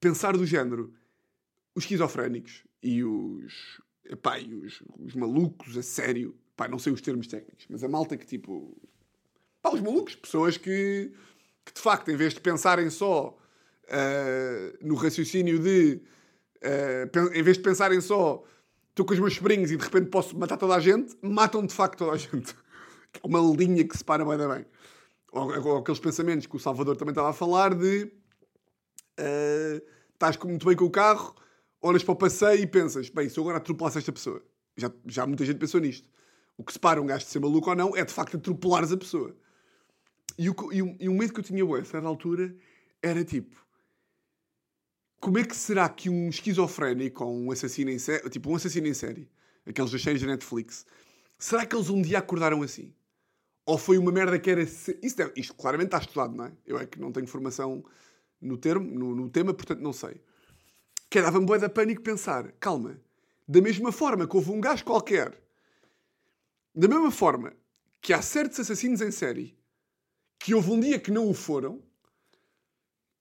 pensar 0.00 0.36
do 0.36 0.46
género 0.46 0.94
os 1.74 1.82
esquizofrénicos 1.82 2.62
e 2.80 3.02
os, 3.02 3.80
Epá, 4.08 4.38
e 4.38 4.54
os, 4.54 4.80
os 4.98 5.14
malucos, 5.14 5.76
a 5.76 5.82
sério, 5.82 6.34
pá, 6.56 6.66
não 6.66 6.78
sei 6.78 6.92
os 6.92 7.00
termos 7.00 7.26
técnicos, 7.26 7.66
mas 7.68 7.84
a 7.84 7.88
malta 7.88 8.16
que 8.16 8.24
tipo. 8.24 8.80
Pá, 9.60 9.70
os 9.70 9.80
malucos, 9.80 10.14
pessoas 10.14 10.56
que, 10.56 11.12
que 11.64 11.74
de 11.74 11.80
facto, 11.80 12.10
em 12.10 12.16
vez 12.16 12.32
de 12.32 12.40
pensarem 12.40 12.88
só 12.90 13.36
uh, 13.84 14.86
no 14.86 14.94
raciocínio 14.94 15.58
de. 15.58 16.00
Uh, 16.62 17.34
em 17.34 17.42
vez 17.42 17.56
de 17.56 17.62
pensarem 17.62 18.00
só 18.00 18.44
estou 18.90 19.06
com 19.06 19.12
os 19.12 19.20
meus 19.20 19.34
sobrinhos 19.34 19.70
e 19.70 19.76
de 19.76 19.84
repente 19.84 20.10
posso 20.10 20.36
matar 20.36 20.56
toda 20.56 20.74
a 20.74 20.80
gente, 20.80 21.16
matam 21.22 21.64
de 21.64 21.72
facto 21.72 21.98
toda 21.98 22.12
a 22.12 22.16
gente. 22.16 22.54
É 23.10 23.26
uma 23.26 23.40
linha 23.56 23.88
que 23.88 23.96
separa 23.96 24.22
bem 24.22 24.36
da 24.36 24.46
bem. 24.46 24.66
Ou, 25.32 25.66
ou, 25.66 25.78
aqueles 25.78 25.98
pensamentos 25.98 26.46
que 26.46 26.54
o 26.54 26.58
Salvador 26.58 26.94
também 26.94 27.12
estava 27.12 27.30
a 27.30 27.32
falar 27.32 27.74
de 27.74 28.12
uh, 29.18 29.82
estás 30.12 30.36
muito 30.44 30.66
bem 30.66 30.76
com 30.76 30.84
o 30.84 30.90
carro, 30.90 31.34
olhas 31.80 32.04
para 32.04 32.12
o 32.12 32.16
passeio 32.16 32.62
e 32.62 32.66
pensas, 32.66 33.08
bem, 33.08 33.28
se 33.28 33.38
eu 33.38 33.44
agora 33.44 33.56
atropelasse 33.56 33.96
esta 33.96 34.12
pessoa, 34.12 34.42
já, 34.76 34.92
já 35.06 35.26
muita 35.26 35.44
gente 35.46 35.58
pensou 35.58 35.80
nisto. 35.80 36.06
O 36.56 36.64
que 36.64 36.72
separa 36.72 37.00
um 37.00 37.06
gajo 37.06 37.24
de 37.24 37.30
ser 37.30 37.40
maluco 37.40 37.70
ou 37.70 37.76
não 37.76 37.96
é 37.96 38.04
de 38.04 38.12
facto 38.12 38.36
atropelares 38.36 38.92
a 38.92 38.96
pessoa. 38.96 39.34
E 40.36 40.50
o, 40.50 40.54
e 40.70 40.82
o, 40.82 40.96
e 41.00 41.08
o 41.08 41.14
medo 41.14 41.32
que 41.32 41.40
eu 41.40 41.44
tinha 41.44 41.64
a 41.64 41.84
certa 41.84 42.06
altura 42.06 42.54
era 43.02 43.24
tipo: 43.24 43.56
como 45.20 45.38
é 45.38 45.44
que 45.44 45.56
será 45.56 45.88
que 45.88 46.08
um 46.08 46.28
esquizofrénico 46.28 47.24
ou 47.24 47.36
um 47.36 47.50
assassino 47.50 47.90
em 47.90 47.98
série, 47.98 48.28
tipo 48.30 48.50
um 48.50 48.54
assassino 48.54 48.86
em 48.86 48.94
série, 48.94 49.28
aqueles 49.66 49.90
das 49.90 50.02
séries 50.02 50.22
da 50.22 50.28
Netflix, 50.28 50.86
será 51.38 51.66
que 51.66 51.74
eles 51.74 51.90
um 51.90 52.00
dia 52.00 52.18
acordaram 52.18 52.62
assim? 52.62 52.94
Ou 53.66 53.76
foi 53.76 53.98
uma 53.98 54.10
merda 54.10 54.38
que 54.38 54.50
era. 54.50 54.62
Isto, 54.62 55.22
é, 55.22 55.32
isto 55.36 55.54
claramente 55.54 55.88
está 55.88 55.98
estudado, 55.98 56.34
não 56.34 56.46
é? 56.46 56.52
Eu 56.64 56.78
é 56.78 56.86
que 56.86 56.98
não 56.98 57.12
tenho 57.12 57.26
formação 57.26 57.84
no 58.40 58.56
termo, 58.56 58.88
no, 58.88 59.14
no 59.14 59.28
tema, 59.28 59.52
portanto 59.52 59.80
não 59.80 59.92
sei. 59.92 60.22
Que 61.10 61.20
dava-me 61.20 61.44
boa 61.44 61.58
da 61.58 61.68
pânico 61.68 62.00
pensar, 62.02 62.52
calma, 62.52 62.98
da 63.46 63.60
mesma 63.60 63.92
forma 63.92 64.26
que 64.26 64.36
houve 64.36 64.50
um 64.50 64.60
gajo 64.60 64.84
qualquer, 64.84 65.38
da 66.74 66.86
mesma 66.86 67.10
forma 67.10 67.52
que 68.00 68.12
há 68.12 68.22
certos 68.22 68.60
assassinos 68.60 69.00
em 69.00 69.10
série 69.10 69.58
que 70.38 70.54
houve 70.54 70.70
um 70.70 70.78
dia 70.78 70.98
que 70.98 71.10
não 71.10 71.28
o 71.28 71.34
foram, 71.34 71.82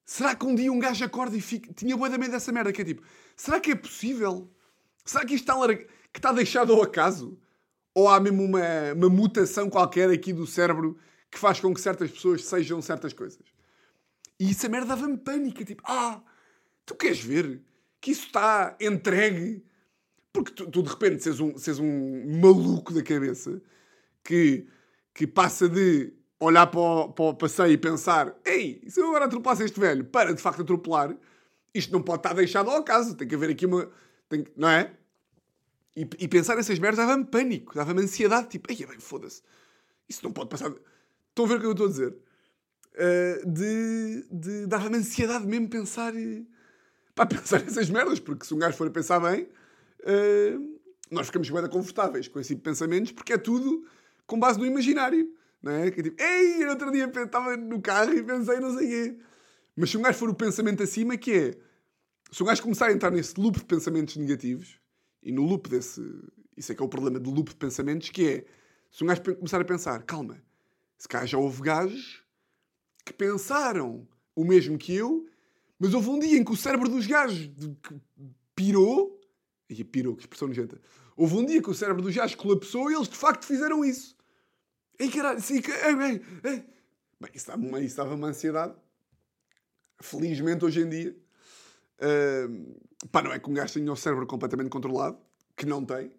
será 0.07 0.33
que 0.33 0.43
um 0.43 0.55
dia 0.55 0.71
um 0.71 0.79
gajo 0.79 1.05
acorda 1.05 1.37
e 1.37 1.41
fica... 1.41 1.71
tinha 1.73 1.95
boa 1.95 2.09
da 2.09 2.17
medo 2.17 2.31
dessa 2.31 2.51
merda, 2.51 2.73
que 2.73 2.81
é 2.81 2.85
tipo, 2.85 3.03
será 3.35 3.59
que 3.59 3.69
é 3.69 3.75
possível? 3.75 4.49
Será 5.05 5.23
que 5.23 5.35
isto 5.35 5.43
está, 5.43 5.53
larga... 5.53 5.85
que 6.11 6.17
está 6.17 6.31
deixado 6.31 6.73
ao 6.73 6.81
acaso? 6.81 7.37
Ou 7.93 8.09
há 8.09 8.19
mesmo 8.19 8.43
uma, 8.43 8.93
uma 8.95 9.09
mutação 9.09 9.69
qualquer 9.69 10.09
aqui 10.09 10.33
do 10.33 10.47
cérebro 10.47 10.97
que 11.29 11.37
faz 11.37 11.59
com 11.59 11.71
que 11.71 11.81
certas 11.81 12.09
pessoas 12.09 12.43
sejam 12.43 12.81
certas 12.81 13.13
coisas? 13.13 13.43
E 14.39 14.49
isso 14.49 14.65
a 14.65 14.69
merda 14.69 14.87
dava-me 14.87 15.17
pânico, 15.17 15.63
tipo, 15.63 15.83
ah, 15.85 16.21
tu 16.85 16.95
queres 16.95 17.19
ver? 17.19 17.61
que 18.01 18.11
isso 18.11 18.27
está 18.27 18.75
entregue. 18.79 19.63
Porque 20.31 20.51
tu, 20.51 20.69
tu 20.69 20.83
de 20.83 20.89
repente 20.89 21.23
seres 21.23 21.39
um, 21.39 21.57
seres 21.57 21.79
um 21.79 22.39
maluco 22.39 22.93
da 22.93 23.01
cabeça 23.01 23.61
que, 24.23 24.67
que 25.13 25.25
passa 25.25 25.67
de 25.67 26.13
olhar 26.39 26.67
para 26.67 26.79
o, 26.79 27.09
para 27.11 27.25
o 27.25 27.33
passeio 27.33 27.71
e 27.71 27.77
pensar: 27.77 28.35
ei, 28.45 28.81
se 28.87 28.99
eu 28.99 29.07
agora 29.07 29.25
atropelasse 29.25 29.63
este 29.63 29.79
velho 29.79 30.05
para 30.05 30.33
de 30.33 30.41
facto 30.41 30.61
atropelar, 30.61 31.15
isto 31.73 31.91
não 31.91 32.01
pode 32.01 32.19
estar 32.19 32.33
deixado 32.33 32.69
ao 32.69 32.77
acaso, 32.77 33.15
tem 33.15 33.27
que 33.27 33.35
haver 33.35 33.51
aqui 33.51 33.65
uma. 33.65 33.89
Tem, 34.29 34.45
não 34.55 34.69
é? 34.69 34.93
E, 35.95 36.01
e 36.19 36.27
pensar 36.27 36.55
nessas 36.55 36.77
merdas 36.77 37.05
dava-me 37.05 37.25
pânico, 37.25 37.73
dava-me 37.73 38.01
ansiedade, 38.03 38.49
tipo, 38.49 38.71
ei, 38.71 38.85
bem, 38.85 38.99
foda-se, 38.99 39.41
isso 40.07 40.23
não 40.23 40.31
pode 40.31 40.49
passar. 40.49 40.71
Estão 41.29 41.45
a 41.45 41.47
ver 41.47 41.55
o 41.55 41.59
que 41.59 41.65
eu 41.65 41.71
estou 41.71 41.87
a 41.87 41.89
dizer? 41.89 42.17
Uh, 42.93 43.51
de, 43.51 44.27
de 44.31 44.67
dava-me 44.67 44.97
ansiedade 44.97 45.45
mesmo 45.45 45.69
pensar 45.69 46.13
para 47.15 47.25
pensar 47.35 47.63
nessas 47.63 47.89
merdas, 47.89 48.19
porque 48.19 48.45
se 48.45 48.53
um 48.53 48.59
gajo 48.59 48.77
for 48.77 48.87
a 48.87 48.91
pensar 48.91 49.19
bem, 49.19 49.43
uh, 50.01 50.79
nós 51.09 51.27
ficamos 51.27 51.49
bem 51.49 51.67
confortáveis 51.67 52.27
com 52.27 52.39
esse 52.39 52.49
tipo 52.49 52.59
de 52.59 52.69
pensamentos, 52.69 53.11
porque 53.11 53.33
é 53.33 53.37
tudo 53.37 53.87
com 54.27 54.39
base 54.39 54.59
no 54.59 54.65
imaginário. 54.65 55.31
Não 55.67 55.75
é? 55.75 55.91
Que 55.91 56.01
tipo, 56.01 56.21
ei, 56.21 56.65
outro 56.65 56.91
dia 56.91 57.05
estava 57.05 57.57
no 57.57 57.81
carro 57.81 58.13
e 58.13 58.23
pensei 58.23 58.59
não 58.59 58.77
sei 58.77 58.87
quê. 58.87 59.17
Mas 59.75 59.89
se 59.89 59.97
um 59.97 60.01
gajo 60.01 60.17
for 60.17 60.29
o 60.29 60.33
pensamento 60.33 60.81
acima, 60.81 61.17
que 61.17 61.31
é... 61.31 61.57
Se 62.31 62.41
um 62.41 62.45
gajo 62.45 62.61
começar 62.63 62.87
a 62.87 62.93
entrar 62.93 63.11
nesse 63.11 63.39
loop 63.39 63.59
de 63.59 63.65
pensamentos 63.65 64.15
negativos, 64.17 64.79
e 65.21 65.31
no 65.31 65.43
loop 65.43 65.69
desse... 65.69 66.01
Isso 66.55 66.71
é 66.71 66.75
que 66.75 66.81
é 66.81 66.85
o 66.85 66.89
problema 66.89 67.19
do 67.19 67.29
loop 67.29 67.49
de 67.49 67.57
pensamentos, 67.57 68.09
que 68.09 68.27
é... 68.27 68.45
Se 68.89 69.03
um 69.03 69.07
gajo 69.07 69.21
começar 69.35 69.59
a 69.59 69.65
pensar, 69.65 70.01
calma, 70.03 70.41
se 70.97 71.07
cá 71.07 71.25
já 71.25 71.37
houve 71.37 71.61
gajos 71.61 72.23
que 73.05 73.13
pensaram 73.13 74.07
o 74.35 74.43
mesmo 74.43 74.77
que 74.77 74.95
eu 74.95 75.27
mas 75.79 75.93
houve 75.93 76.09
um 76.09 76.19
dia 76.19 76.37
em 76.37 76.43
que 76.43 76.51
o 76.51 76.57
cérebro 76.57 76.89
dos 76.89 77.05
gajos 77.05 77.51
pirou. 78.55 79.21
E 79.69 79.83
pirou, 79.83 80.15
que 80.15 80.21
expressão 80.21 80.47
nojenta. 80.47 80.79
Houve 81.15 81.35
um 81.35 81.45
dia 81.45 81.61
que 81.61 81.69
o 81.69 81.73
cérebro 81.73 82.01
dos 82.01 82.15
gajos 82.15 82.35
colapsou 82.35 82.89
e 82.89 82.95
eles 82.95 83.09
de 83.09 83.17
facto 83.17 83.45
fizeram 83.45 83.83
isso. 83.83 84.15
Ei, 84.99 85.11
caralho, 85.11 85.39
sim, 85.39 85.61
bem, 85.61 86.21
bem, 86.41 86.65
isso 87.33 87.47
dava-me 87.47 87.87
dava 87.89 88.15
uma 88.15 88.27
ansiedade. 88.29 88.73
Felizmente, 90.01 90.65
hoje 90.65 90.81
em 90.81 90.89
dia, 90.89 91.15
uh, 91.99 93.07
pá, 93.11 93.21
não 93.21 93.31
é 93.31 93.39
que 93.39 93.47
um 93.47 93.53
gajo 93.53 93.75
tenha 93.75 93.91
o 93.91 93.95
cérebro 93.95 94.25
completamente 94.25 94.69
controlado, 94.69 95.19
que 95.55 95.67
não 95.67 95.85
tem. 95.85 96.11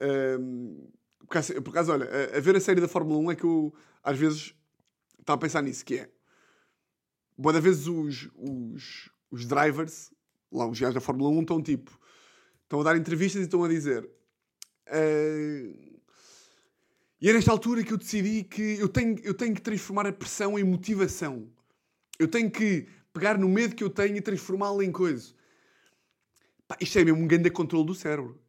Um, 0.00 0.88
por, 1.20 1.38
acaso, 1.38 1.62
por 1.62 1.76
olha, 1.76 2.08
a, 2.34 2.38
a, 2.38 2.40
ver 2.40 2.56
a 2.56 2.60
série 2.60 2.80
da 2.80 2.88
Fórmula 2.88 3.18
1 3.20 3.30
é 3.30 3.36
que 3.36 3.44
eu, 3.44 3.72
às 4.02 4.18
vezes, 4.18 4.54
estava 5.20 5.36
a 5.36 5.40
pensar 5.40 5.62
nisso, 5.62 5.84
que 5.84 5.98
é... 5.98 6.10
Boa 7.38 7.52
da 7.52 7.60
vezes 7.60 7.86
os, 7.86 8.28
os, 8.34 9.10
os 9.30 9.46
drivers, 9.46 10.12
lá 10.50 10.66
os 10.66 10.80
gajos 10.80 10.94
da 10.94 11.00
Fórmula 11.00 11.30
1, 11.30 11.40
estão 11.42 11.62
tipo... 11.62 11.96
Estão 12.64 12.80
a 12.80 12.84
dar 12.84 12.96
entrevistas 12.96 13.40
e 13.42 13.44
estão 13.44 13.62
a 13.62 13.68
dizer... 13.68 14.08
Uh, 14.88 15.89
e 17.20 17.28
é 17.28 17.32
nesta 17.32 17.50
altura 17.50 17.84
que 17.84 17.92
eu 17.92 17.98
decidi 17.98 18.44
que 18.44 18.78
eu 18.78 18.88
tenho, 18.88 19.18
eu 19.22 19.34
tenho 19.34 19.54
que 19.54 19.60
transformar 19.60 20.06
a 20.06 20.12
pressão 20.12 20.58
em 20.58 20.64
motivação. 20.64 21.50
Eu 22.18 22.26
tenho 22.28 22.50
que 22.50 22.88
pegar 23.12 23.36
no 23.36 23.48
medo 23.48 23.74
que 23.74 23.84
eu 23.84 23.90
tenho 23.90 24.16
e 24.16 24.20
transformá-lo 24.22 24.82
em 24.82 24.90
coisa. 24.90 25.34
Pá, 26.66 26.76
isto 26.80 26.98
é 26.98 27.04
mesmo 27.04 27.20
um 27.20 27.26
grande 27.26 27.50
controle 27.50 27.86
do 27.86 27.94
cérebro. 27.94 28.40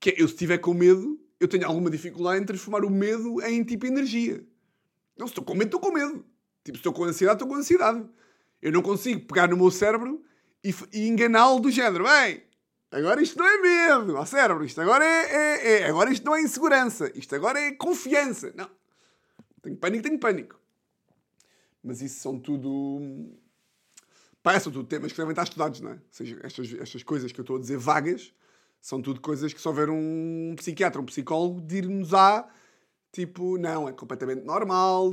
Que 0.00 0.10
é, 0.10 0.14
eu 0.22 0.26
se 0.26 0.34
estiver 0.34 0.58
com 0.58 0.72
medo, 0.72 1.20
eu 1.38 1.46
tenho 1.46 1.66
alguma 1.66 1.90
dificuldade 1.90 2.42
em 2.42 2.46
transformar 2.46 2.84
o 2.84 2.90
medo 2.90 3.42
em 3.42 3.62
tipo 3.62 3.84
energia. 3.84 4.42
Não, 5.16 5.26
se 5.26 5.32
estou 5.32 5.44
com 5.44 5.54
medo, 5.54 5.66
estou 5.66 5.80
com 5.80 5.92
medo. 5.92 6.24
Tipo, 6.64 6.78
se 6.78 6.80
estou 6.80 6.92
com 6.92 7.04
ansiedade, 7.04 7.36
estou 7.36 7.48
com 7.48 7.56
ansiedade. 7.56 8.06
Eu 8.60 8.72
não 8.72 8.80
consigo 8.80 9.26
pegar 9.26 9.48
no 9.48 9.56
meu 9.56 9.70
cérebro 9.70 10.22
e, 10.64 10.74
e 10.92 11.08
enganá-lo 11.08 11.60
do 11.60 11.70
género. 11.70 12.04
Bem, 12.04 12.42
Agora 12.92 13.22
isto 13.22 13.38
não 13.38 13.46
é 13.46 13.56
medo, 13.58 14.16
ó 14.16 14.24
cérebro. 14.26 14.64
Isto 14.64 14.82
agora 14.82 15.02
é, 15.02 15.34
é, 15.34 15.80
é, 15.80 15.84
Agora 15.86 16.12
isto 16.12 16.24
não 16.24 16.36
é 16.36 16.42
insegurança. 16.42 17.10
Isto 17.14 17.34
agora 17.34 17.58
é 17.58 17.72
confiança. 17.72 18.52
Não. 18.54 18.70
Tenho 19.62 19.76
pânico, 19.76 20.02
tenho 20.02 20.18
pânico. 20.18 20.60
Mas 21.82 22.02
isso 22.02 22.20
são 22.20 22.38
tudo. 22.38 23.00
Pá, 24.42 24.60
são 24.60 24.70
tudo 24.70 24.86
temas 24.86 25.10
que 25.10 25.16
devem 25.16 25.32
estar 25.32 25.44
estudados, 25.44 25.80
não 25.80 25.92
é? 25.92 25.94
Ou 25.94 26.00
seja, 26.10 26.38
estas, 26.42 26.74
estas 26.74 27.02
coisas 27.02 27.32
que 27.32 27.40
eu 27.40 27.42
estou 27.42 27.56
a 27.56 27.60
dizer 27.60 27.78
vagas 27.78 28.34
são 28.80 29.00
tudo 29.00 29.20
coisas 29.20 29.54
que 29.54 29.60
só 29.60 29.70
houver 29.70 29.88
um 29.88 30.54
psiquiatra, 30.56 31.00
um 31.00 31.06
psicólogo, 31.06 31.60
dir-nos-á, 31.60 32.46
tipo, 33.12 33.56
não, 33.56 33.88
é 33.88 33.92
completamente 33.92 34.44
normal. 34.44 35.12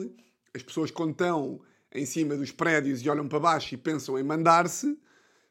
As 0.54 0.64
pessoas, 0.64 0.92
quando 0.92 1.12
estão 1.12 1.62
em 1.94 2.06
cima 2.06 2.36
dos 2.36 2.52
prédios 2.52 3.02
e 3.02 3.10
olham 3.10 3.28
para 3.28 3.40
baixo 3.40 3.74
e 3.74 3.78
pensam 3.78 4.18
em 4.18 4.24
mandar-se, 4.24 5.00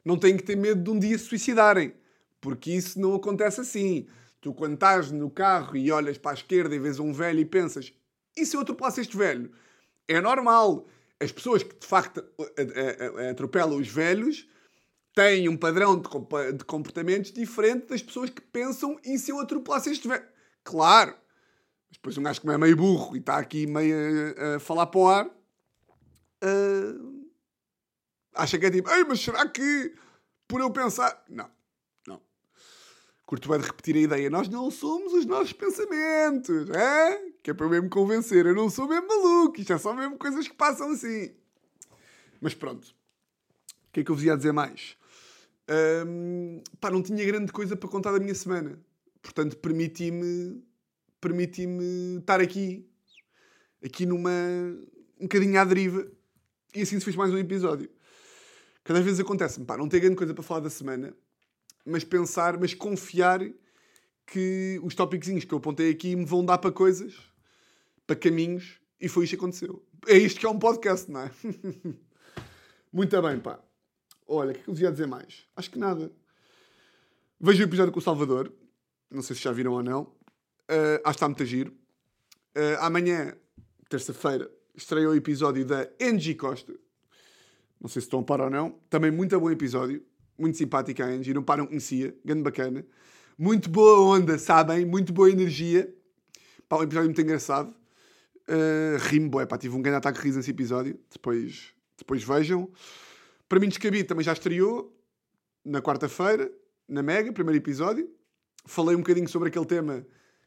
não 0.05 0.19
têm 0.19 0.37
que 0.37 0.43
ter 0.43 0.57
medo 0.57 0.83
de 0.83 0.91
um 0.91 0.99
dia 0.99 1.17
se 1.17 1.25
suicidarem. 1.25 1.95
Porque 2.41 2.73
isso 2.73 3.01
não 3.01 3.15
acontece 3.15 3.61
assim. 3.61 4.07
Tu, 4.41 4.55
quando 4.55 4.75
estás 4.75 5.11
no 5.11 5.31
carro 5.31 5.77
e 5.77 5.91
olhas 5.91 6.17
para 6.17 6.33
a 6.33 6.35
esquerda 6.35 6.75
e 6.75 6.79
vês 6.79 6.99
um 6.99 7.13
velho 7.13 7.41
e 7.41 7.45
pensas, 7.45 7.93
e 8.37 8.47
se 8.47 8.57
eu 8.57 8.61
atropelasse 8.61 9.01
este 9.01 9.17
velho? 9.17 9.51
É 10.07 10.21
normal. 10.21 10.87
As 11.21 11.33
pessoas 11.33 11.65
que 11.65 11.75
de 11.75 11.87
facto 11.87 12.25
atropelam 13.31 13.77
os 13.77 13.89
velhos 13.89 14.49
têm 15.13 15.49
um 15.49 15.57
padrão 15.57 16.01
de 16.01 16.65
comportamentos 16.65 17.33
diferente 17.33 17.89
das 17.89 18.01
pessoas 18.01 18.31
que 18.31 18.41
pensam, 18.41 18.97
e 19.05 19.19
se 19.19 19.33
eu 19.33 19.41
atropelasse 19.41 19.91
este 19.91 20.07
velho? 20.07 20.25
Claro. 20.63 21.17
Mas 21.89 21.97
depois 21.97 22.17
um 22.17 22.23
gajo 22.23 22.41
que 22.41 22.49
é 22.49 22.59
meio 22.59 22.77
burro 22.77 23.17
e 23.17 23.19
está 23.19 23.39
aqui 23.39 23.67
meio 23.67 23.97
a, 24.57 24.61
falar 24.61 24.87
para 24.87 25.01
o 25.01 25.09
ar, 25.09 25.27
uh, 25.27 27.31
acha 28.35 28.57
que 28.57 28.67
é 28.67 28.71
tipo, 28.71 28.89
Ei, 28.91 29.03
mas 29.03 29.19
será 29.19 29.49
que 29.49 29.93
por 30.47 30.61
eu 30.61 30.71
pensar. 30.71 31.25
Não 31.29 31.58
curto 33.29 33.47
bem 33.47 33.61
de 33.61 33.67
repetir 33.67 33.95
a 33.95 33.99
ideia. 33.99 34.31
Nós 34.31 34.49
não 34.49 34.71
somos 34.71 35.13
os 35.13 35.27
nossos 35.27 35.53
pensamentos, 35.53 36.71
é? 36.71 37.31
Que 37.43 37.51
é 37.51 37.55
para 37.55 37.67
eu 37.67 37.71
mesmo 37.71 37.91
convencer. 37.91 38.47
Eu 38.47 38.55
não 38.55 38.71
sou 38.71 38.89
mesmo 38.89 39.07
maluco. 39.07 39.61
Isto 39.61 39.75
é 39.75 39.77
só 39.77 39.93
mesmo 39.93 40.17
coisas 40.17 40.49
que 40.49 40.55
passam 40.55 40.93
assim. 40.93 41.35
Mas 42.41 42.55
pronto. 42.55 42.87
O 42.87 43.93
que 43.93 44.01
é 44.01 44.05
que 44.05 44.11
eu 44.11 44.15
vos 44.15 44.25
ia 44.25 44.35
dizer 44.35 44.53
mais? 44.53 44.97
Um, 46.07 46.63
pá, 46.81 46.91
não 46.91 47.03
tinha 47.03 47.23
grande 47.27 47.53
coisa 47.53 47.77
para 47.77 47.87
contar 47.91 48.13
da 48.13 48.19
minha 48.19 48.35
semana. 48.35 48.81
Portanto, 49.21 49.59
permiti-me 49.59 50.65
permiti-me 51.21 52.21
estar 52.21 52.41
aqui. 52.41 52.89
Aqui 53.85 54.07
numa... 54.07 54.31
Um 55.21 55.25
bocadinho 55.25 55.61
à 55.61 55.65
deriva. 55.67 56.11
E 56.75 56.81
assim 56.81 56.99
se 56.99 57.05
fez 57.05 57.15
mais 57.15 57.31
um 57.31 57.37
episódio. 57.37 57.91
Cada 58.83 59.03
vez 59.03 59.21
acontece-me, 59.21 59.67
pá, 59.67 59.77
não 59.77 59.87
tenho 59.87 60.05
grande 60.05 60.17
coisa 60.17 60.33
para 60.33 60.43
falar 60.43 60.61
da 60.61 60.71
semana 60.71 61.15
mas 61.85 62.05
pensar, 62.05 62.59
mas 62.59 62.75
confiar 62.75 63.41
que 64.27 64.79
os 64.83 64.95
tópicos 64.95 65.45
que 65.45 65.53
eu 65.53 65.59
apontei 65.59 65.91
aqui 65.91 66.15
me 66.15 66.25
vão 66.25 66.45
dar 66.45 66.59
para 66.59 66.71
coisas, 66.71 67.15
para 68.07 68.17
caminhos, 68.17 68.79
e 69.01 69.09
foi 69.09 69.25
isto 69.25 69.33
que 69.33 69.39
aconteceu. 69.39 69.85
É 70.07 70.17
isto 70.17 70.39
que 70.39 70.47
é 70.47 70.49
um 70.49 70.59
podcast, 70.59 71.11
não 71.11 71.21
é? 71.21 71.31
muito 72.93 73.23
bem, 73.23 73.41
pá. 73.41 73.59
Olha, 74.27 74.51
o 74.51 74.55
que 74.55 74.61
é 74.61 74.63
que 74.63 74.71
eu 74.71 74.75
vos 74.75 74.83
ia 74.83 74.93
dizer 74.93 75.07
mais? 75.07 75.47
Acho 75.57 75.71
que 75.71 75.79
nada. 75.79 76.13
Vejo 77.41 77.63
o 77.63 77.67
episódio 77.67 77.93
com 77.93 77.99
o 77.99 78.03
Salvador. 78.03 78.53
Não 79.11 79.23
sei 79.23 79.35
se 79.35 79.43
já 79.43 79.53
viram 79.53 79.73
ou 79.73 79.83
não. 79.83 80.03
Uh, 80.03 81.01
acho 81.03 81.03
que 81.05 81.11
está 81.11 81.29
muito 81.29 81.43
a 81.43 81.47
giro. 81.47 81.73
Uh, 82.55 82.77
amanhã, 82.81 83.35
terça-feira, 83.89 84.51
estreia 84.75 85.09
o 85.09 85.15
episódio 85.15 85.65
da 85.65 85.89
Angie 86.01 86.35
Costa. 86.35 86.75
Não 87.81 87.89
sei 87.89 88.03
se 88.03 88.07
estão 88.07 88.21
a 88.21 88.25
par 88.25 88.41
ou 88.41 88.51
não. 88.51 88.79
Também 88.91 89.11
muito 89.11 89.39
bom 89.41 89.51
episódio 89.51 90.05
muito 90.39 90.57
simpática 90.57 91.05
a 91.05 91.09
Angie, 91.09 91.35
não 91.35 91.43
param 91.43 91.67
conhecia, 91.67 92.17
grande 92.25 92.43
bacana. 92.43 92.87
Muito 93.37 93.69
boa 93.69 94.17
onda, 94.17 94.39
sabem? 94.39 94.85
Muito 94.85 95.13
boa 95.13 95.31
energia. 95.31 95.93
Pá, 96.69 96.79
um 96.79 96.83
episódio 96.83 97.09
muito 97.09 97.21
engraçado. 97.21 97.75
Uh, 98.49 98.97
Rimo, 99.09 99.29
boé, 99.29 99.47
pá, 99.47 99.59
tive 99.59 99.77
um 99.77 99.83
grande 99.83 99.99
ataque 99.99 100.19
de 100.19 100.25
riso 100.25 100.39
nesse 100.39 100.51
episódio. 100.51 100.99
Depois, 101.11 101.75
depois 101.97 102.23
vejam. 102.23 102.71
Para 103.49 103.59
mim, 103.59 103.69
Descabido 103.69 104.09
também 104.09 104.25
já 104.25 104.33
estreou 104.33 104.97
na 105.65 105.83
quarta-feira, 105.83 106.51
na 106.89 107.03
Mega, 107.03 107.33
primeiro 107.33 107.59
episódio. 107.59 108.09
Falei 108.65 108.95
um 108.95 109.01
bocadinho 109.01 109.29
sobre 109.29 109.49
aquele 109.49 109.67
tema, 109.67 110.07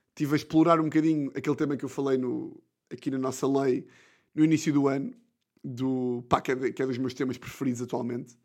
estive 0.10 0.34
a 0.34 0.36
explorar 0.36 0.80
um 0.80 0.86
bocadinho 0.86 1.32
aquele 1.36 1.56
tema 1.56 1.76
que 1.76 1.84
eu 1.84 1.90
falei 1.90 2.18
no, 2.18 2.62
aqui 2.90 3.10
na 3.10 3.18
nossa 3.18 3.48
lei 3.48 3.88
no 4.34 4.44
início 4.44 4.72
do 4.72 4.88
ano, 4.88 5.14
do, 5.64 6.24
pá, 6.30 6.40
que, 6.40 6.52
é, 6.52 6.72
que 6.72 6.82
é 6.82 6.86
dos 6.86 6.98
meus 6.98 7.14
temas 7.14 7.38
preferidos 7.38 7.82
atualmente 7.82 8.38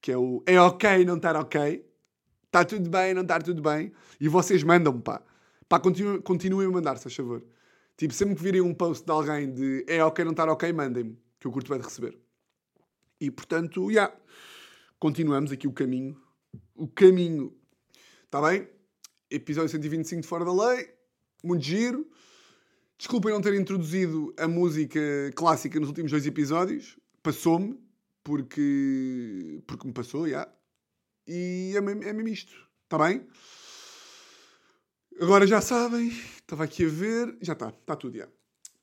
que 0.00 0.12
é 0.12 0.16
o 0.16 0.42
é 0.46 0.60
ok 0.60 1.04
não 1.04 1.16
estar 1.16 1.36
ok, 1.36 1.84
está 2.46 2.64
tudo 2.64 2.88
bem 2.88 3.14
não 3.14 3.22
estar 3.22 3.42
tudo 3.42 3.62
bem, 3.62 3.92
e 4.20 4.28
vocês 4.28 4.62
mandam-me, 4.62 5.02
pá. 5.02 5.22
Pá, 5.68 5.78
continuem, 5.78 6.20
continuem 6.22 6.66
a 6.66 6.70
mandar, 6.70 6.96
se 6.96 7.02
faz 7.02 7.14
favor. 7.14 7.44
Tipo, 7.96 8.14
sempre 8.14 8.36
que 8.36 8.42
virem 8.42 8.60
um 8.60 8.72
post 8.72 9.04
de 9.04 9.12
alguém 9.12 9.52
de 9.52 9.84
é 9.86 10.02
ok 10.02 10.24
não 10.24 10.32
estar 10.32 10.48
ok, 10.48 10.72
mandem-me, 10.72 11.18
que 11.38 11.46
eu 11.46 11.52
curto 11.52 11.68
bem 11.68 11.78
de 11.78 11.84
receber. 11.84 12.18
E 13.20 13.30
portanto, 13.30 13.86
já, 13.86 14.02
yeah, 14.02 14.16
continuamos 14.98 15.52
aqui 15.52 15.66
o 15.66 15.72
caminho. 15.72 16.16
O 16.74 16.86
caminho. 16.86 17.52
Está 18.24 18.40
bem? 18.40 18.68
Episódio 19.30 19.68
125 19.68 20.22
de 20.22 20.28
Fora 20.28 20.44
da 20.44 20.52
Lei. 20.52 20.88
Muito 21.42 21.64
giro. 21.64 22.08
Desculpem 22.96 23.32
não 23.32 23.40
ter 23.40 23.54
introduzido 23.54 24.32
a 24.38 24.48
música 24.48 25.00
clássica 25.34 25.78
nos 25.78 25.88
últimos 25.88 26.10
dois 26.10 26.26
episódios. 26.26 26.96
Passou-me 27.22 27.78
porque, 28.28 29.62
porque 29.66 29.86
me 29.86 29.94
passou, 29.94 30.28
já. 30.28 30.46
E 31.26 31.72
é 31.74 31.78
é 31.78 31.80
mesmo 32.12 32.28
isto, 32.28 32.52
está 32.84 32.98
bem? 32.98 33.26
Agora 35.18 35.46
já 35.46 35.62
sabem, 35.62 36.08
estava 36.08 36.64
aqui 36.64 36.84
a 36.84 36.88
ver, 36.88 37.38
já 37.40 37.54
está, 37.54 37.70
está 37.70 37.96
tudo, 37.96 38.18
já. 38.18 38.28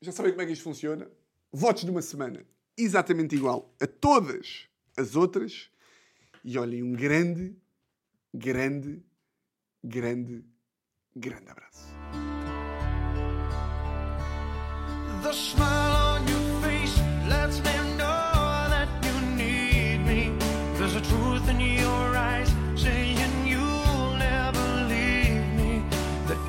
Já 0.01 0.11
sabem 0.11 0.31
como 0.31 0.41
é 0.41 0.47
que 0.47 0.53
isto 0.53 0.63
funciona. 0.63 1.07
Votos 1.51 1.85
de 1.85 1.91
uma 1.91 2.01
semana 2.01 2.43
exatamente 2.75 3.35
igual 3.35 3.71
a 3.79 3.85
todas 3.85 4.67
as 4.97 5.15
outras. 5.15 5.69
E 6.43 6.57
olhem, 6.57 6.81
um 6.81 6.93
grande, 6.93 7.55
grande, 8.33 9.03
grande, 9.83 10.43
grande 11.15 11.49
abraço. 11.49 11.85
The 15.21 15.33
smile 15.33 16.19
on 16.19 16.27
your 16.27 16.61
face 16.61 16.99
lets 17.29 17.59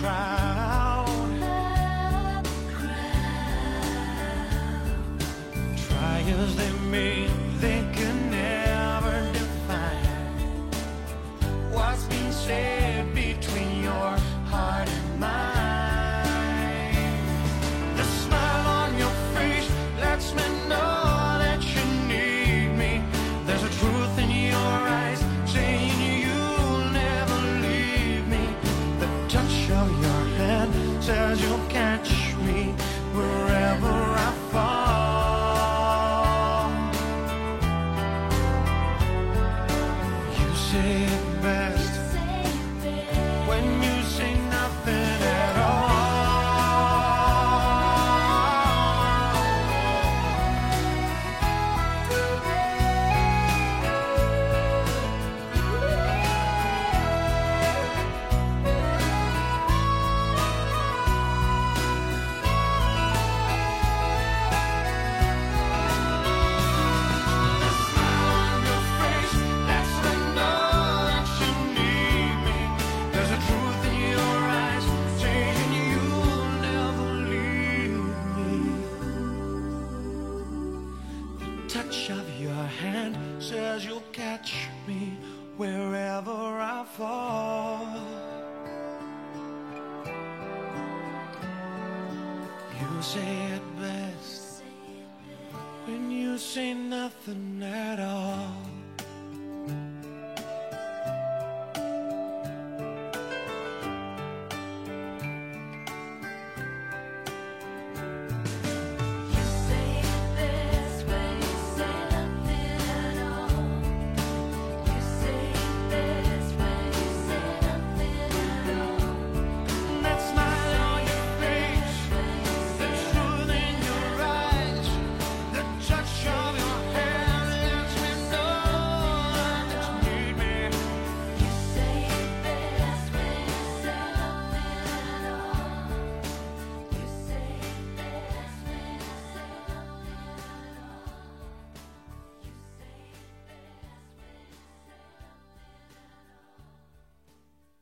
cry. 0.00 0.27